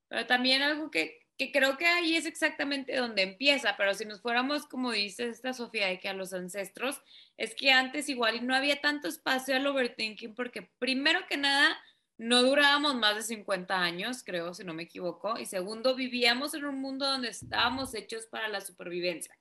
Pero 0.07 0.27
también 0.27 0.61
algo 0.61 0.91
que 0.91 1.19
que 1.39 1.53
creo 1.53 1.77
que 1.77 1.87
ahí 1.87 2.17
es 2.17 2.25
exactamente 2.25 2.97
donde 2.97 3.21
empieza, 3.21 3.77
pero 3.77 3.93
si 3.93 4.03
nos 4.03 4.19
fuéramos, 4.21 4.67
como 4.67 4.91
dice 4.91 5.29
esta 5.29 5.53
Sofía, 5.53 5.87
de 5.87 5.97
que 5.97 6.09
a 6.09 6.13
los 6.13 6.33
ancestros, 6.33 7.01
es 7.37 7.55
que 7.55 7.71
antes 7.71 8.09
igual 8.09 8.45
no 8.45 8.53
había 8.53 8.81
tanto 8.81 9.07
espacio 9.07 9.55
al 9.55 9.65
overthinking 9.65 10.35
porque 10.35 10.69
primero 10.79 11.21
que 11.29 11.37
nada, 11.37 11.77
no 12.17 12.43
durábamos 12.43 12.95
más 12.95 13.15
de 13.15 13.23
50 13.23 13.81
años, 13.81 14.21
creo, 14.25 14.53
si 14.53 14.65
no 14.65 14.73
me 14.73 14.83
equivoco, 14.83 15.39
y 15.39 15.45
segundo, 15.45 15.95
vivíamos 15.95 16.53
en 16.55 16.65
un 16.65 16.81
mundo 16.81 17.05
donde 17.05 17.29
estábamos 17.29 17.95
hechos 17.95 18.25
para 18.25 18.49
la 18.49 18.59
supervivencia. 18.59 19.38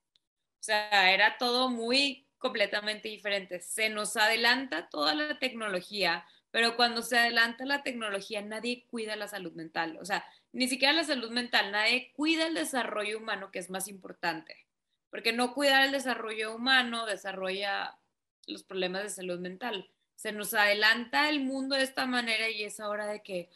O 0.61 0.63
sea, 0.63 1.13
era 1.13 1.39
todo 1.39 1.71
muy 1.71 2.27
completamente 2.39 3.09
diferente. 3.09 3.61
Se 3.61 3.91
nos 3.91 4.17
adelanta 4.17 4.89
toda 4.89 5.15
la 5.15 5.39
tecnología, 5.39 6.25
pero 6.51 6.77
cuando 6.77 7.03
se 7.03 7.19
adelanta 7.19 7.65
la 7.65 7.83
tecnología, 7.83 8.43
nadie 8.43 8.87
cuida 8.87 9.17
la 9.17 9.29
salud 9.29 9.53
mental. 9.53 9.99
O 10.01 10.05
sea, 10.05 10.25
ni 10.53 10.69
siquiera 10.69 10.93
la 10.95 11.05
salud 11.05 11.31
mental, 11.31 11.73
nadie 11.73 12.13
cuida 12.15 12.47
el 12.47 12.55
desarrollo 12.55 13.19
humano, 13.19 13.51
que 13.51 13.59
es 13.59 13.71
más 13.71 13.89
importante, 13.89 14.67
porque 15.11 15.33
no 15.33 15.53
cuidar 15.55 15.85
el 15.85 15.93
desarrollo 15.93 16.55
humano 16.55 17.07
desarrolla 17.07 17.99
los 18.47 18.63
problemas 18.63 19.03
de 19.03 19.11
salud 19.11 19.39
mental. 19.39 19.91
Se 20.15 20.33
nos 20.33 20.53
adelanta 20.55 21.29
el 21.29 21.41
mundo 21.41 21.77
de 21.77 21.83
esta 21.83 22.07
manera 22.07 22.49
y 22.49 22.65
es 22.65 22.81
ahora 22.81 23.07
de 23.07 23.23
que, 23.23 23.51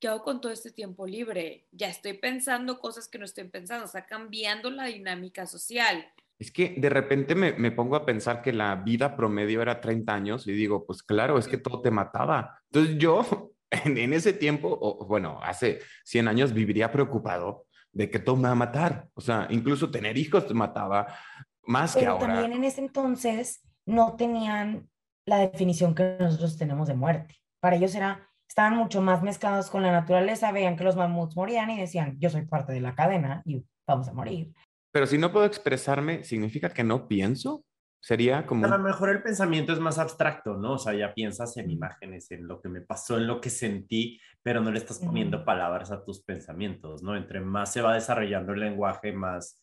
¿qué 0.00 0.08
hago 0.08 0.24
con 0.24 0.40
todo 0.40 0.50
este 0.50 0.72
tiempo 0.72 1.06
libre? 1.06 1.66
Ya 1.70 1.88
estoy 1.88 2.14
pensando 2.14 2.80
cosas 2.80 3.06
que 3.06 3.18
no 3.18 3.24
estoy 3.24 3.44
pensando, 3.44 3.84
está 3.84 4.06
cambiando 4.06 4.70
la 4.70 4.86
dinámica 4.86 5.46
social. 5.46 6.12
Es 6.38 6.52
que 6.52 6.76
de 6.78 6.88
repente 6.88 7.34
me, 7.34 7.52
me, 7.54 7.72
pongo 7.72 7.96
a 7.96 8.06
pensar 8.06 8.42
que 8.42 8.52
la 8.52 8.76
vida 8.76 9.16
promedio 9.16 9.60
era 9.60 9.80
30 9.80 10.14
años 10.14 10.46
y 10.46 10.52
digo, 10.52 10.86
pues 10.86 11.02
claro, 11.02 11.36
es 11.38 11.48
que 11.48 11.58
todo 11.58 11.80
te 11.80 11.90
mataba. 11.90 12.60
Entonces 12.70 12.96
yo 12.98 13.52
en, 13.70 14.12
ese 14.12 14.32
tiempo, 14.32 14.76
o, 14.80 15.04
bueno, 15.06 15.38
hace 15.42 15.80
100 16.04 16.28
años 16.28 16.52
viviría 16.52 16.90
preocupado 16.90 17.66
de 17.92 18.10
que 18.10 18.18
todo 18.18 18.36
me 18.36 18.44
va 18.44 18.52
a 18.52 18.56
matar. 18.56 19.08
O 19.14 19.20
sea, 19.20 19.46
incluso 19.50 19.90
tener 19.90 20.16
hijos 20.16 20.46
te 20.46 20.54
mataba 20.54 21.06
más 21.62 21.94
que 21.94 22.06
ahora. 22.06 22.26
También 22.26 22.52
en 22.52 22.64
ese 22.64 22.80
entonces 22.80 23.60
no 23.86 24.16
tenían 24.16 24.88
la 25.26 25.38
definición 25.38 25.94
que 25.94 26.16
nosotros 26.18 26.56
tenemos 26.56 26.88
de 26.88 26.94
muerte. 26.94 27.36
Para 27.60 27.76
ellos 27.76 27.94
era, 27.94 28.28
estaban 28.48 28.76
mucho 28.76 29.02
más 29.02 29.22
mezclados 29.22 29.68
con 29.68 29.82
la 29.82 29.92
naturaleza, 29.92 30.52
veían 30.52 30.76
que 30.76 30.84
los 30.84 30.96
mamuts 30.96 31.36
morían 31.36 31.70
y 31.70 31.78
decían, 31.78 32.16
yo 32.18 32.30
soy 32.30 32.46
parte 32.46 32.72
de 32.72 32.80
la 32.80 32.94
cadena 32.94 33.42
y 33.44 33.64
vamos 33.86 34.08
a 34.08 34.12
morir. 34.12 34.52
Pero 34.92 35.06
si 35.06 35.18
no 35.18 35.32
puedo 35.32 35.46
expresarme, 35.46 36.24
¿significa 36.24 36.70
que 36.70 36.84
no 36.84 37.08
pienso? 37.08 37.64
Sería 38.00 38.46
como... 38.46 38.64
A 38.64 38.68
lo 38.68 38.78
mejor 38.78 39.10
el 39.10 39.22
pensamiento 39.22 39.72
es 39.72 39.80
más 39.80 39.98
abstracto, 39.98 40.56
¿no? 40.56 40.74
O 40.74 40.78
sea, 40.78 40.94
ya 40.94 41.14
piensas 41.14 41.56
en 41.56 41.70
imágenes, 41.70 42.30
en 42.30 42.46
lo 42.46 42.60
que 42.60 42.68
me 42.68 42.80
pasó, 42.80 43.16
en 43.16 43.26
lo 43.26 43.40
que 43.40 43.50
sentí, 43.50 44.20
pero 44.42 44.60
no 44.60 44.70
le 44.70 44.78
estás 44.78 45.00
poniendo 45.00 45.44
palabras 45.44 45.90
a 45.90 46.04
tus 46.04 46.22
pensamientos, 46.22 47.02
¿no? 47.02 47.16
Entre 47.16 47.40
más 47.40 47.72
se 47.72 47.82
va 47.82 47.94
desarrollando 47.94 48.52
el 48.52 48.60
lenguaje, 48.60 49.12
más... 49.12 49.62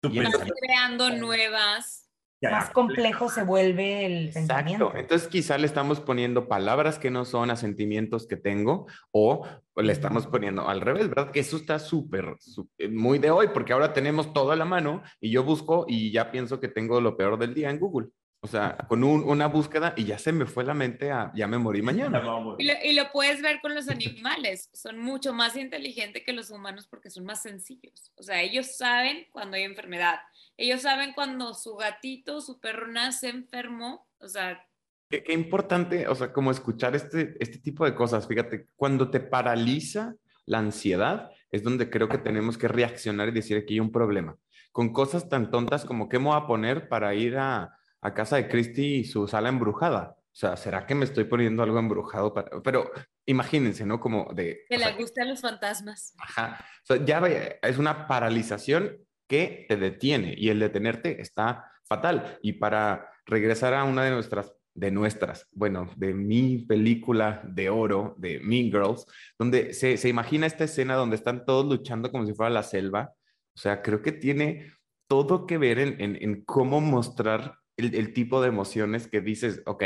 Tu 0.00 0.10
creando 0.10 1.10
nuevas 1.10 2.07
más 2.42 2.70
complejo 2.70 3.28
se 3.28 3.42
vuelve 3.42 4.06
el 4.06 4.26
Exacto. 4.28 4.40
pensamiento. 4.40 4.92
Entonces 4.94 5.28
quizá 5.28 5.58
le 5.58 5.66
estamos 5.66 6.00
poniendo 6.00 6.48
palabras 6.48 6.98
que 6.98 7.10
no 7.10 7.24
son 7.24 7.50
a 7.50 7.56
sentimientos 7.56 8.26
que 8.26 8.36
tengo 8.36 8.86
o 9.10 9.46
le 9.76 9.92
estamos 9.92 10.26
poniendo 10.26 10.68
al 10.68 10.80
revés, 10.80 11.08
¿verdad? 11.08 11.30
Que 11.30 11.40
eso 11.40 11.56
está 11.56 11.78
súper, 11.78 12.36
eh, 12.78 12.88
muy 12.88 13.18
de 13.18 13.30
hoy 13.30 13.48
porque 13.52 13.72
ahora 13.72 13.92
tenemos 13.92 14.32
todo 14.32 14.52
a 14.52 14.56
la 14.56 14.64
mano 14.64 15.02
y 15.20 15.30
yo 15.30 15.44
busco 15.44 15.84
y 15.88 16.10
ya 16.12 16.30
pienso 16.30 16.60
que 16.60 16.68
tengo 16.68 17.00
lo 17.00 17.16
peor 17.16 17.38
del 17.38 17.54
día 17.54 17.70
en 17.70 17.78
Google. 17.78 18.08
O 18.40 18.46
sea, 18.46 18.76
con 18.88 19.02
una 19.02 19.48
búsqueda 19.48 19.94
y 19.96 20.04
ya 20.04 20.16
se 20.16 20.30
me 20.30 20.46
fue 20.46 20.62
la 20.62 20.72
mente 20.72 21.10
a, 21.10 21.32
ya 21.34 21.48
me 21.48 21.58
morí 21.58 21.82
mañana. 21.82 22.22
Y 22.58 22.64
lo, 22.64 22.74
y 22.84 22.92
lo, 22.92 23.10
puedes 23.10 23.42
ver 23.42 23.60
con 23.60 23.74
los 23.74 23.88
animales, 23.88 24.70
son 24.72 24.98
mucho 25.00 25.32
más 25.32 25.56
inteligentes 25.56 26.22
que 26.24 26.32
los 26.32 26.50
humanos 26.50 26.86
porque 26.86 27.10
son 27.10 27.24
más 27.24 27.42
sencillos. 27.42 28.12
O 28.14 28.22
sea, 28.22 28.40
ellos 28.40 28.76
saben 28.76 29.26
cuando 29.32 29.56
hay 29.56 29.64
enfermedad, 29.64 30.20
ellos 30.58 30.82
saben 30.82 31.14
cuando 31.14 31.54
su 31.54 31.76
gatito, 31.76 32.42
su 32.42 32.60
perro 32.60 32.86
nace 32.88 33.30
enfermo, 33.30 34.06
o 34.20 34.28
sea... 34.28 34.62
Qué, 35.08 35.22
qué 35.22 35.32
importante, 35.32 36.06
o 36.06 36.14
sea, 36.14 36.32
como 36.34 36.50
escuchar 36.50 36.94
este, 36.94 37.34
este 37.40 37.58
tipo 37.58 37.86
de 37.86 37.94
cosas, 37.94 38.28
fíjate, 38.28 38.66
cuando 38.76 39.10
te 39.10 39.20
paraliza 39.20 40.14
la 40.44 40.58
ansiedad, 40.58 41.30
es 41.50 41.62
donde 41.62 41.88
creo 41.88 42.10
que 42.10 42.18
tenemos 42.18 42.58
que 42.58 42.68
reaccionar 42.68 43.28
y 43.28 43.32
decir 43.32 43.56
aquí 43.56 43.74
hay 43.74 43.80
un 43.80 43.92
problema. 43.92 44.36
Con 44.70 44.92
cosas 44.92 45.30
tan 45.30 45.50
tontas 45.50 45.86
como 45.86 46.10
qué 46.10 46.18
me 46.18 46.26
voy 46.26 46.36
a 46.36 46.46
poner 46.46 46.88
para 46.90 47.14
ir 47.14 47.38
a 47.38 47.78
a 48.00 48.14
casa 48.14 48.36
de 48.36 48.48
Christy 48.48 48.96
y 48.96 49.04
su 49.04 49.26
sala 49.28 49.48
embrujada. 49.48 50.16
O 50.18 50.36
sea, 50.38 50.56
¿será 50.56 50.86
que 50.86 50.94
me 50.94 51.04
estoy 51.04 51.24
poniendo 51.24 51.62
algo 51.62 51.78
embrujado? 51.78 52.32
Para... 52.32 52.62
Pero 52.62 52.90
imagínense, 53.26 53.84
¿no? 53.84 53.98
Como 53.98 54.32
de... 54.32 54.64
Que 54.68 54.78
le 54.78 54.92
gustan 54.92 55.28
los 55.28 55.40
fantasmas. 55.40 56.14
Ajá. 56.18 56.64
O 56.82 56.86
sea, 56.86 57.04
ya 57.04 57.18
es 57.62 57.78
una 57.78 58.06
paralización 58.06 58.98
que 59.28 59.66
te 59.68 59.76
detiene 59.76 60.34
y 60.36 60.48
el 60.48 60.58
detenerte 60.58 61.20
está 61.20 61.70
fatal. 61.84 62.38
Y 62.42 62.54
para 62.54 63.10
regresar 63.26 63.74
a 63.74 63.84
una 63.84 64.04
de 64.04 64.10
nuestras, 64.10 64.52
de 64.74 64.90
nuestras, 64.90 65.46
bueno, 65.52 65.90
de 65.96 66.14
mi 66.14 66.58
película 66.58 67.42
de 67.44 67.70
oro, 67.70 68.14
de 68.18 68.40
Mean 68.40 68.70
Girls, 68.70 69.06
donde 69.38 69.74
se, 69.74 69.96
se 69.96 70.08
imagina 70.08 70.46
esta 70.46 70.64
escena 70.64 70.94
donde 70.94 71.16
están 71.16 71.44
todos 71.44 71.66
luchando 71.66 72.10
como 72.10 72.26
si 72.26 72.34
fuera 72.34 72.50
la 72.50 72.62
selva. 72.62 73.12
O 73.54 73.60
sea, 73.60 73.82
creo 73.82 74.02
que 74.02 74.12
tiene 74.12 74.72
todo 75.08 75.46
que 75.46 75.58
ver 75.58 75.78
en, 75.78 76.00
en, 76.00 76.16
en 76.20 76.44
cómo 76.44 76.80
mostrar 76.80 77.58
el, 77.78 78.12
tipo 78.12 78.42
de 78.42 78.48
emociones 78.48 79.06
que 79.08 79.20
dices, 79.20 79.62
ok, 79.66 79.84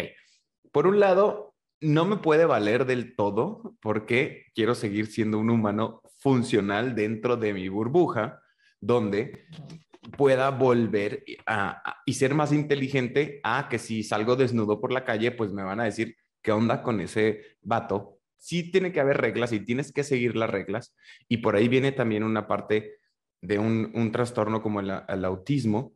por 0.73 0.87
un 0.87 0.99
lado, 0.99 1.55
no 1.81 2.05
me 2.05 2.17
puede 2.17 2.47
valer 2.47 2.87
del 2.87 3.15
todo 3.17 3.77
porque 3.81 4.47
quiero 4.55 4.75
seguir 4.75 5.07
siendo 5.07 5.39
un 5.39 5.51
humano 5.51 6.01
funcional 6.19 6.95
dentro 6.95 7.37
de 7.37 7.53
mi 7.53 7.69
burbuja, 7.69 8.41
donde 8.83 9.47
pueda 10.19 10.51
volver 10.51 11.25
a, 11.47 12.03
y 12.05 12.15
ser 12.15 12.35
más 12.35 12.53
inteligente 12.53 13.41
a 13.43 13.69
que 13.71 13.79
si 13.79 14.03
salgo 14.03 14.37
desnudo 14.37 14.81
por 14.81 14.93
la 14.93 15.05
calle, 15.05 15.31
pues 15.31 15.53
me 15.53 15.63
van 15.63 15.81
a 15.81 15.85
decir, 15.85 16.17
¿qué 16.43 16.53
onda 16.53 16.83
con 16.83 17.01
ese 17.01 17.57
vato? 17.63 18.19
Sí 18.37 18.71
tiene 18.71 18.93
que 18.93 19.01
haber 19.01 19.19
reglas 19.19 19.53
y 19.53 19.61
tienes 19.61 19.93
que 19.93 20.05
seguir 20.05 20.37
las 20.37 20.51
reglas. 20.51 20.95
Y 21.29 21.39
por 21.39 21.57
ahí 21.57 21.69
viene 21.69 21.93
también 21.93 22.25
una 22.25 22.47
parte 22.47 22.99
de 23.41 23.59
un, 23.59 23.91
un 23.95 24.13
trastorno 24.13 24.61
como 24.61 24.81
el, 24.81 24.93
el 25.09 25.25
autismo, 25.25 25.95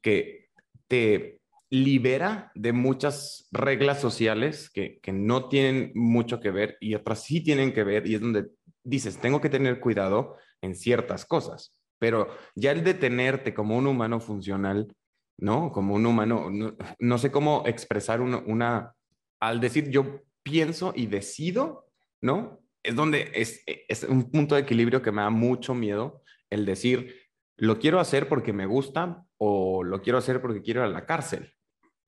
que 0.00 0.48
te 0.86 1.38
libera 1.70 2.50
de 2.54 2.72
muchas 2.72 3.46
reglas 3.52 4.00
sociales 4.00 4.70
que, 4.70 5.00
no 5.12 5.48
tienen 5.48 5.92
mucho 5.94 6.40
que 6.40 6.50
ver 6.50 6.76
y 6.80 6.94
otras 6.94 7.24
sí 7.24 7.42
tienen 7.42 7.72
que 7.72 7.84
ver 7.84 8.06
y 8.06 8.14
es 8.14 8.20
donde 8.20 8.46
dices, 8.82 9.18
tengo 9.18 9.40
que 9.40 9.50
tener 9.50 9.80
cuidado 9.80 10.36
en 10.62 10.74
ciertas 10.74 11.26
cosas, 11.26 11.77
pero 11.98 12.28
ya 12.54 12.72
el 12.72 12.84
detenerte 12.84 13.54
como 13.54 13.76
un 13.76 13.86
humano 13.86 14.20
funcional, 14.20 14.94
¿no? 15.38 15.72
Como 15.72 15.94
un 15.94 16.06
humano, 16.06 16.50
no, 16.98 17.18
sé 17.18 17.30
cómo 17.30 17.64
expresar 17.66 18.20
una, 18.20 18.38
una, 18.38 18.94
al 19.40 19.60
decir 19.60 19.90
yo 19.90 20.22
pienso 20.42 20.92
y 20.94 21.06
decido, 21.06 21.86
¿no? 22.20 22.60
Es 22.82 22.94
donde 22.94 23.30
es, 23.34 23.62
es 23.66 24.04
un 24.04 24.30
punto 24.30 24.54
de 24.54 24.62
equilibrio 24.62 25.02
que 25.02 25.12
me 25.12 25.22
da 25.22 25.30
mucho 25.30 25.74
miedo 25.74 26.22
el 26.50 26.64
decir, 26.64 27.14
lo 27.56 27.78
quiero 27.78 28.00
hacer 28.00 28.28
porque 28.28 28.52
me 28.52 28.66
gusta 28.66 29.24
o 29.36 29.82
lo 29.82 30.00
quiero 30.00 30.18
hacer 30.18 30.40
porque 30.40 30.62
quiero 30.62 30.80
ir 30.80 30.86
a 30.86 30.90
la 30.90 31.06
cárcel 31.06 31.54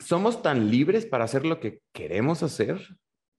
somos 0.01 0.43
tan 0.43 0.71
libres 0.71 1.07
para 1.07 1.25
hacer 1.25 1.47
lo 1.47 1.61
que 1.61 1.83
queremos 1.93 2.43
hacer. 2.43 2.81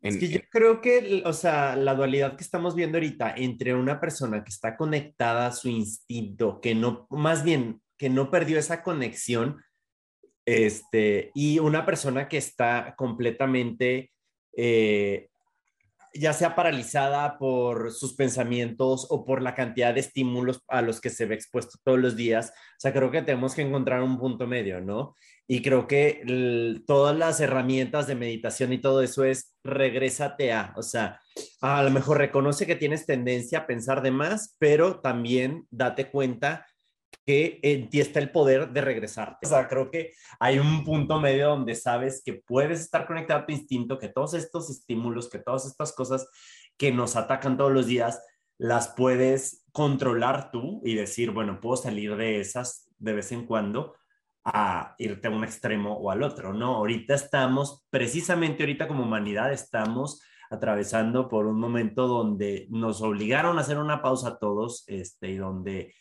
Es 0.02 0.18
que 0.18 0.30
yo 0.30 0.40
creo 0.50 0.82
que, 0.82 1.22
o 1.26 1.34
sea, 1.34 1.76
la 1.76 1.94
dualidad 1.94 2.36
que 2.36 2.44
estamos 2.44 2.76
viendo 2.76 2.98
ahorita 2.98 3.36
entre 3.38 3.76
una 3.76 4.00
persona 4.00 4.44
que 4.44 4.50
está 4.50 4.76
conectada 4.76 5.48
a 5.48 5.52
su 5.52 5.70
instinto, 5.70 6.60
que 6.60 6.74
no, 6.74 7.06
más 7.12 7.44
bien, 7.44 7.82
que 7.98 8.10
no 8.10 8.32
perdió 8.32 8.58
esa 8.58 8.82
conexión, 8.82 9.62
este, 10.46 11.32
y 11.36 11.60
una 11.60 11.86
persona 11.86 12.28
que 12.28 12.38
está 12.38 12.96
completamente, 12.98 14.12
eh, 14.58 15.30
ya 16.16 16.34
sea 16.34 16.56
paralizada 16.56 17.38
por 17.38 17.92
sus 17.92 18.16
pensamientos 18.16 19.06
o 19.12 19.24
por 19.24 19.42
la 19.42 19.54
cantidad 19.54 19.94
de 19.94 20.00
estímulos 20.00 20.64
a 20.68 20.82
los 20.82 21.00
que 21.00 21.12
se 21.12 21.26
ve 21.26 21.36
expuesto 21.36 21.78
todos 21.84 22.00
los 22.00 22.16
días. 22.16 22.50
O 22.50 22.80
sea, 22.80 22.92
creo 22.92 23.12
que 23.12 23.22
tenemos 23.22 23.54
que 23.54 23.62
encontrar 23.62 24.02
un 24.02 24.18
punto 24.18 24.48
medio, 24.48 24.82
¿no? 24.82 25.16
Y 25.52 25.62
creo 25.62 25.86
que 25.86 26.82
todas 26.88 27.14
las 27.14 27.42
herramientas 27.42 28.08
de 28.08 28.16
meditación 28.16 28.72
y 28.72 28.78
todo 28.78 29.02
eso 29.02 29.26
es 29.26 29.54
regrésate 29.66 30.54
a, 30.54 30.74
o 30.78 30.82
sea, 30.82 31.20
a 31.60 31.84
lo 31.84 31.92
mejor 31.92 32.20
reconoce 32.20 32.66
que 32.66 32.78
tienes 32.78 33.06
tendencia 33.06 33.60
a 33.60 33.68
pensar 33.68 34.02
de 34.02 34.12
más, 34.12 34.56
pero 34.60 35.02
también 35.02 35.68
date 35.70 36.10
cuenta 36.10 36.66
que 37.26 37.60
en 37.64 37.90
ti 37.90 38.00
está 38.00 38.20
el 38.20 38.32
poder 38.32 38.72
de 38.72 38.80
regresarte. 38.80 39.46
O 39.46 39.50
sea, 39.50 39.68
creo 39.68 39.92
que 39.92 40.14
hay 40.40 40.58
un 40.58 40.86
punto 40.86 41.20
medio 41.20 41.50
donde 41.50 41.76
sabes 41.76 42.22
que 42.24 42.32
puedes 42.32 42.80
estar 42.80 43.06
conectado 43.06 43.42
a 43.42 43.46
tu 43.46 43.52
instinto, 43.52 44.00
que 44.00 44.08
todos 44.08 44.36
estos 44.36 44.70
estímulos, 44.70 45.30
que 45.30 45.40
todas 45.40 45.66
estas 45.66 45.92
cosas 45.92 46.30
que 46.78 46.94
nos 46.94 47.18
atacan 47.18 47.58
todos 47.58 47.74
los 47.74 47.88
días, 47.88 48.24
las 48.58 48.88
puedes 48.88 49.66
controlar 49.74 50.50
tú 50.50 50.82
y 50.86 50.96
decir, 50.96 51.32
bueno, 51.32 51.60
puedo 51.60 51.76
salir 51.76 52.16
de 52.16 52.40
esas 52.40 52.88
de 53.00 53.12
vez 53.12 53.34
en 53.34 53.46
cuando 53.46 53.96
a 54.44 54.96
irte 54.98 55.28
a 55.28 55.32
un 55.32 55.44
extremo 55.44 55.94
o 55.94 56.12
al 56.12 56.24
otro, 56.24 56.54
¿no? 56.54 56.76
Ahorita 56.76 57.14
estamos, 57.14 57.86
precisamente 57.90 58.64
ahorita 58.64 58.88
como 58.88 59.04
humanidad, 59.04 59.52
estamos 59.54 60.22
atravesando 60.50 61.30
por 61.30 61.46
un 61.46 61.60
momento 61.60 62.08
donde 62.08 62.68
nos 62.70 63.02
obligaron 63.02 63.58
a 63.58 63.62
hacer 63.62 63.78
una 63.78 64.02
pausa 64.02 64.38
todos, 64.40 64.84
este, 64.88 65.30
y 65.30 65.38
donde 65.38 65.94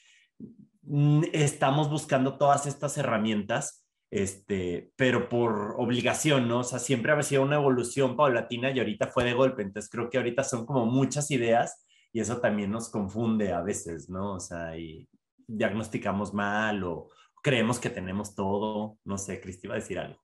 estamos 1.32 1.90
buscando 1.90 2.36
todas 2.36 2.66
estas 2.66 2.96
herramientas, 2.98 3.86
este, 4.10 4.90
pero 4.96 5.28
por 5.28 5.76
obligación, 5.78 6.48
¿no? 6.48 6.60
O 6.60 6.64
sea, 6.64 6.80
siempre 6.80 7.12
ha 7.12 7.22
sido 7.22 7.42
una 7.42 7.56
evolución 7.56 8.16
paulatina 8.16 8.70
y 8.70 8.78
ahorita 8.80 9.06
fue 9.06 9.24
de 9.24 9.34
golpe, 9.34 9.62
entonces 9.62 9.90
creo 9.90 10.10
que 10.10 10.18
ahorita 10.18 10.42
son 10.42 10.66
como 10.66 10.86
muchas 10.86 11.30
ideas 11.30 11.86
y 12.12 12.20
eso 12.20 12.40
también 12.40 12.72
nos 12.72 12.88
confunde 12.88 13.52
a 13.52 13.62
veces, 13.62 14.08
¿no? 14.08 14.32
O 14.34 14.40
sea, 14.40 14.76
y 14.76 15.08
diagnosticamos 15.46 16.34
mal 16.34 16.82
o 16.82 17.08
creemos 17.42 17.78
que 17.78 17.90
tenemos 17.90 18.34
todo, 18.34 18.98
no 19.04 19.18
sé, 19.18 19.40
Cristi 19.40 19.66
va 19.66 19.74
a 19.74 19.78
decir 19.78 19.98
algo. 19.98 20.22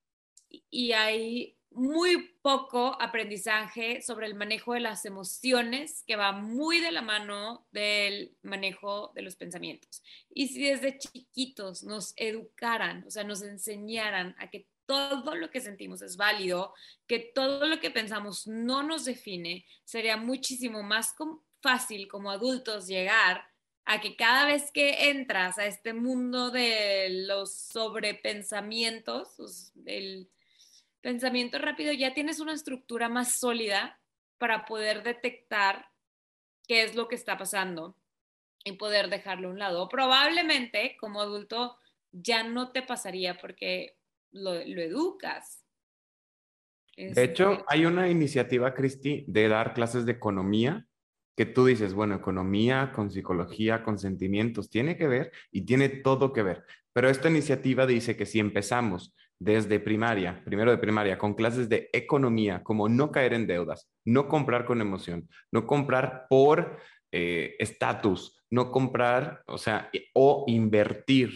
Y 0.71 0.93
hay 0.93 1.57
muy 1.71 2.39
poco 2.41 2.97
aprendizaje 3.01 4.01
sobre 4.01 4.27
el 4.27 4.35
manejo 4.35 4.73
de 4.73 4.81
las 4.81 5.05
emociones 5.05 6.03
que 6.07 6.17
va 6.17 6.33
muy 6.33 6.81
de 6.81 6.91
la 6.91 7.03
mano 7.03 7.67
del 7.71 8.35
manejo 8.43 9.13
de 9.15 9.23
los 9.23 9.37
pensamientos. 9.37 10.03
Y 10.31 10.49
si 10.49 10.65
desde 10.65 10.99
chiquitos 10.99 11.85
nos 11.85 12.15
educaran, 12.17 13.05
o 13.07 13.11
sea, 13.11 13.25
nos 13.25 13.43
enseñaran 13.43 14.35
a 14.39 14.49
que 14.49 14.69
todo 14.87 15.35
lo 15.35 15.51
que 15.51 15.61
sentimos 15.61 16.01
es 16.01 16.17
válido, 16.17 16.73
que 17.07 17.19
todo 17.19 17.67
lo 17.67 17.79
que 17.79 17.91
pensamos 17.91 18.47
no 18.47 18.83
nos 18.83 19.05
define, 19.05 19.67
sería 19.85 20.17
muchísimo 20.17 20.83
más 20.83 21.15
fácil 21.61 22.09
como 22.09 22.31
adultos 22.31 22.87
llegar 22.87 23.45
a 23.87 24.01
que 24.01 24.17
cada 24.17 24.47
vez 24.47 24.73
que 24.73 25.11
entras 25.11 25.59
a 25.59 25.67
este 25.67 25.95
mundo 25.95 26.51
de 26.51 27.25
los 27.27 27.55
sobrepensamientos, 27.55 29.73
el 29.87 30.29
pensamiento 31.01 31.59
rápido, 31.59 31.93
ya 31.93 32.13
tienes 32.13 32.41
una 32.41 32.53
estructura 32.53 33.09
más 33.09 33.39
sólida 33.39 34.01
para 34.39 34.65
poder 34.65 35.05
detectar 35.05 35.87
qué 36.67 36.83
es 36.83 36.97
lo 36.97 37.07
que 37.07 37.15
está 37.15 37.39
pasando 37.39 37.97
y 38.65 38.73
poder 38.73 39.09
dejarlo 39.09 39.49
a 39.49 39.53
un 39.53 39.61
lado. 39.61 39.89
Probablemente 39.89 40.97
como 40.99 41.21
adulto 41.21 41.77
ya 42.11 42.43
no 42.43 42.73
te 42.73 42.83
pasaría 42.83 43.39
porque 43.39 43.97
lo, 44.33 44.55
lo 44.55 44.83
educas. 44.83 45.63
De 46.97 47.23
hecho, 47.23 47.53
este 47.53 47.65
hay 47.69 47.87
una 47.87 48.09
iniciativa, 48.09 48.75
Cristi, 48.75 49.25
de 49.29 49.47
dar 49.47 49.75
clases 49.75 50.07
de 50.07 50.13
economía 50.13 50.89
que 51.37 51.47
tú 51.47 51.67
dices, 51.67 51.95
bueno, 51.95 52.15
economía 52.15 52.93
con 52.95 53.11
psicología, 53.11 53.83
con 53.83 53.99
sentimientos, 53.99 54.71
tiene 54.71 54.97
que 54.97 55.07
ver 55.07 55.33
y 55.51 55.67
tiene 55.67 55.89
todo 55.89 56.33
que 56.33 56.43
ver. 56.43 56.65
Pero 56.93 57.11
esta 57.11 57.29
iniciativa 57.29 57.87
dice 57.87 58.17
que 58.17 58.25
si 58.25 58.41
empezamos 58.41 59.15
desde 59.39 59.79
primaria, 59.81 60.43
primero 60.45 60.71
de 60.71 60.79
primaria, 60.79 61.19
con 61.19 61.35
clases 61.35 61.69
de 61.69 61.91
economía, 61.93 62.63
como 62.63 62.89
no 62.89 63.11
caer 63.13 63.35
en 63.35 63.47
deudas, 63.47 63.91
no 64.05 64.29
comprar 64.29 64.65
con 64.65 64.81
emoción, 64.81 65.29
no 65.53 65.67
comprar 65.67 66.27
por 66.31 66.79
eh, 67.13 67.55
estatus, 67.59 68.43
no 68.51 68.71
comprar, 68.71 69.43
o 69.47 69.59
sea, 69.59 69.91
o 70.15 70.45
invertir 70.47 71.33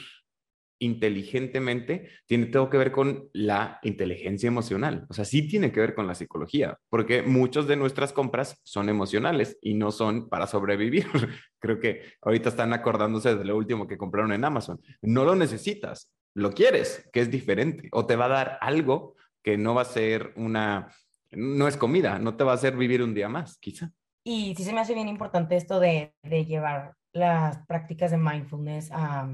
inteligentemente 0.80 2.08
tiene 2.26 2.46
todo 2.46 2.68
que 2.68 2.78
ver 2.78 2.90
con 2.90 3.28
la 3.32 3.78
inteligencia 3.82 4.48
emocional. 4.48 5.06
O 5.08 5.14
sea, 5.14 5.24
sí 5.24 5.46
tiene 5.46 5.70
que 5.70 5.80
ver 5.80 5.94
con 5.94 6.06
la 6.06 6.14
psicología, 6.14 6.78
porque 6.88 7.22
muchas 7.22 7.66
de 7.66 7.76
nuestras 7.76 8.12
compras 8.12 8.58
son 8.64 8.88
emocionales 8.88 9.58
y 9.60 9.74
no 9.74 9.92
son 9.92 10.28
para 10.28 10.46
sobrevivir. 10.46 11.06
Creo 11.60 11.78
que 11.78 12.02
ahorita 12.22 12.48
están 12.48 12.72
acordándose 12.72 13.36
de 13.36 13.44
lo 13.44 13.56
último 13.56 13.86
que 13.86 13.98
compraron 13.98 14.32
en 14.32 14.44
Amazon. 14.44 14.80
No 15.02 15.24
lo 15.24 15.36
necesitas, 15.36 16.10
lo 16.34 16.52
quieres, 16.52 17.08
que 17.12 17.20
es 17.20 17.30
diferente, 17.30 17.88
o 17.92 18.06
te 18.06 18.16
va 18.16 18.24
a 18.24 18.28
dar 18.28 18.58
algo 18.60 19.14
que 19.42 19.58
no 19.58 19.74
va 19.74 19.82
a 19.82 19.86
ser 19.86 20.32
una, 20.36 20.90
no 21.30 21.68
es 21.68 21.76
comida, 21.76 22.18
no 22.18 22.36
te 22.36 22.44
va 22.44 22.52
a 22.52 22.56
hacer 22.56 22.76
vivir 22.76 23.02
un 23.02 23.14
día 23.14 23.28
más, 23.28 23.58
quizá. 23.58 23.92
Y 24.24 24.54
sí 24.54 24.64
se 24.64 24.72
me 24.72 24.80
hace 24.80 24.94
bien 24.94 25.08
importante 25.08 25.56
esto 25.56 25.80
de, 25.80 26.14
de 26.22 26.44
llevar 26.44 26.94
las 27.12 27.58
prácticas 27.66 28.10
de 28.10 28.18
mindfulness 28.18 28.90
a 28.92 29.28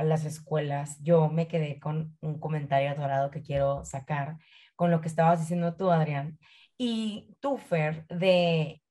a 0.00 0.04
las 0.04 0.24
escuelas, 0.24 0.98
yo 1.02 1.28
me 1.28 1.46
quedé 1.46 1.78
con 1.78 2.16
un 2.20 2.40
comentario 2.40 2.90
adorado 2.90 3.30
que 3.30 3.42
quiero 3.42 3.84
sacar 3.84 4.38
con 4.74 4.90
lo 4.90 5.00
que 5.00 5.08
estabas 5.08 5.40
diciendo 5.40 5.76
tú, 5.76 5.90
Adrián. 5.90 6.38
Y 6.78 7.36
tú, 7.40 7.58
Fer, 7.58 8.06
de 8.08 8.82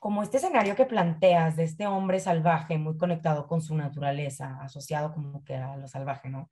como 0.00 0.22
este 0.22 0.38
escenario 0.38 0.76
que 0.76 0.86
planteas 0.86 1.56
de 1.56 1.64
este 1.64 1.86
hombre 1.86 2.20
salvaje 2.20 2.78
muy 2.78 2.96
conectado 2.96 3.46
con 3.46 3.60
su 3.60 3.76
naturaleza, 3.76 4.58
asociado 4.62 5.12
como 5.12 5.44
que 5.44 5.56
a 5.56 5.76
lo 5.76 5.88
salvaje, 5.88 6.30
¿no? 6.30 6.48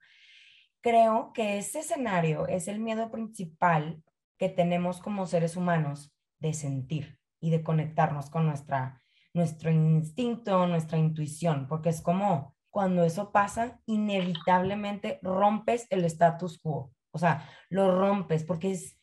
Creo 0.81 1.33
que 1.33 1.57
ese 1.57 1.79
escenario 1.79 2.47
es 2.47 2.67
el 2.67 2.79
miedo 2.79 3.09
principal 3.09 4.03
que 4.37 4.49
tenemos 4.49 4.99
como 4.99 5.25
seres 5.25 5.55
humanos 5.55 6.13
de 6.39 6.53
sentir 6.53 7.19
y 7.39 7.49
de 7.49 7.63
conectarnos 7.63 8.29
con 8.29 8.45
nuestra, 8.45 9.01
nuestro 9.33 9.71
instinto, 9.71 10.67
nuestra 10.67 10.97
intuición, 10.97 11.67
porque 11.67 11.89
es 11.89 12.01
como 12.01 12.52
cuando 12.73 13.03
eso 13.03 13.31
pasa, 13.31 13.79
inevitablemente 13.85 15.19
rompes 15.21 15.85
el 15.91 16.03
status 16.05 16.57
quo. 16.57 16.91
O 17.11 17.19
sea, 17.19 17.47
lo 17.69 17.95
rompes 17.95 18.43
porque 18.43 18.71
es 18.71 18.99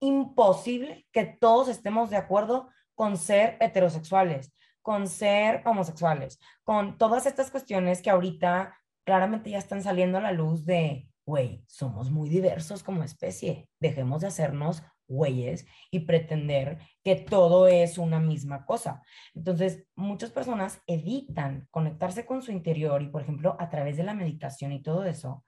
imposible 0.00 1.06
que 1.10 1.24
todos 1.24 1.68
estemos 1.68 2.10
de 2.10 2.18
acuerdo 2.18 2.68
con 2.94 3.16
ser 3.16 3.56
heterosexuales, 3.60 4.52
con 4.82 5.08
ser 5.08 5.62
homosexuales, 5.64 6.38
con 6.62 6.98
todas 6.98 7.24
estas 7.24 7.50
cuestiones 7.50 8.02
que 8.02 8.10
ahorita 8.10 8.76
claramente 9.04 9.48
ya 9.48 9.58
están 9.58 9.82
saliendo 9.82 10.18
a 10.18 10.20
la 10.20 10.32
luz 10.32 10.66
de, 10.66 11.08
güey, 11.24 11.64
somos 11.66 12.10
muy 12.10 12.28
diversos 12.28 12.82
como 12.82 13.02
especie, 13.02 13.66
dejemos 13.80 14.20
de 14.20 14.26
hacernos 14.26 14.82
güeyes 15.08 15.66
y 15.90 16.00
pretender 16.00 16.78
que 17.02 17.16
todo 17.16 17.68
es 17.68 17.98
una 17.98 18.20
misma 18.20 18.64
cosa. 18.64 19.02
Entonces, 19.34 19.84
muchas 19.94 20.30
personas 20.30 20.82
evitan 20.86 21.68
conectarse 21.70 22.26
con 22.26 22.42
su 22.42 22.52
interior 22.52 23.02
y, 23.02 23.08
por 23.08 23.22
ejemplo, 23.22 23.56
a 23.58 23.68
través 23.70 23.96
de 23.96 24.04
la 24.04 24.14
meditación 24.14 24.72
y 24.72 24.82
todo 24.82 25.04
eso, 25.04 25.44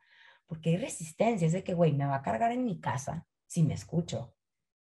porque 0.47 0.71
hay 0.71 0.77
resistencia, 0.77 1.47
es 1.47 1.53
de 1.53 1.65
que, 1.65 1.75
güey, 1.75 1.93
me 1.93 2.07
va 2.07 2.17
a 2.17 2.23
cargar 2.23 2.53
en 2.53 2.65
mi 2.65 2.81
casa 2.81 3.27
si 3.47 3.63
me 3.63 3.75
escucho 3.75 4.37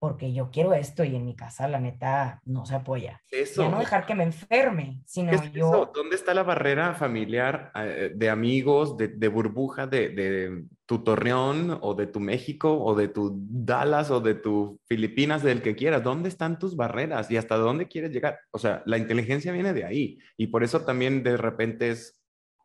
porque 0.00 0.32
yo 0.32 0.50
quiero 0.50 0.72
esto 0.72 1.04
y 1.04 1.14
en 1.14 1.26
mi 1.26 1.36
casa 1.36 1.68
la 1.68 1.78
neta 1.78 2.40
no 2.46 2.64
se 2.64 2.74
apoya. 2.74 3.22
Eso. 3.30 3.62
Ya 3.62 3.68
no 3.68 3.78
dejar 3.78 4.06
que 4.06 4.14
me 4.14 4.24
enferme, 4.24 5.02
sino 5.04 5.32
yo... 5.52 5.92
¿Dónde 5.94 6.16
está 6.16 6.32
la 6.32 6.42
barrera 6.42 6.94
familiar 6.94 7.70
eh, 7.74 8.10
de 8.14 8.30
amigos, 8.30 8.96
de, 8.96 9.08
de 9.08 9.28
burbuja, 9.28 9.86
de, 9.86 10.08
de, 10.08 10.64
tu 10.90 11.04
Torreón 11.04 11.78
o 11.82 11.94
de 11.94 12.08
tu 12.08 12.18
México 12.18 12.82
o 12.82 12.96
de 12.96 13.06
tu 13.06 13.38
Dallas 13.48 14.10
o 14.10 14.20
de 14.20 14.34
tu 14.34 14.80
Filipinas, 14.88 15.40
del 15.40 15.62
que 15.62 15.76
quieras? 15.76 16.02
¿Dónde 16.02 16.28
están 16.28 16.58
tus 16.58 16.74
barreras 16.74 17.30
y 17.30 17.36
hasta 17.36 17.56
dónde 17.56 17.86
quieres 17.86 18.10
llegar? 18.10 18.40
O 18.50 18.58
sea, 18.58 18.82
la 18.86 18.98
inteligencia 18.98 19.52
viene 19.52 19.72
de 19.72 19.84
ahí 19.84 20.18
y 20.36 20.48
por 20.48 20.64
eso 20.64 20.80
también 20.80 21.22
de 21.22 21.36
repente 21.36 21.90
es 21.90 22.20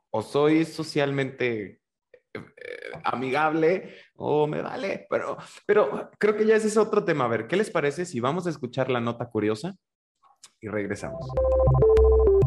o 0.09 0.23
soy 0.23 0.65
socialmente 0.65 1.81
eh, 2.33 2.41
amigable 3.03 3.93
o 4.15 4.47
me 4.47 4.59
vale, 4.63 5.05
pero, 5.07 5.37
pero 5.67 6.09
creo 6.17 6.35
que 6.35 6.47
ya 6.47 6.55
ese 6.55 6.69
es 6.69 6.77
otro 6.77 7.05
tema. 7.05 7.25
A 7.25 7.27
ver, 7.27 7.45
¿qué 7.45 7.55
les 7.55 7.69
parece 7.69 8.05
si 8.05 8.19
vamos 8.19 8.47
a 8.47 8.49
escuchar 8.49 8.89
la 8.89 9.01
nota 9.01 9.29
curiosa 9.29 9.75
y 10.59 10.67
regresamos? 10.67 11.29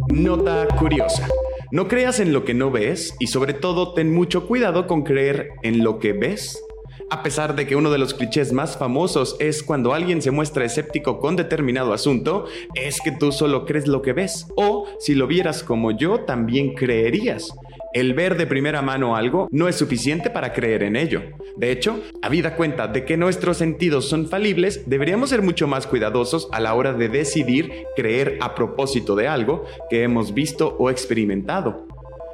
Nota 0.08 0.66
curiosa. 0.76 1.28
No 1.70 1.86
creas 1.86 2.18
en 2.18 2.32
lo 2.32 2.46
que 2.46 2.54
no 2.54 2.70
ves 2.70 3.14
y 3.18 3.26
sobre 3.26 3.52
todo 3.52 3.92
ten 3.92 4.10
mucho 4.10 4.46
cuidado 4.46 4.86
con 4.86 5.02
creer 5.02 5.50
en 5.62 5.84
lo 5.84 5.98
que 5.98 6.14
ves. 6.14 6.64
A 7.10 7.22
pesar 7.22 7.56
de 7.56 7.66
que 7.66 7.76
uno 7.76 7.90
de 7.90 7.98
los 7.98 8.14
clichés 8.14 8.54
más 8.54 8.78
famosos 8.78 9.36
es 9.38 9.62
cuando 9.62 9.92
alguien 9.92 10.22
se 10.22 10.30
muestra 10.30 10.64
escéptico 10.64 11.20
con 11.20 11.36
determinado 11.36 11.92
asunto, 11.92 12.46
es 12.74 13.00
que 13.02 13.12
tú 13.12 13.32
solo 13.32 13.66
crees 13.66 13.86
lo 13.86 14.00
que 14.00 14.14
ves. 14.14 14.46
O 14.56 14.86
si 14.98 15.14
lo 15.14 15.26
vieras 15.26 15.62
como 15.62 15.90
yo, 15.90 16.20
también 16.20 16.74
creerías. 16.74 17.52
El 17.94 18.12
ver 18.12 18.36
de 18.36 18.46
primera 18.46 18.82
mano 18.82 19.16
algo 19.16 19.48
no 19.50 19.66
es 19.66 19.76
suficiente 19.76 20.28
para 20.28 20.52
creer 20.52 20.82
en 20.82 20.94
ello. 20.94 21.22
De 21.56 21.70
hecho, 21.70 22.00
habida 22.20 22.54
cuenta 22.54 22.86
de 22.86 23.06
que 23.06 23.16
nuestros 23.16 23.56
sentidos 23.56 24.06
son 24.08 24.28
falibles, 24.28 24.88
deberíamos 24.90 25.30
ser 25.30 25.40
mucho 25.40 25.66
más 25.66 25.86
cuidadosos 25.86 26.48
a 26.52 26.60
la 26.60 26.74
hora 26.74 26.92
de 26.92 27.08
decidir 27.08 27.72
creer 27.96 28.36
a 28.42 28.54
propósito 28.54 29.16
de 29.16 29.26
algo 29.26 29.64
que 29.88 30.02
hemos 30.02 30.34
visto 30.34 30.76
o 30.78 30.90
experimentado. 30.90 31.86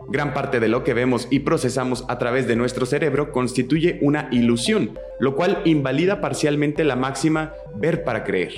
Gran 0.09 0.35
parte 0.35 0.59
de 0.59 0.69
lo 0.69 0.83
que 0.83 0.93
vemos 0.93 1.29
y 1.31 1.41
procesamos 1.41 2.05
a 2.09 2.19
través 2.19 2.49
de 2.49 2.57
nuestro 2.57 2.85
cerebro 2.85 3.31
constituye 3.31 3.99
una 4.03 4.29
ilusión, 4.33 4.99
lo 5.21 5.37
cual 5.37 5.63
invalida 5.65 6.21
parcialmente 6.21 6.83
la 6.83 6.97
máxima 6.97 7.55
ver 7.77 8.03
para 8.03 8.25
creer. 8.25 8.53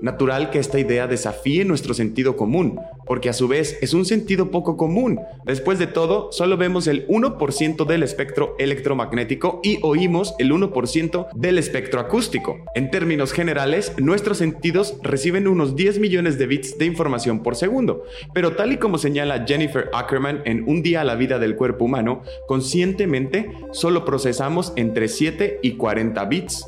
Natural 0.00 0.50
que 0.50 0.60
esta 0.60 0.78
idea 0.78 1.06
desafíe 1.06 1.64
nuestro 1.64 1.92
sentido 1.92 2.36
común, 2.36 2.80
porque 3.08 3.30
a 3.30 3.32
su 3.32 3.48
vez 3.48 3.78
es 3.80 3.94
un 3.94 4.04
sentido 4.04 4.50
poco 4.50 4.76
común. 4.76 5.18
Después 5.44 5.78
de 5.78 5.86
todo, 5.88 6.30
solo 6.30 6.56
vemos 6.56 6.86
el 6.86 7.08
1% 7.08 7.86
del 7.86 8.02
espectro 8.02 8.54
electromagnético 8.58 9.60
y 9.64 9.78
oímos 9.82 10.34
el 10.38 10.52
1% 10.52 11.28
del 11.34 11.58
espectro 11.58 12.00
acústico. 12.00 12.64
En 12.74 12.90
términos 12.90 13.32
generales, 13.32 13.94
nuestros 13.98 14.38
sentidos 14.38 14.96
reciben 15.02 15.48
unos 15.48 15.74
10 15.74 15.98
millones 15.98 16.38
de 16.38 16.46
bits 16.46 16.78
de 16.78 16.84
información 16.84 17.42
por 17.42 17.56
segundo, 17.56 18.04
pero 18.34 18.54
tal 18.54 18.72
y 18.72 18.76
como 18.76 18.98
señala 18.98 19.44
Jennifer 19.46 19.88
Ackerman 19.92 20.42
en 20.44 20.68
Un 20.68 20.82
día 20.82 21.00
a 21.00 21.04
la 21.04 21.14
vida 21.14 21.38
del 21.38 21.56
cuerpo 21.56 21.86
humano, 21.86 22.22
conscientemente 22.46 23.50
solo 23.72 24.04
procesamos 24.04 24.74
entre 24.76 25.08
7 25.08 25.60
y 25.62 25.72
40 25.72 26.24
bits. 26.26 26.66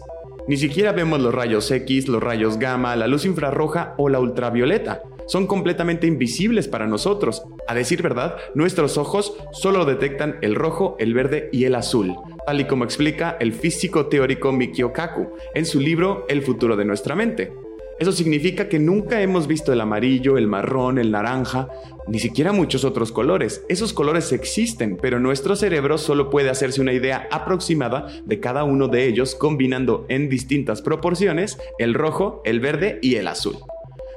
Ni 0.48 0.56
siquiera 0.56 0.92
vemos 0.92 1.20
los 1.20 1.34
rayos 1.34 1.70
X, 1.70 2.08
los 2.08 2.22
rayos 2.22 2.58
gamma, 2.58 2.96
la 2.96 3.06
luz 3.06 3.24
infrarroja 3.24 3.94
o 3.98 4.08
la 4.08 4.20
ultravioleta. 4.20 5.02
Son 5.26 5.46
completamente 5.46 6.06
invisibles 6.06 6.68
para 6.68 6.86
nosotros. 6.86 7.42
A 7.66 7.74
decir 7.74 8.02
verdad, 8.02 8.36
nuestros 8.54 8.98
ojos 8.98 9.34
solo 9.52 9.84
detectan 9.84 10.38
el 10.42 10.54
rojo, 10.54 10.96
el 10.98 11.14
verde 11.14 11.48
y 11.52 11.64
el 11.64 11.74
azul, 11.74 12.14
tal 12.46 12.60
y 12.60 12.64
como 12.64 12.84
explica 12.84 13.36
el 13.40 13.52
físico 13.52 14.06
teórico 14.06 14.52
Mikio 14.52 14.92
Kaku 14.92 15.30
en 15.54 15.66
su 15.66 15.80
libro 15.80 16.26
El 16.28 16.42
futuro 16.42 16.76
de 16.76 16.84
nuestra 16.84 17.14
mente. 17.14 17.52
Eso 18.00 18.12
significa 18.12 18.70
que 18.70 18.78
nunca 18.78 19.20
hemos 19.20 19.46
visto 19.46 19.74
el 19.74 19.80
amarillo, 19.82 20.38
el 20.38 20.46
marrón, 20.46 20.98
el 20.98 21.10
naranja, 21.10 21.68
ni 22.08 22.18
siquiera 22.18 22.50
muchos 22.50 22.82
otros 22.84 23.12
colores. 23.12 23.62
Esos 23.68 23.92
colores 23.92 24.32
existen, 24.32 24.96
pero 24.96 25.20
nuestro 25.20 25.54
cerebro 25.54 25.98
solo 25.98 26.30
puede 26.30 26.48
hacerse 26.48 26.80
una 26.80 26.94
idea 26.94 27.28
aproximada 27.30 28.06
de 28.24 28.40
cada 28.40 28.64
uno 28.64 28.88
de 28.88 29.04
ellos 29.04 29.34
combinando 29.34 30.06
en 30.08 30.30
distintas 30.30 30.80
proporciones 30.80 31.58
el 31.78 31.92
rojo, 31.92 32.40
el 32.46 32.60
verde 32.60 33.00
y 33.02 33.16
el 33.16 33.28
azul. 33.28 33.58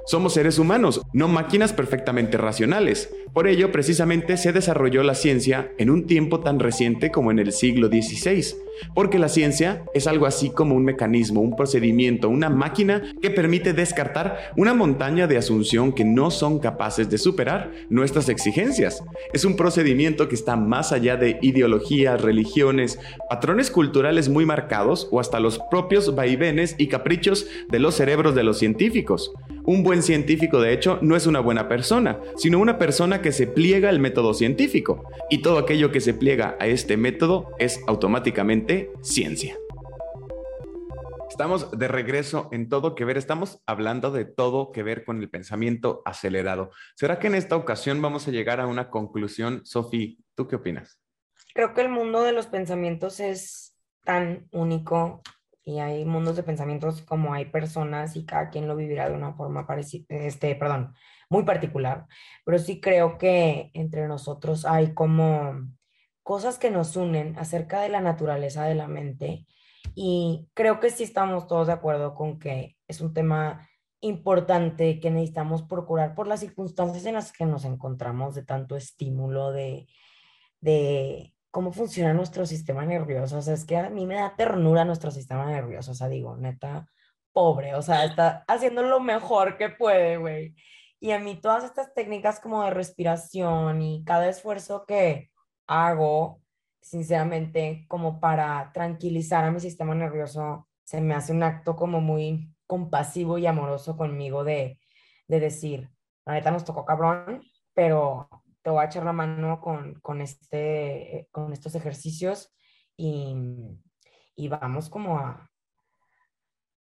Somos 0.05 0.33
seres 0.33 0.59
humanos, 0.59 1.01
no 1.13 1.29
máquinas 1.29 1.71
perfectamente 1.71 2.37
racionales. 2.37 3.09
Por 3.33 3.47
ello, 3.47 3.71
precisamente 3.71 4.35
se 4.35 4.51
desarrolló 4.51 5.01
la 5.01 5.15
ciencia 5.15 5.71
en 5.77 5.89
un 5.89 6.07
tiempo 6.07 6.41
tan 6.41 6.59
reciente 6.59 7.09
como 7.09 7.31
en 7.31 7.39
el 7.39 7.53
siglo 7.53 7.87
XVI, 7.87 8.55
porque 8.93 9.19
la 9.19 9.30
ciencia 9.30 9.84
es 9.93 10.07
algo 10.07 10.26
así 10.26 10.49
como 10.49 10.76
un 10.76 10.84
mecanismo, 10.84 11.41
un 11.41 11.55
procedimiento, 11.55 12.30
una 12.30 12.49
máquina 12.49 13.01
que 13.21 13.30
permite 13.30 13.74
descartar 13.74 14.53
una 14.57 14.74
montaña 14.74 15.28
de 15.28 15.38
asunción 15.38 15.93
que 15.93 16.05
no 16.05 16.32
son 16.32 16.59
capaces 16.59 17.09
de 17.09 17.17
superar 17.17 17.71
nuestras 17.89 18.30
exigencias. 18.30 19.03
Es 19.34 19.45
un 19.45 19.55
procedimiento 19.55 20.28
que 20.28 20.36
está 20.36 20.55
más 20.55 20.91
allá 20.91 21.17
de 21.17 21.39
ideologías, 21.41 22.21
religiones, 22.21 22.99
patrones 23.30 23.71
culturales 23.71 24.30
muy 24.30 24.45
marcados 24.45 25.07
o 25.11 25.19
hasta 25.19 25.39
los 25.39 25.59
propios 25.69 26.15
vaivenes 26.15 26.76
y 26.78 26.88
caprichos 26.88 27.47
de 27.69 27.80
los 27.80 27.95
cerebros 27.95 28.36
de 28.36 28.43
los 28.43 28.59
científicos. 28.59 29.34
Un 29.65 29.84
buen 29.84 30.03
científico, 30.03 30.59
de 30.59 30.74
hecho, 30.74 30.99
no 31.01 31.15
es 31.15 31.26
una 31.26 31.39
buena 31.39 31.69
persona, 31.69 32.19
sino 32.36 32.59
una 32.59 32.78
persona 32.78 33.21
que 33.21 33.32
se 33.32 33.47
pliega 33.47 33.88
al 33.88 33.99
método 33.99 34.34
científico. 34.34 35.05
Y 35.30 35.41
todo 35.41 35.57
aquello 35.57 35.91
que 35.91 36.01
se 36.01 36.13
pliega 36.13 36.57
a 36.59 36.67
este 36.67 36.97
método 36.97 37.49
es 37.59 37.80
automáticamente 37.88 38.62
ciencia. 39.01 39.55
Estamos 41.30 41.72
de 41.72 41.88
regreso 41.88 42.49
en 42.51 42.70
todo 42.70 42.95
que 42.95 43.05
ver. 43.05 43.18
Estamos 43.18 43.61
hablando 43.66 44.11
de 44.11 44.26
todo 44.26 44.72
que 44.72 44.84
ver 44.84 45.03
con 45.03 45.20
el 45.20 45.30
pensamiento 45.30 46.01
acelerado. 46.05 46.72
¿Será 46.95 47.20
que 47.20 47.28
en 47.28 47.36
esta 47.36 47.55
ocasión 47.55 48.01
vamos 48.01 48.28
a 48.28 48.32
llegar 48.32 48.59
a 48.59 48.68
una 48.68 48.89
conclusión? 48.89 49.61
Sofi, 49.66 50.20
¿tú 50.36 50.47
qué 50.47 50.57
opinas? 50.57 50.99
Creo 51.53 51.74
que 51.74 51.82
el 51.82 51.89
mundo 51.89 52.24
de 52.24 52.32
los 52.32 52.47
pensamientos 52.47 53.20
es 53.20 53.76
tan 54.03 54.47
único 54.51 55.22
y 55.64 55.80
hay 55.80 56.05
mundos 56.05 56.36
de 56.36 56.43
pensamientos 56.43 57.01
como 57.01 57.34
hay 57.34 57.45
personas 57.45 58.16
y 58.16 58.26
cada 58.26 58.49
quien 58.49 58.68
lo 58.68 58.76
vivirá 58.76 59.09
de 59.09 59.16
una 59.16 59.34
forma 59.34 59.66
parecida, 59.66 60.05
este, 60.09 60.55
perdón, 60.55 60.93
muy 61.30 61.43
particular, 61.43 62.05
pero 62.45 62.59
sí 62.59 62.82
creo 62.82 63.18
que 63.18 63.72
entre 63.74 64.07
nosotros 64.07 64.66
hay 64.66 64.93
como 64.93 65.68
cosas 66.24 66.57
que 66.57 66.71
nos 66.71 66.95
unen 66.95 67.38
acerca 67.38 67.82
de 67.82 67.89
la 67.89 68.01
naturaleza 68.01 68.65
de 68.65 68.76
la 68.76 68.88
mente 68.88 69.45
y 69.95 70.47
creo 70.53 70.80
que 70.80 70.89
sí 70.89 71.03
estamos 71.03 71.47
todos 71.47 71.67
de 71.67 71.74
acuerdo 71.74 72.15
con 72.15 72.39
que 72.39 72.78
es 72.88 73.01
un 73.01 73.13
tema 73.13 73.67
importante 74.01 74.99
que 74.99 75.11
necesitamos 75.11 75.63
procurar 75.63 76.15
por 76.15 76.28
las 76.28 76.41
circunstancias 76.41 77.05
en 77.05 77.13
las 77.15 77.32
que 77.32 77.45
nos 77.45 77.63
encontramos 77.65 78.36
de 78.36 78.43
tanto 78.43 78.76
estímulo, 78.76 79.51
de, 79.51 79.88
de 80.59 81.34
cómo 81.51 81.71
funciona 81.71 82.13
nuestro 82.13 82.45
sistema 82.45 82.86
nervioso. 82.86 83.38
O 83.38 83.41
sea, 83.41 83.53
es 83.53 83.65
que 83.65 83.78
a 83.78 83.89
mí 83.89 84.05
me 84.05 84.15
da 84.15 84.36
ternura 84.36 84.84
nuestro 84.84 85.11
sistema 85.11 85.45
nervioso. 85.45 85.91
O 85.91 85.93
sea, 85.93 86.09
digo, 86.09 86.36
neta, 86.36 86.88
pobre. 87.32 87.76
O 87.76 87.82
sea, 87.82 88.03
está 88.05 88.43
haciendo 88.47 88.84
lo 88.84 88.99
mejor 88.99 89.57
que 89.57 89.69
puede, 89.69 90.17
güey. 90.17 90.55
Y 90.99 91.11
a 91.11 91.19
mí 91.19 91.39
todas 91.39 91.63
estas 91.63 91.93
técnicas 91.93 92.39
como 92.39 92.63
de 92.63 92.71
respiración 92.71 93.82
y 93.82 94.03
cada 94.03 94.28
esfuerzo 94.28 94.86
que 94.86 95.32
hago, 95.68 96.41
sinceramente, 96.82 97.86
como 97.88 98.20
para 98.20 98.72
tranquilizar 98.74 99.45
a 99.45 99.51
mi 99.51 99.59
sistema 99.59 99.95
nervioso, 99.95 100.68
se 100.84 101.01
me 101.01 101.14
hace 101.14 101.34
un 101.34 101.43
acto 101.43 101.76
como 101.76 102.01
muy 102.01 102.53
compasivo 102.68 103.38
y 103.38 103.45
amoroso 103.45 103.97
conmigo 103.97 104.43
de, 104.43 104.80
de 105.28 105.39
decir, 105.39 105.89
la 106.26 106.34
neta 106.34 106.51
nos 106.51 106.66
tocó 106.66 106.86
cabrón, 106.86 107.41
pero 107.74 108.30
te 108.61 108.70
voy 108.70 108.82
a 108.82 108.86
echar 108.86 109.03
la 109.03 109.14
mano 109.14 109.59
con, 109.61 109.99
con, 110.01 110.22
este, 110.22 111.28
con 111.32 111.53
estos 111.53 111.76
ejercicios 111.76 112.53
y, 112.97 113.36
y 114.36 114.47
vamos 114.47 114.89
como 114.89 115.18
a, 115.20 115.49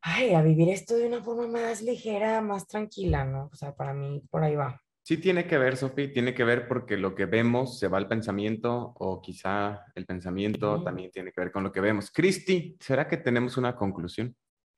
ay, 0.01 0.33
a 0.33 0.41
vivir 0.41 0.69
esto 0.69 0.95
de 0.95 1.07
una 1.07 1.23
forma 1.23 1.47
más 1.47 1.81
ligera, 1.81 2.41
más 2.41 2.67
tranquila, 2.67 3.25
¿no? 3.25 3.49
O 3.51 3.55
sea, 3.55 3.75
para 3.75 3.93
mí 3.93 4.23
por 4.29 4.43
ahí 4.43 4.55
va. 4.55 4.81
Sí 5.07 5.15
tiene 5.15 5.47
que 5.47 5.57
ver, 5.57 5.77
Sofi, 5.77 6.09
tiene 6.09 6.33
que 6.33 6.43
ver 6.43 6.67
porque 6.67 6.97
lo 6.97 7.15
que 7.15 7.27
vemos 7.27 7.79
se 7.79 7.87
va 7.87 7.97
al 7.97 8.09
pensamiento 8.09 8.93
o 8.99 9.21
quizá 9.21 9.85
el 9.95 10.05
pensamiento 10.05 10.83
también 10.83 11.11
tiene 11.11 11.31
que 11.31 11.39
ver 11.39 11.49
con 11.49 11.63
lo 11.63 11.71
que 11.71 11.79
vemos. 11.79 12.11
Cristi, 12.11 12.75
¿será 12.81 13.07
que 13.07 13.15
tenemos 13.15 13.55
una 13.55 13.73
conclusión? 13.73 14.35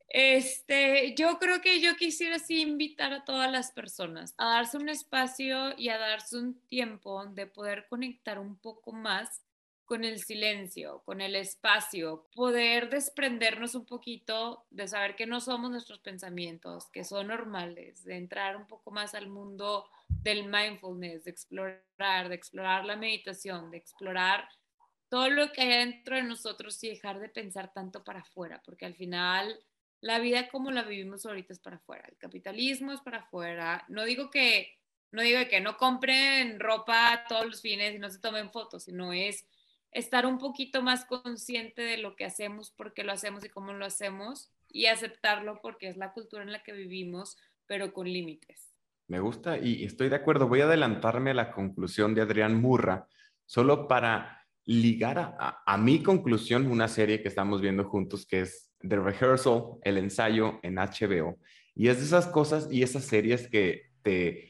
Este, 0.07 1.15
yo 1.15 1.39
creo 1.39 1.61
que 1.61 1.81
yo 1.81 1.95
quisiera 1.95 2.35
así 2.35 2.61
invitar 2.61 3.11
a 3.11 3.25
todas 3.25 3.51
las 3.51 3.71
personas 3.71 4.35
a 4.37 4.51
darse 4.51 4.77
un 4.77 4.89
espacio 4.89 5.75
y 5.75 5.89
a 5.89 5.97
darse 5.97 6.37
un 6.37 6.61
tiempo 6.67 7.25
de 7.25 7.47
poder 7.47 7.87
conectar 7.89 8.37
un 8.37 8.55
poco 8.55 8.91
más 8.91 9.41
con 9.89 10.03
el 10.03 10.19
silencio, 10.19 11.01
con 11.03 11.19
el 11.19 11.35
espacio, 11.35 12.27
poder 12.35 12.91
desprendernos 12.91 13.73
un 13.73 13.87
poquito 13.87 14.67
de 14.69 14.87
saber 14.87 15.15
que 15.15 15.25
no 15.25 15.41
somos 15.41 15.71
nuestros 15.71 15.97
pensamientos, 15.97 16.91
que 16.91 17.03
son 17.03 17.29
normales, 17.29 18.03
de 18.03 18.15
entrar 18.15 18.55
un 18.55 18.67
poco 18.67 18.91
más 18.91 19.15
al 19.15 19.29
mundo 19.29 19.89
del 20.07 20.45
mindfulness, 20.45 21.23
de 21.23 21.31
explorar, 21.31 22.29
de 22.29 22.35
explorar 22.35 22.85
la 22.85 22.97
meditación, 22.97 23.71
de 23.71 23.77
explorar 23.77 24.47
todo 25.09 25.27
lo 25.31 25.51
que 25.51 25.61
hay 25.61 25.69
dentro 25.69 26.17
de 26.17 26.21
nosotros 26.21 26.83
y 26.83 26.89
dejar 26.89 27.19
de 27.19 27.29
pensar 27.29 27.73
tanto 27.73 28.03
para 28.03 28.19
afuera, 28.19 28.61
porque 28.63 28.85
al 28.85 28.93
final 28.93 29.59
la 30.01 30.19
vida 30.19 30.49
como 30.49 30.69
la 30.69 30.83
vivimos 30.83 31.25
ahorita 31.25 31.53
es 31.53 31.59
para 31.59 31.77
afuera, 31.77 32.07
el 32.07 32.17
capitalismo 32.17 32.91
es 32.91 33.01
para 33.01 33.21
afuera. 33.21 33.85
No 33.87 34.03
digo 34.03 34.29
que 34.29 34.71
no 35.11 35.23
digo 35.23 35.39
que 35.49 35.61
no 35.61 35.77
compren 35.77 36.59
ropa 36.59 37.25
todos 37.27 37.47
los 37.47 37.61
fines 37.63 37.95
y 37.95 37.97
no 37.97 38.11
se 38.11 38.19
tomen 38.19 38.51
fotos, 38.51 38.83
sino 38.83 39.11
es 39.13 39.47
estar 39.91 40.25
un 40.25 40.37
poquito 40.37 40.81
más 40.81 41.05
consciente 41.05 41.81
de 41.81 41.97
lo 41.97 42.15
que 42.15 42.25
hacemos, 42.25 42.71
por 42.71 42.93
qué 42.93 43.03
lo 43.03 43.11
hacemos 43.11 43.43
y 43.43 43.49
cómo 43.49 43.73
lo 43.73 43.85
hacemos 43.85 44.51
y 44.71 44.85
aceptarlo 44.85 45.59
porque 45.61 45.87
es 45.87 45.97
la 45.97 46.13
cultura 46.13 46.43
en 46.43 46.51
la 46.51 46.63
que 46.63 46.73
vivimos, 46.73 47.37
pero 47.65 47.93
con 47.93 48.07
límites. 48.07 48.69
Me 49.07 49.19
gusta 49.19 49.57
y 49.57 49.83
estoy 49.83 50.09
de 50.09 50.17
acuerdo. 50.17 50.47
Voy 50.47 50.61
a 50.61 50.65
adelantarme 50.65 51.31
a 51.31 51.35
la 51.35 51.51
conclusión 51.51 52.13
de 52.13 52.21
Adrián 52.21 52.61
Murra, 52.61 53.07
solo 53.45 53.87
para 53.87 54.45
ligar 54.65 55.17
a, 55.17 55.63
a 55.65 55.77
mi 55.77 56.03
conclusión 56.03 56.67
una 56.67 56.87
serie 56.87 57.21
que 57.23 57.27
estamos 57.27 57.59
viendo 57.59 57.85
juntos 57.85 58.27
que 58.27 58.41
es 58.41 58.71
The 58.81 58.97
Rehearsal, 58.97 59.79
el 59.81 59.97
ensayo 59.97 60.59
en 60.61 60.75
HBO. 60.75 61.39
Y 61.73 61.87
es 61.87 61.97
de 61.97 62.05
esas 62.05 62.27
cosas 62.27 62.67
y 62.71 62.83
esas 62.83 63.05
series 63.05 63.47
que 63.47 63.89
te 64.03 64.48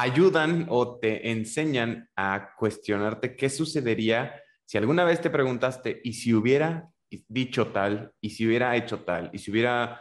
ayudan 0.00 0.66
o 0.68 0.98
te 0.98 1.30
enseñan 1.30 2.08
a 2.16 2.54
cuestionarte 2.56 3.36
qué 3.36 3.50
sucedería 3.50 4.34
si 4.70 4.78
alguna 4.78 5.02
vez 5.02 5.20
te 5.20 5.30
preguntaste, 5.30 6.00
¿y 6.04 6.12
si 6.12 6.32
hubiera 6.32 6.88
dicho 7.26 7.72
tal? 7.72 8.12
¿Y 8.20 8.30
si 8.30 8.46
hubiera 8.46 8.76
hecho 8.76 9.00
tal? 9.00 9.28
¿Y 9.32 9.38
si 9.38 9.50
hubiera 9.50 10.00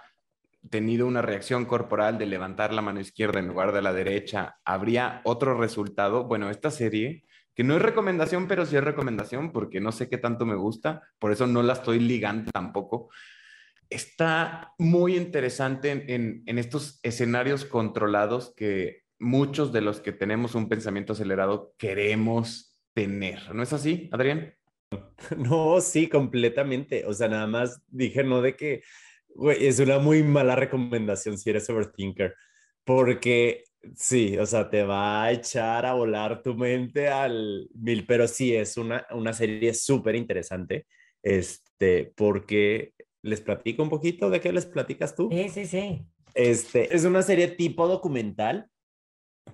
tenido 0.70 1.08
una 1.08 1.24
reacción 1.24 1.66
corporal 1.66 2.20
de 2.20 2.28
levantar 2.28 2.72
la 2.72 2.84
mano 2.84 3.00
izquierda 3.00 3.40
en 3.40 3.48
lugar 3.48 3.72
de 3.72 3.82
la 3.82 3.94
derecha? 3.94 4.60
¿Habría 4.64 5.22
otro 5.24 5.58
resultado? 5.58 6.26
Bueno, 6.26 6.52
esta 6.52 6.70
serie 6.70 7.24
que 7.56 7.64
no 7.64 7.76
es 7.76 7.82
recomendación, 7.82 8.48
pero 8.48 8.64
sí 8.64 8.78
es 8.78 8.84
recomendación 8.84 9.52
porque 9.52 9.82
no 9.82 9.92
sé 9.92 10.08
qué 10.08 10.20
tanto 10.20 10.46
me 10.46 10.56
gusta, 10.56 11.02
por 11.18 11.32
eso 11.32 11.48
no 11.48 11.64
la 11.64 11.74
estoy 11.74 12.00
ligando 12.00 12.52
tampoco. 12.52 13.10
Está 13.90 14.76
muy 14.78 15.18
interesante 15.18 16.14
en, 16.14 16.44
estos 16.46 17.00
escenarios 17.02 17.66
controlados 17.66 18.54
que 18.56 19.02
muchos 19.20 19.72
de 19.72 19.82
los 19.82 20.00
que 20.00 20.12
tenemos 20.12 20.56
un 20.56 20.70
pensamiento 20.70 21.14
acelerado 21.14 21.74
queremos 21.78 22.80
tener. 22.94 23.54
¿No 23.54 23.64
es 23.64 23.74
así, 23.74 24.10
Adrián? 24.12 24.56
No, 25.38 25.80
sí, 25.82 26.08
completamente. 26.08 27.06
O 27.06 27.14
sea, 27.14 27.28
nada 27.28 27.46
más 27.46 27.82
dije 27.88 28.24
no 28.24 28.42
de 28.42 28.56
que, 28.56 28.82
güey, 29.28 29.68
es 29.68 29.80
una 29.80 30.00
muy 30.00 30.24
mala 30.24 30.56
recomendación 30.56 31.38
si 31.38 31.50
eres 31.50 31.70
overthinker, 31.70 32.34
porque 32.84 33.66
sí, 33.96 34.38
o 34.38 34.46
sea, 34.46 34.70
te 34.70 34.84
va 34.84 35.24
a 35.24 35.32
echar 35.32 35.86
a 35.86 35.94
volar 35.94 36.42
tu 36.42 36.56
mente 36.56 37.08
al 37.08 37.70
mil, 37.76 38.06
pero 38.06 38.28
sí, 38.28 38.56
es 38.56 38.78
una, 38.78 39.06
una 39.12 39.34
serie 39.34 39.74
súper 39.74 40.16
interesante, 40.16 40.88
este, 41.22 42.12
porque 42.16 42.94
les 43.22 43.42
platico 43.42 43.84
un 43.84 43.90
poquito 43.90 44.30
de 44.30 44.42
qué 44.42 44.52
les 44.52 44.66
platicas 44.66 45.16
tú. 45.16 45.30
Sí, 45.32 45.50
sí, 45.50 45.66
sí. 45.66 46.02
Este, 46.34 46.96
es 46.96 47.06
una 47.06 47.22
serie 47.22 47.50
tipo 47.50 47.88
documental 47.88 48.70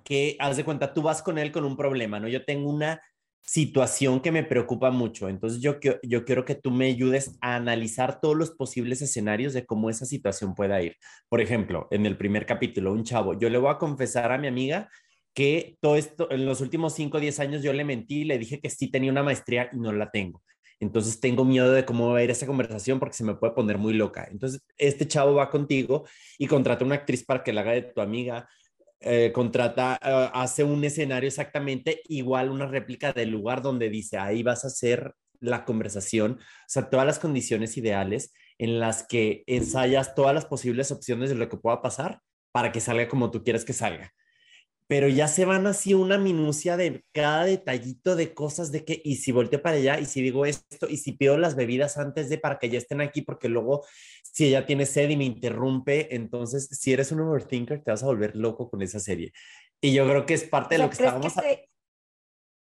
que, 0.03 0.35
haz 0.39 0.57
de 0.57 0.65
cuenta, 0.65 0.93
tú 0.93 1.01
vas 1.01 1.21
con 1.21 1.37
él 1.37 1.51
con 1.51 1.65
un 1.65 1.77
problema, 1.77 2.19
¿no? 2.19 2.27
Yo 2.27 2.43
tengo 2.45 2.69
una 2.69 3.01
situación 3.45 4.21
que 4.21 4.31
me 4.31 4.43
preocupa 4.43 4.91
mucho. 4.91 5.29
Entonces 5.29 5.61
yo, 5.61 5.75
yo 6.01 6.25
quiero 6.25 6.45
que 6.45 6.55
tú 6.55 6.71
me 6.71 6.87
ayudes 6.87 7.37
a 7.41 7.55
analizar 7.55 8.19
todos 8.19 8.35
los 8.35 8.51
posibles 8.51 9.01
escenarios 9.01 9.53
de 9.53 9.65
cómo 9.65 9.89
esa 9.89 10.05
situación 10.05 10.55
pueda 10.55 10.81
ir. 10.81 10.95
Por 11.29 11.41
ejemplo, 11.41 11.87
en 11.91 12.05
el 12.05 12.17
primer 12.17 12.45
capítulo, 12.45 12.91
un 12.91 13.03
chavo, 13.03 13.37
yo 13.37 13.49
le 13.49 13.57
voy 13.57 13.71
a 13.71 13.77
confesar 13.77 14.31
a 14.31 14.37
mi 14.37 14.47
amiga 14.47 14.89
que 15.33 15.77
todo 15.81 15.95
esto, 15.97 16.31
en 16.31 16.45
los 16.45 16.61
últimos 16.61 16.93
5 16.95 17.17
o 17.17 17.19
10 17.19 17.39
años 17.39 17.61
yo 17.61 17.73
le 17.73 17.83
mentí 17.83 18.23
le 18.23 18.39
dije 18.39 18.59
que 18.61 18.69
sí 18.69 18.89
tenía 18.89 19.11
una 19.11 19.21
maestría 19.21 19.69
y 19.71 19.77
no 19.77 19.91
la 19.91 20.09
tengo. 20.09 20.41
Entonces 20.79 21.19
tengo 21.19 21.45
miedo 21.45 21.71
de 21.71 21.85
cómo 21.85 22.09
va 22.11 22.19
a 22.19 22.23
ir 22.23 22.31
esa 22.31 22.47
conversación 22.47 22.99
porque 22.99 23.15
se 23.15 23.23
me 23.23 23.35
puede 23.35 23.53
poner 23.53 23.77
muy 23.77 23.93
loca. 23.93 24.27
Entonces 24.31 24.61
este 24.77 25.07
chavo 25.07 25.35
va 25.35 25.49
contigo 25.49 26.05
y 26.37 26.47
contrata 26.47 26.85
una 26.85 26.95
actriz 26.95 27.23
para 27.25 27.43
que 27.43 27.53
la 27.53 27.61
haga 27.61 27.73
de 27.73 27.81
tu 27.83 28.01
amiga 28.01 28.47
eh, 29.05 29.31
contrata, 29.31 29.99
eh, 30.01 30.29
hace 30.33 30.63
un 30.63 30.83
escenario 30.83 31.27
exactamente 31.27 32.01
igual, 32.07 32.49
una 32.49 32.65
réplica 32.65 33.13
del 33.13 33.29
lugar 33.29 33.61
donde 33.61 33.89
dice, 33.89 34.17
ahí 34.17 34.41
vas 34.41 34.63
a 34.63 34.67
hacer 34.67 35.13
la 35.39 35.63
conversación, 35.63 36.39
o 36.39 36.65
sea, 36.67 36.89
todas 36.89 37.05
las 37.05 37.19
condiciones 37.19 37.77
ideales 37.77 38.33
en 38.57 38.79
las 38.79 39.05
que 39.07 39.43
ensayas 39.45 40.15
todas 40.15 40.33
las 40.33 40.45
posibles 40.45 40.91
opciones 40.91 41.29
de 41.29 41.35
lo 41.35 41.49
que 41.49 41.57
pueda 41.57 41.83
pasar 41.83 42.19
para 42.51 42.71
que 42.71 42.81
salga 42.81 43.07
como 43.07 43.29
tú 43.29 43.43
quieres 43.43 43.63
que 43.63 43.73
salga. 43.73 44.11
Pero 44.87 45.07
ya 45.07 45.27
se 45.27 45.45
van 45.45 45.67
así 45.67 45.93
una 45.93 46.17
minucia 46.17 46.75
de 46.75 47.03
cada 47.11 47.45
detallito 47.45 48.15
de 48.15 48.33
cosas 48.33 48.71
de 48.71 48.85
que, 48.85 49.01
y 49.03 49.17
si 49.17 49.31
volteo 49.31 49.61
para 49.61 49.77
allá, 49.77 49.99
y 49.99 50.05
si 50.05 50.21
digo 50.21 50.47
esto, 50.47 50.87
y 50.89 50.97
si 50.97 51.11
pido 51.11 51.37
las 51.37 51.55
bebidas 51.55 51.97
antes 51.97 52.29
de 52.29 52.37
para 52.39 52.57
que 52.57 52.69
ya 52.69 52.79
estén 52.79 53.01
aquí, 53.01 53.21
porque 53.21 53.49
luego 53.49 53.85
si 54.36 54.47
ella 54.47 54.65
tiene 54.65 54.86
sed 54.86 55.09
y 55.09 55.15
me 55.15 55.23
interrumpe, 55.23 56.13
entonces 56.13 56.67
si 56.69 56.91
eres 56.91 57.13
un 57.13 57.21
overthinker 57.21 57.81
te 57.81 57.91
vas 57.91 58.03
a 58.03 58.07
volver 58.07 58.36
loco 58.36 58.69
con 58.69 58.81
esa 58.81 58.99
serie. 58.99 59.31
Y 59.79 59.93
yo 59.93 60.05
creo 60.05 60.25
que 60.25 60.33
es 60.33 60.43
parte 60.43 60.75
de 60.75 60.83
lo 60.83 60.89
que 60.89 60.95
estábamos... 60.95 61.33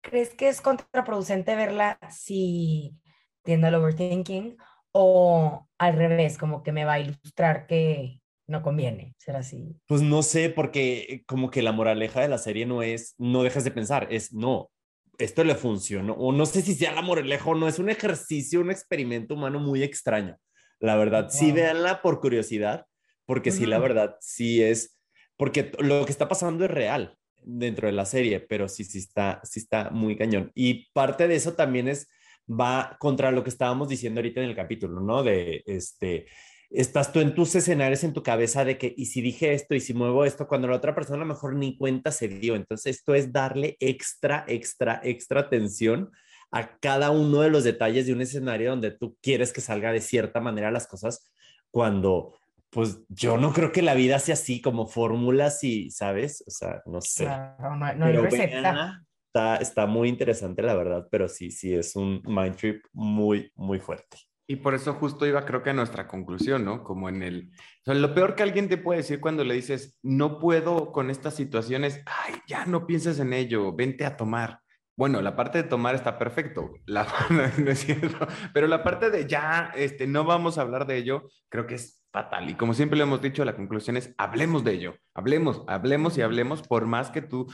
¿Crees 0.01 0.31
que 0.31 0.49
es 0.49 0.63
contraproducente 0.63 1.55
verla 1.57 1.99
si 2.11 2.97
tiendo 3.43 3.67
al 3.67 3.75
overthinking 3.75 4.57
o 4.93 5.69
al 5.77 5.95
revés, 5.95 6.39
como 6.39 6.63
que 6.63 6.73
me 6.73 6.87
va 6.87 6.95
a 6.95 7.01
ilustrar 7.01 7.67
que 7.67 8.23
no 8.47 8.63
conviene 8.63 9.15
ser 9.19 9.37
así. 9.37 9.77
Pues 9.87 10.01
no 10.01 10.23
sé, 10.23 10.49
porque 10.49 11.23
como 11.27 11.51
que 11.51 11.61
la 11.61 11.73
moraleja 11.73 12.23
de 12.23 12.29
la 12.29 12.39
serie 12.39 12.65
no 12.65 12.83
es, 12.83 13.15
no 13.19 13.43
dejes 13.43 13.65
de 13.65 13.73
pensar, 13.73 14.09
es 14.11 14.33
no, 14.33 14.71
esto 15.19 15.45
le 15.45 15.55
funcionó, 15.55 16.15
o 16.15 16.33
no 16.33 16.47
sé 16.47 16.63
si 16.63 16.75
sea 16.75 16.93
la 16.93 17.03
moraleja 17.03 17.51
o 17.51 17.55
no, 17.55 17.69
es 17.69 17.79
un 17.79 17.91
ejercicio, 17.91 18.63
un 18.63 18.71
experimento 18.71 19.35
humano 19.35 19.61
muy 19.61 19.83
extraño. 19.83 20.39
La 20.81 20.97
verdad, 20.97 21.29
sí 21.31 21.53
véanla 21.53 22.03
por 22.03 22.21
curiosidad, 22.21 22.87
porque 23.27 23.51
sí, 23.51 23.67
la 23.67 23.79
verdad, 23.79 24.17
sí 24.21 24.63
es, 24.63 24.99
porque 25.37 25.73
lo 25.79 26.05
que 26.05 26.13
está 26.13 26.29
pasando 26.29 26.65
es 26.65 26.71
real 26.71 27.17
dentro 27.43 27.87
de 27.87 27.93
la 27.93 28.05
serie, 28.05 28.41
pero 28.41 28.69
sí, 28.69 28.85
sí 28.85 28.99
está, 28.99 29.41
sí 29.45 29.61
está 29.61 29.91
muy 29.91 30.17
cañón. 30.17 30.51
Y 30.55 30.91
parte 30.93 31.29
de 31.29 31.35
eso 31.35 31.55
también 31.55 31.89
es, 31.89 32.09
va 32.49 32.97
contra 32.99 33.31
lo 33.31 33.43
que 33.43 33.51
estábamos 33.51 33.89
diciendo 33.89 34.21
ahorita 34.21 34.41
en 34.41 34.51
el 34.51 34.57
capítulo, 34.57 35.01
¿no? 35.01 35.23
De 35.23 35.63
este, 35.67 36.27
estás 36.71 37.13
tú 37.13 37.21
en 37.21 37.35
tus 37.35 37.55
escenarios 37.55 38.05
en 38.05 38.13
tu 38.13 38.23
cabeza 38.23 38.65
de 38.65 38.79
que, 38.79 38.95
y 38.97 39.07
si 39.07 39.21
dije 39.21 39.53
esto, 39.53 39.75
y 39.75 39.81
si 39.81 39.95
muevo 39.95 40.25
esto, 40.25 40.47
cuando 40.47 40.69
la 40.69 40.77
otra 40.77 40.95
persona 40.95 41.17
a 41.17 41.21
lo 41.21 41.35
mejor 41.35 41.55
ni 41.55 41.77
cuenta 41.77 42.13
se 42.13 42.29
dio. 42.29 42.55
Entonces, 42.55 42.97
esto 42.97 43.15
es 43.15 43.33
darle 43.33 43.77
extra, 43.81 44.45
extra, 44.49 45.01
extra 45.03 45.41
atención 45.41 46.11
a 46.51 46.79
cada 46.79 47.11
uno 47.11 47.41
de 47.41 47.51
los 47.51 47.65
detalles 47.65 48.07
de 48.07 48.13
un 48.13 48.21
escenario 48.21 48.71
donde 48.71 48.91
tú 48.91 49.17
quieres 49.21 49.53
que 49.53 49.61
salga 49.61 49.93
de 49.93 50.01
cierta 50.01 50.41
manera 50.41 50.71
las 50.71 50.87
cosas, 50.87 51.31
cuando, 51.71 52.35
pues 52.71 53.01
yo 53.09 53.37
no 53.37 53.53
creo 53.53 53.73
que 53.73 53.83
la 53.83 53.95
vida 53.95 54.19
sea 54.19 54.35
así, 54.35 54.61
como 54.61 54.87
fórmulas 54.87 55.63
y, 55.65 55.91
¿sabes? 55.91 56.43
O 56.47 56.51
sea, 56.51 56.83
no 56.87 57.01
sé. 57.01 57.27
no, 57.27 58.05
hay 58.07 58.17
receta. 58.17 59.03
está, 59.27 59.57
está 59.57 59.87
muy 59.87 60.09
interesante, 60.09 60.63
la 60.63 60.75
verdad, 60.75 61.07
pero 61.11 61.29
sí, 61.29 61.51
sí, 61.51 61.75
es 61.75 61.95
un 61.97 62.23
mind 62.25 62.57
trip 62.57 62.85
muy, 62.93 63.53
muy 63.55 63.79
fuerte. 63.79 64.17
Y 64.51 64.57
por 64.57 64.75
eso 64.75 64.95
justo 64.95 65.27
iba 65.27 65.45
creo 65.45 65.63
que 65.63 65.69
a 65.71 65.75
nuestra 65.75 66.09
conclusión, 66.09 66.65
¿no? 66.65 66.83
Como 66.83 67.11
en 67.11 67.23
el... 67.23 67.51
O 67.53 67.85
sea, 67.85 67.95
lo 67.95 68.15
peor 68.15 68.35
que 68.35 68.43
alguien 68.43 68.71
te 68.71 68.79
puede 68.79 69.01
decir 69.01 69.21
cuando 69.21 69.45
le 69.45 69.53
dices, 69.53 69.99
no 70.03 70.39
puedo 70.39 70.91
con 70.91 71.11
estas 71.11 71.35
situaciones, 71.35 72.03
ay, 72.07 72.37
ya 72.49 72.65
no 72.65 72.87
pienses 72.87 73.19
en 73.19 73.35
ello, 73.35 73.75
vente 73.75 74.07
a 74.07 74.17
tomar. 74.17 74.61
Bueno, 74.99 75.23
la 75.23 75.37
parte 75.37 75.63
de 75.63 75.69
tomar 75.69 75.95
está 75.95 76.19
perfecto, 76.19 76.73
la, 76.85 77.07
no 77.59 77.71
es 77.71 77.79
cierto, 77.79 78.27
pero 78.53 78.67
la 78.67 78.83
parte 78.83 79.11
de 79.11 79.29
ya, 79.29 79.71
este, 79.77 80.09
no 80.09 80.25
vamos 80.25 80.59
a 80.59 80.63
hablar 80.63 80.89
de 80.89 80.97
ello, 80.97 81.31
creo 81.49 81.69
que 81.69 81.77
es 81.77 82.05
fatal. 82.11 82.51
Y 82.51 82.55
como 82.57 82.75
siempre 82.75 82.99
le 82.99 83.05
hemos 83.05 83.23
dicho, 83.23 83.45
la 83.45 83.55
conclusión 83.55 83.97
es, 83.97 84.13
hablemos 84.19 84.65
de 84.65 84.73
ello, 84.73 84.97
hablemos, 85.15 85.63
hablemos 85.69 86.19
y 86.19 86.23
hablemos, 86.23 86.67
por 86.67 86.87
más 86.87 87.13
que 87.13 87.23
tú 87.23 87.47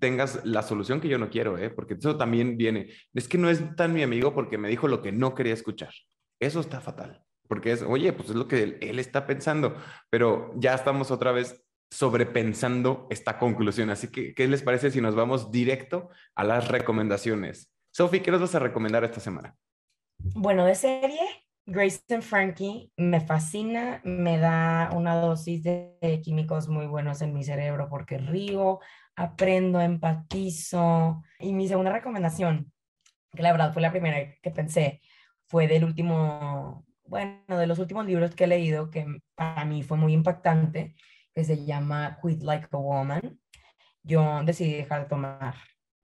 tengas 0.00 0.44
la 0.44 0.62
solución 0.62 1.00
que 1.00 1.08
yo 1.08 1.16
no 1.16 1.30
quiero, 1.30 1.56
¿eh? 1.56 1.70
porque 1.70 1.94
eso 1.94 2.18
también 2.18 2.58
viene. 2.58 2.90
Es 3.14 3.26
que 3.26 3.38
no 3.38 3.48
es 3.48 3.74
tan 3.74 3.94
mi 3.94 4.02
amigo 4.02 4.34
porque 4.34 4.58
me 4.58 4.68
dijo 4.68 4.86
lo 4.86 5.00
que 5.00 5.12
no 5.12 5.34
quería 5.34 5.54
escuchar. 5.54 5.94
Eso 6.40 6.60
está 6.60 6.82
fatal, 6.82 7.22
porque 7.48 7.72
es, 7.72 7.80
oye, 7.80 8.12
pues 8.12 8.28
es 8.28 8.36
lo 8.36 8.46
que 8.46 8.76
él, 8.82 8.98
está 8.98 9.26
pensando, 9.26 9.76
pero 10.10 10.52
ya 10.56 10.74
estamos 10.74 11.10
otra 11.10 11.32
vez 11.32 11.64
sobrepensando 11.92 13.06
esta 13.10 13.38
conclusión. 13.38 13.90
Así 13.90 14.08
que, 14.08 14.34
¿qué 14.34 14.48
les 14.48 14.62
parece 14.62 14.90
si 14.90 15.02
nos 15.02 15.14
vamos 15.14 15.50
directo 15.50 16.08
a 16.34 16.42
las 16.42 16.68
recomendaciones? 16.68 17.70
Sofi, 17.90 18.20
¿qué 18.20 18.30
nos 18.30 18.40
vas 18.40 18.54
a 18.54 18.60
recomendar 18.60 19.04
esta 19.04 19.20
semana? 19.20 19.54
Bueno, 20.16 20.64
de 20.64 20.74
serie, 20.74 21.20
Grace 21.66 22.00
and 22.08 22.22
Frankie 22.22 22.90
me 22.96 23.20
fascina, 23.20 24.00
me 24.04 24.38
da 24.38 24.90
una 24.94 25.16
dosis 25.16 25.62
de 25.64 26.20
químicos 26.24 26.66
muy 26.66 26.86
buenos 26.86 27.20
en 27.20 27.34
mi 27.34 27.44
cerebro 27.44 27.88
porque 27.90 28.16
río, 28.16 28.80
aprendo, 29.14 29.78
empatizo. 29.78 31.22
Y 31.38 31.52
mi 31.52 31.68
segunda 31.68 31.92
recomendación, 31.92 32.72
que 33.32 33.42
la 33.42 33.52
verdad 33.52 33.74
fue 33.74 33.82
la 33.82 33.90
primera 33.90 34.34
que 34.42 34.50
pensé, 34.50 35.02
fue 35.46 35.68
del 35.68 35.84
último, 35.84 36.86
bueno, 37.04 37.58
de 37.58 37.66
los 37.66 37.78
últimos 37.78 38.06
libros 38.06 38.34
que 38.34 38.44
he 38.44 38.46
leído 38.46 38.88
que 38.88 39.04
para 39.34 39.66
mí 39.66 39.82
fue 39.82 39.98
muy 39.98 40.14
impactante, 40.14 40.94
que 41.34 41.44
se 41.44 41.64
llama 41.64 42.18
Quit 42.22 42.42
Like 42.42 42.68
a 42.70 42.76
Woman. 42.76 43.40
Yo 44.02 44.42
decidí 44.44 44.74
dejar 44.74 45.02
de 45.02 45.08
tomar 45.08 45.54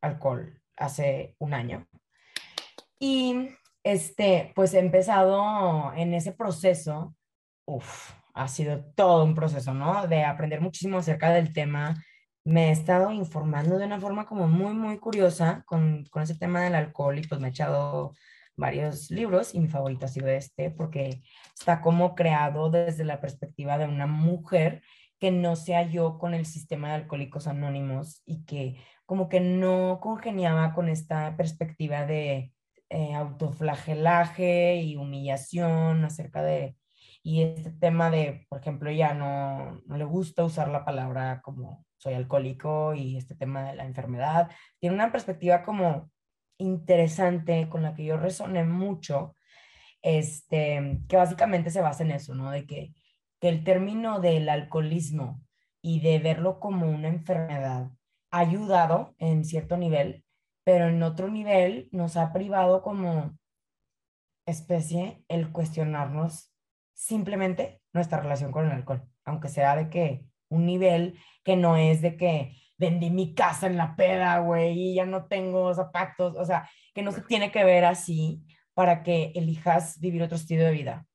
alcohol 0.00 0.60
hace 0.76 1.34
un 1.38 1.54
año. 1.54 1.86
Y 2.98 3.50
este, 3.82 4.52
pues 4.54 4.74
he 4.74 4.80
empezado 4.80 5.92
en 5.94 6.14
ese 6.14 6.32
proceso, 6.32 7.14
uff, 7.66 8.12
ha 8.34 8.48
sido 8.48 8.84
todo 8.94 9.24
un 9.24 9.34
proceso, 9.34 9.74
¿no? 9.74 10.06
De 10.06 10.24
aprender 10.24 10.60
muchísimo 10.60 10.98
acerca 10.98 11.30
del 11.30 11.52
tema. 11.52 11.94
Me 12.44 12.68
he 12.68 12.70
estado 12.72 13.10
informando 13.10 13.78
de 13.78 13.86
una 13.86 14.00
forma 14.00 14.26
como 14.26 14.48
muy, 14.48 14.72
muy 14.74 14.98
curiosa 14.98 15.64
con, 15.66 16.04
con 16.06 16.22
ese 16.22 16.36
tema 16.36 16.62
del 16.62 16.74
alcohol 16.74 17.18
y 17.18 17.26
pues 17.26 17.40
me 17.40 17.48
he 17.48 17.50
echado 17.50 18.14
varios 18.56 19.10
libros 19.10 19.54
y 19.54 19.60
mi 19.60 19.68
favorito 19.68 20.06
ha 20.06 20.08
sido 20.08 20.28
este 20.28 20.70
porque 20.70 21.22
está 21.56 21.80
como 21.80 22.14
creado 22.14 22.70
desde 22.70 23.04
la 23.04 23.20
perspectiva 23.20 23.78
de 23.78 23.86
una 23.86 24.06
mujer 24.06 24.82
que 25.18 25.30
no 25.30 25.56
se 25.56 25.74
halló 25.74 26.18
con 26.18 26.34
el 26.34 26.46
sistema 26.46 26.88
de 26.88 26.94
alcohólicos 26.94 27.46
anónimos 27.46 28.22
y 28.24 28.44
que 28.44 28.80
como 29.06 29.28
que 29.28 29.40
no 29.40 30.00
congeniaba 30.00 30.74
con 30.74 30.88
esta 30.88 31.36
perspectiva 31.36 32.04
de 32.06 32.52
eh, 32.90 33.14
autoflagelaje 33.14 34.76
y 34.76 34.96
humillación 34.96 36.04
acerca 36.04 36.42
de, 36.42 36.76
y 37.22 37.42
este 37.42 37.70
tema 37.72 38.10
de, 38.10 38.46
por 38.48 38.60
ejemplo, 38.60 38.90
ya 38.90 39.14
no, 39.14 39.80
no 39.86 39.96
le 39.96 40.04
gusta 40.04 40.44
usar 40.44 40.68
la 40.68 40.84
palabra 40.84 41.40
como 41.42 41.84
soy 41.98 42.14
alcohólico 42.14 42.94
y 42.94 43.16
este 43.16 43.34
tema 43.34 43.64
de 43.64 43.76
la 43.76 43.84
enfermedad, 43.84 44.50
tiene 44.78 44.94
una 44.94 45.12
perspectiva 45.12 45.62
como 45.62 46.10
interesante 46.58 47.68
con 47.68 47.82
la 47.82 47.94
que 47.94 48.04
yo 48.04 48.16
resoné 48.16 48.64
mucho, 48.64 49.36
este, 50.02 51.00
que 51.08 51.16
básicamente 51.16 51.70
se 51.70 51.80
basa 51.80 52.04
en 52.04 52.12
eso, 52.12 52.34
¿no? 52.34 52.50
De 52.50 52.66
que, 52.66 52.92
que 53.41 53.49
el 53.49 53.64
término 53.64 54.20
del 54.20 54.49
alcoholismo 54.49 55.41
y 55.82 56.01
de 56.01 56.18
verlo 56.18 56.61
como 56.61 56.86
una 56.89 57.09
enfermedad 57.09 57.91
ha 58.30 58.39
ayudado 58.39 59.14
en 59.18 59.45
cierto 59.45 59.76
nivel, 59.76 60.24
pero 60.64 60.89
en 60.89 61.03
otro 61.03 61.28
nivel 61.28 61.89
nos 61.93 62.16
ha 62.16 62.32
privado 62.32 62.82
como 62.82 63.39
especie 64.47 65.24
el 65.28 65.53
cuestionarnos 65.53 66.53
simplemente 66.95 67.80
nuestra 67.93 68.20
relación 68.20 68.51
con 68.51 68.66
el 68.66 68.72
alcohol, 68.72 69.09
aunque 69.24 69.49
sea 69.49 69.76
de 69.76 69.89
que 69.89 70.24
un 70.49 70.66
nivel 70.66 71.18
que 71.45 71.57
no 71.57 71.76
es 71.76 72.03
de 72.03 72.16
que 72.16 72.57
vendí 72.76 73.11
mi 73.11 73.34
casa 73.34 73.66
en 73.66 73.76
la 73.76 73.97
peda, 73.97 74.39
güey, 74.39 74.78
y 74.78 74.95
ya 74.95 75.05
no 75.05 75.26
tengo 75.26 75.72
zapatos, 75.74 76.36
o 76.36 76.45
sea, 76.45 76.68
que 76.95 77.03
no 77.03 77.12
se 77.12 77.22
tiene 77.22 77.51
que 77.51 77.64
ver 77.64 77.84
así 77.84 78.43
para 78.74 79.03
que 79.03 79.32
elijas 79.34 79.99
vivir 80.01 80.22
otro 80.22 80.36
estilo 80.36 80.64
de 80.64 80.70
vida. 80.70 81.07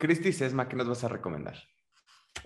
Cristi 0.00 0.32
Sesma, 0.32 0.66
¿qué 0.66 0.76
nos 0.76 0.88
vas 0.88 1.04
a 1.04 1.08
recomendar? 1.08 1.62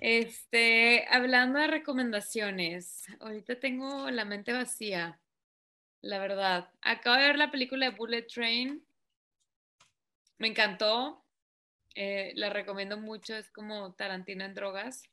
Este, 0.00 1.06
hablando 1.08 1.60
de 1.60 1.68
recomendaciones, 1.68 3.04
ahorita 3.20 3.60
tengo 3.60 4.10
la 4.10 4.24
mente 4.24 4.52
vacía, 4.52 5.20
la 6.02 6.18
verdad. 6.18 6.68
Acabo 6.82 7.16
de 7.16 7.28
ver 7.28 7.38
la 7.38 7.52
película 7.52 7.88
de 7.88 7.96
Bullet 7.96 8.26
Train. 8.26 8.84
Me 10.38 10.48
encantó. 10.48 11.24
Eh, 11.94 12.32
la 12.34 12.50
recomiendo 12.50 12.98
mucho. 12.98 13.36
Es 13.36 13.50
como 13.52 13.94
Tarantino 13.94 14.44
en 14.44 14.54
drogas. 14.54 15.04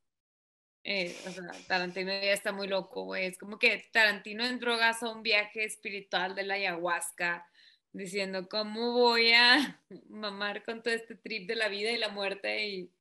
Eh, 0.84 1.16
o 1.28 1.30
sea, 1.30 1.44
Tarantino 1.68 2.12
ya 2.12 2.34
está 2.34 2.52
muy 2.52 2.68
loco, 2.68 3.04
güey. 3.04 3.28
Es 3.28 3.38
como 3.38 3.60
que 3.60 3.88
Tarantino 3.94 4.44
en 4.44 4.60
drogas 4.60 5.04
a 5.04 5.10
un 5.10 5.22
viaje 5.22 5.64
espiritual 5.64 6.34
de 6.34 6.44
la 6.44 6.56
ayahuasca, 6.56 7.48
diciendo 7.94 8.48
cómo 8.50 8.94
voy 8.94 9.32
a 9.34 9.82
mamar 10.10 10.64
con 10.64 10.82
todo 10.82 10.94
este 10.94 11.16
trip 11.16 11.48
de 11.48 11.56
la 11.56 11.70
vida 11.70 11.92
y 11.92 11.98
la 11.98 12.10
muerte 12.10 12.68
y, 12.68 12.92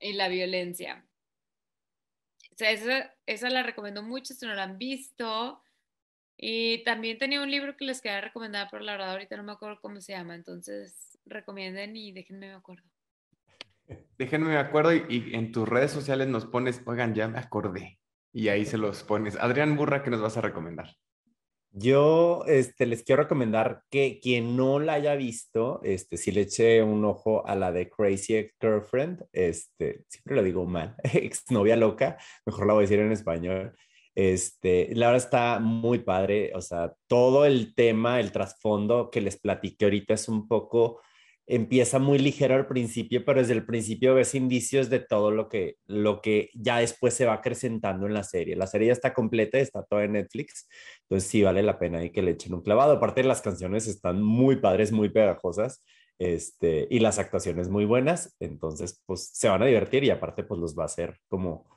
y 0.00 0.12
la 0.12 0.28
violencia. 0.28 1.04
O 2.52 2.56
sea, 2.56 2.70
esa, 2.70 3.12
esa 3.26 3.50
la 3.50 3.64
recomiendo 3.64 4.02
mucho 4.02 4.32
si 4.32 4.46
no 4.46 4.54
la 4.54 4.62
han 4.62 4.78
visto. 4.78 5.60
Y 6.36 6.84
también 6.84 7.18
tenía 7.18 7.42
un 7.42 7.50
libro 7.50 7.76
que 7.76 7.84
les 7.84 8.00
quería 8.00 8.20
recomendar, 8.20 8.68
pero 8.70 8.82
la 8.82 8.92
verdad 8.92 9.12
ahorita 9.12 9.36
no 9.36 9.42
me 9.42 9.52
acuerdo 9.52 9.80
cómo 9.80 10.00
se 10.00 10.12
llama. 10.12 10.34
Entonces, 10.34 11.18
recomienden 11.24 11.96
y 11.96 12.12
déjenme 12.12 12.48
me 12.48 12.54
acuerdo. 12.54 12.84
Déjenme 14.18 14.48
me 14.48 14.56
acuerdo 14.58 14.94
y, 14.94 15.34
en 15.34 15.52
tus 15.52 15.68
redes 15.68 15.90
sociales 15.90 16.28
nos 16.28 16.46
pones, 16.46 16.82
oigan, 16.86 17.14
ya 17.14 17.28
me 17.28 17.38
acordé. 17.38 17.98
Y 18.32 18.48
ahí 18.48 18.64
se 18.64 18.78
los 18.78 19.02
pones. 19.02 19.36
Adrián 19.36 19.76
Burra, 19.76 20.02
¿qué 20.02 20.10
nos 20.10 20.20
vas 20.20 20.36
a 20.36 20.40
recomendar? 20.40 20.96
Yo 21.76 22.44
este, 22.46 22.86
les 22.86 23.02
quiero 23.02 23.22
recomendar 23.22 23.82
que 23.90 24.20
quien 24.22 24.56
no 24.56 24.78
la 24.78 24.92
haya 24.92 25.16
visto, 25.16 25.80
este, 25.82 26.16
si 26.16 26.30
le 26.30 26.42
eche 26.42 26.84
un 26.84 27.04
ojo 27.04 27.44
a 27.48 27.56
la 27.56 27.72
de 27.72 27.90
Crazy 27.90 28.36
Ex 28.36 28.54
Girlfriend, 28.60 29.24
este, 29.32 30.04
siempre 30.08 30.36
lo 30.36 30.44
digo 30.44 30.66
mal, 30.66 30.94
exnovia 31.02 31.74
loca, 31.74 32.16
mejor 32.46 32.68
la 32.68 32.74
voy 32.74 32.82
a 32.82 32.86
decir 32.86 33.00
en 33.00 33.10
español. 33.10 33.74
Este, 34.14 34.94
la 34.94 35.06
verdad 35.06 35.24
está 35.24 35.58
muy 35.58 35.98
padre, 35.98 36.52
o 36.54 36.60
sea, 36.60 36.94
todo 37.08 37.44
el 37.44 37.74
tema, 37.74 38.20
el 38.20 38.30
trasfondo 38.30 39.10
que 39.10 39.20
les 39.20 39.40
platiqué 39.40 39.86
ahorita 39.86 40.14
es 40.14 40.28
un 40.28 40.46
poco 40.46 41.00
empieza 41.46 41.98
muy 41.98 42.18
ligero 42.18 42.54
al 42.54 42.66
principio, 42.66 43.24
pero 43.24 43.40
desde 43.40 43.52
el 43.54 43.66
principio 43.66 44.14
ves 44.14 44.34
indicios 44.34 44.88
de 44.90 45.00
todo 45.00 45.30
lo 45.30 45.48
que, 45.48 45.76
lo 45.86 46.20
que 46.22 46.50
ya 46.54 46.78
después 46.78 47.14
se 47.14 47.26
va 47.26 47.34
acrecentando 47.34 48.06
en 48.06 48.14
la 48.14 48.22
serie. 48.22 48.56
La 48.56 48.66
serie 48.66 48.88
ya 48.88 48.92
está 48.94 49.12
completa, 49.12 49.58
está 49.58 49.82
toda 49.84 50.04
en 50.04 50.12
Netflix, 50.12 50.68
entonces 51.02 51.28
sí 51.28 51.42
vale 51.42 51.62
la 51.62 51.78
pena 51.78 51.98
ahí 51.98 52.10
que 52.10 52.22
le 52.22 52.32
echen 52.32 52.54
un 52.54 52.62
clavado. 52.62 52.92
Aparte 52.92 53.22
las 53.24 53.42
canciones 53.42 53.86
están 53.86 54.22
muy 54.22 54.56
padres, 54.56 54.92
muy 54.92 55.10
pegajosas, 55.10 55.84
este, 56.18 56.86
y 56.90 57.00
las 57.00 57.18
actuaciones 57.18 57.68
muy 57.68 57.84
buenas, 57.84 58.34
entonces 58.40 59.02
pues 59.06 59.30
se 59.32 59.48
van 59.48 59.62
a 59.62 59.66
divertir 59.66 60.04
y 60.04 60.10
aparte 60.10 60.44
pues 60.44 60.60
los 60.60 60.78
va 60.78 60.84
a 60.84 60.86
hacer 60.86 61.18
como 61.28 61.68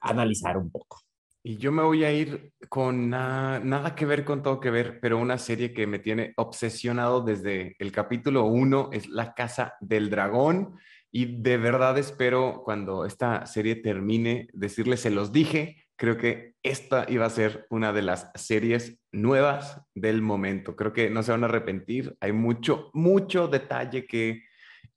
analizar 0.00 0.56
un 0.56 0.70
poco. 0.70 0.98
Y 1.46 1.58
yo 1.58 1.72
me 1.72 1.82
voy 1.82 2.04
a 2.04 2.10
ir 2.10 2.54
con 2.70 3.10
nada 3.10 3.94
que 3.94 4.06
ver 4.06 4.24
con 4.24 4.42
todo 4.42 4.60
que 4.60 4.70
ver, 4.70 4.98
pero 4.98 5.18
una 5.18 5.36
serie 5.36 5.74
que 5.74 5.86
me 5.86 5.98
tiene 5.98 6.32
obsesionado 6.36 7.20
desde 7.20 7.76
el 7.78 7.92
capítulo 7.92 8.46
1 8.46 8.88
es 8.92 9.10
La 9.10 9.34
Casa 9.34 9.74
del 9.78 10.08
Dragón. 10.08 10.78
Y 11.12 11.42
de 11.42 11.58
verdad 11.58 11.98
espero 11.98 12.62
cuando 12.64 13.04
esta 13.04 13.44
serie 13.44 13.76
termine 13.76 14.48
decirles, 14.54 15.00
se 15.00 15.10
los 15.10 15.32
dije, 15.32 15.84
creo 15.96 16.16
que 16.16 16.54
esta 16.62 17.04
iba 17.10 17.26
a 17.26 17.30
ser 17.30 17.66
una 17.68 17.92
de 17.92 18.00
las 18.00 18.30
series 18.36 18.98
nuevas 19.12 19.82
del 19.94 20.22
momento. 20.22 20.74
Creo 20.76 20.94
que 20.94 21.10
no 21.10 21.22
se 21.22 21.32
van 21.32 21.42
a 21.42 21.48
arrepentir. 21.48 22.16
Hay 22.20 22.32
mucho, 22.32 22.88
mucho 22.94 23.48
detalle 23.48 24.06
que 24.06 24.44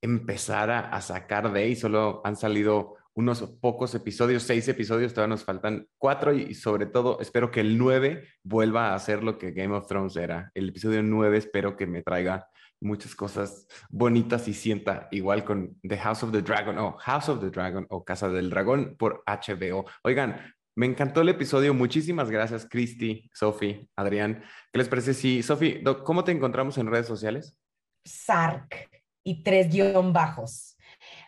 empezar 0.01 0.71
a, 0.71 1.01
sacar 1.01 1.51
de 1.51 1.59
ahí. 1.59 1.75
Solo 1.75 2.21
han 2.23 2.37
salido 2.37 2.95
unos 3.17 3.41
pocos 3.59 3.95
episodios, 3.95 4.43
seis 4.43 4.67
episodios, 4.67 5.11
todavía 5.11 5.33
nos 5.33 5.43
faltan 5.43 5.87
cuatro 5.97 6.33
y, 6.33 6.53
sobre 6.53 6.85
todo 6.85 7.19
espero 7.19 7.49
que 7.49 7.61
el 7.61 7.75
nueve 7.75 8.27
vuelva 8.43 8.93
a 8.93 8.99
ser 8.99 9.23
lo 9.23 9.39
que 9.39 9.51
Game 9.53 9.75
of 9.75 9.87
Thrones 9.87 10.15
era. 10.15 10.51
El 10.53 10.69
episodio 10.69 11.01
nueve 11.01 11.39
espero 11.39 11.75
que 11.75 11.87
me 11.87 12.03
traiga 12.03 12.47
muchas 12.79 13.15
cosas 13.15 13.65
bonitas 13.89 14.47
y 14.47 14.53
sienta 14.53 15.07
igual 15.09 15.43
con 15.43 15.79
The 15.81 15.97
House 15.97 16.21
of 16.21 16.31
the 16.31 16.43
Dragon 16.43 16.77
o 16.77 16.91
House 16.99 17.29
of 17.29 17.41
the 17.41 17.49
Dragon 17.49 17.87
o 17.89 18.05
Casa 18.05 18.29
del 18.29 18.51
Dragón 18.51 18.95
por 18.99 19.23
HBO. 19.25 19.85
Oigan, 20.03 20.53
me 20.75 20.85
encantó 20.85 21.21
el 21.21 21.29
episodio. 21.29 21.73
Muchísimas 21.73 22.29
gracias, 22.29 22.67
Cristi, 22.69 23.27
Sofi, 23.33 23.89
Adrián. 23.95 24.43
¿Qué 24.71 24.77
les 24.77 24.89
parece? 24.89 25.15
Sí, 25.15 25.41
Sofi, 25.41 25.81
¿cómo 26.03 26.23
te 26.23 26.33
encontramos 26.33 26.77
en 26.77 26.85
redes 26.85 27.07
sociales? 27.07 27.57
Sark 28.05 28.91
y 29.23 29.41
tres 29.41 29.71
guion 29.71 30.13
bajos. 30.13 30.76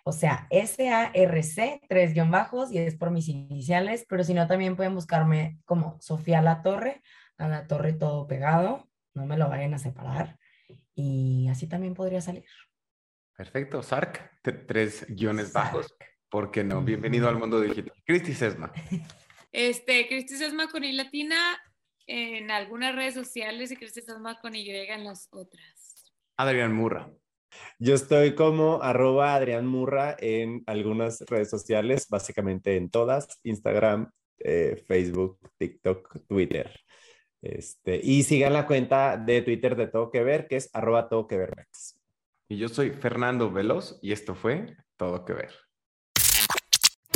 O 0.03 0.11
sea, 0.11 0.47
S-A-R-C, 0.49 1.81
tres 1.87 2.13
guion 2.13 2.31
bajos, 2.31 2.71
y 2.71 2.77
es 2.77 2.95
por 2.95 3.11
mis 3.11 3.27
iniciales, 3.27 4.05
pero 4.07 4.23
si 4.23 4.33
no, 4.33 4.47
también 4.47 4.75
pueden 4.75 4.95
buscarme 4.95 5.59
como 5.65 5.99
Sofía 6.01 6.41
La 6.41 6.61
Torre, 6.61 7.01
a 7.37 7.47
la 7.47 7.67
torre 7.67 7.93
todo 7.93 8.27
pegado, 8.27 8.89
no 9.13 9.25
me 9.25 9.37
lo 9.37 9.49
vayan 9.49 9.73
a 9.73 9.79
separar, 9.79 10.37
y 10.95 11.47
así 11.49 11.67
también 11.67 11.93
podría 11.93 12.21
salir. 12.21 12.45
Perfecto, 13.35 13.81
Sark, 13.81 14.41
tres 14.67 15.05
guiones 15.07 15.53
bajos, 15.53 15.95
¿por 16.29 16.51
qué 16.51 16.63
no? 16.63 16.81
Bienvenido 16.81 17.29
al 17.29 17.37
mundo 17.37 17.61
digital. 17.61 17.93
Cristi 18.05 18.33
Sesma. 18.33 18.71
Este, 19.51 20.07
Cristi 20.07 20.35
Sesma 20.35 20.67
con 20.67 20.83
I 20.83 20.91
latina 20.91 21.35
en 22.05 22.51
algunas 22.51 22.95
redes 22.95 23.15
sociales 23.15 23.71
y 23.71 23.77
Cristi 23.77 24.01
Sesma 24.01 24.39
con 24.39 24.53
Y 24.53 24.69
en 24.69 25.03
las 25.03 25.27
otras. 25.31 26.13
Adrián 26.37 26.71
Murra. 26.71 27.09
Yo 27.79 27.95
estoy 27.95 28.35
como 28.35 28.81
arroba 28.81 29.35
Adrián 29.35 29.65
Murra 29.65 30.15
en 30.19 30.63
algunas 30.67 31.21
redes 31.21 31.49
sociales, 31.49 32.07
básicamente 32.09 32.75
en 32.75 32.89
todas, 32.89 33.39
Instagram, 33.43 34.11
eh, 34.39 34.83
Facebook, 34.87 35.39
TikTok, 35.57 36.27
Twitter. 36.27 36.71
Este, 37.41 37.99
y 38.03 38.23
sigan 38.23 38.53
la 38.53 38.67
cuenta 38.67 39.17
de 39.17 39.41
Twitter 39.41 39.75
de 39.75 39.87
Todo 39.87 40.11
Que 40.11 40.23
Ver, 40.23 40.47
que 40.47 40.57
es 40.57 40.69
arroba 40.73 41.07
Todo 41.07 41.27
Que 41.27 41.37
Ver 41.37 41.53
Y 42.49 42.57
yo 42.57 42.67
soy 42.67 42.91
Fernando 42.91 43.51
Veloz 43.51 43.97
y 44.01 44.11
esto 44.11 44.35
fue 44.35 44.75
Todo 44.97 45.23
Que 45.23 45.33
Ver. 45.33 45.68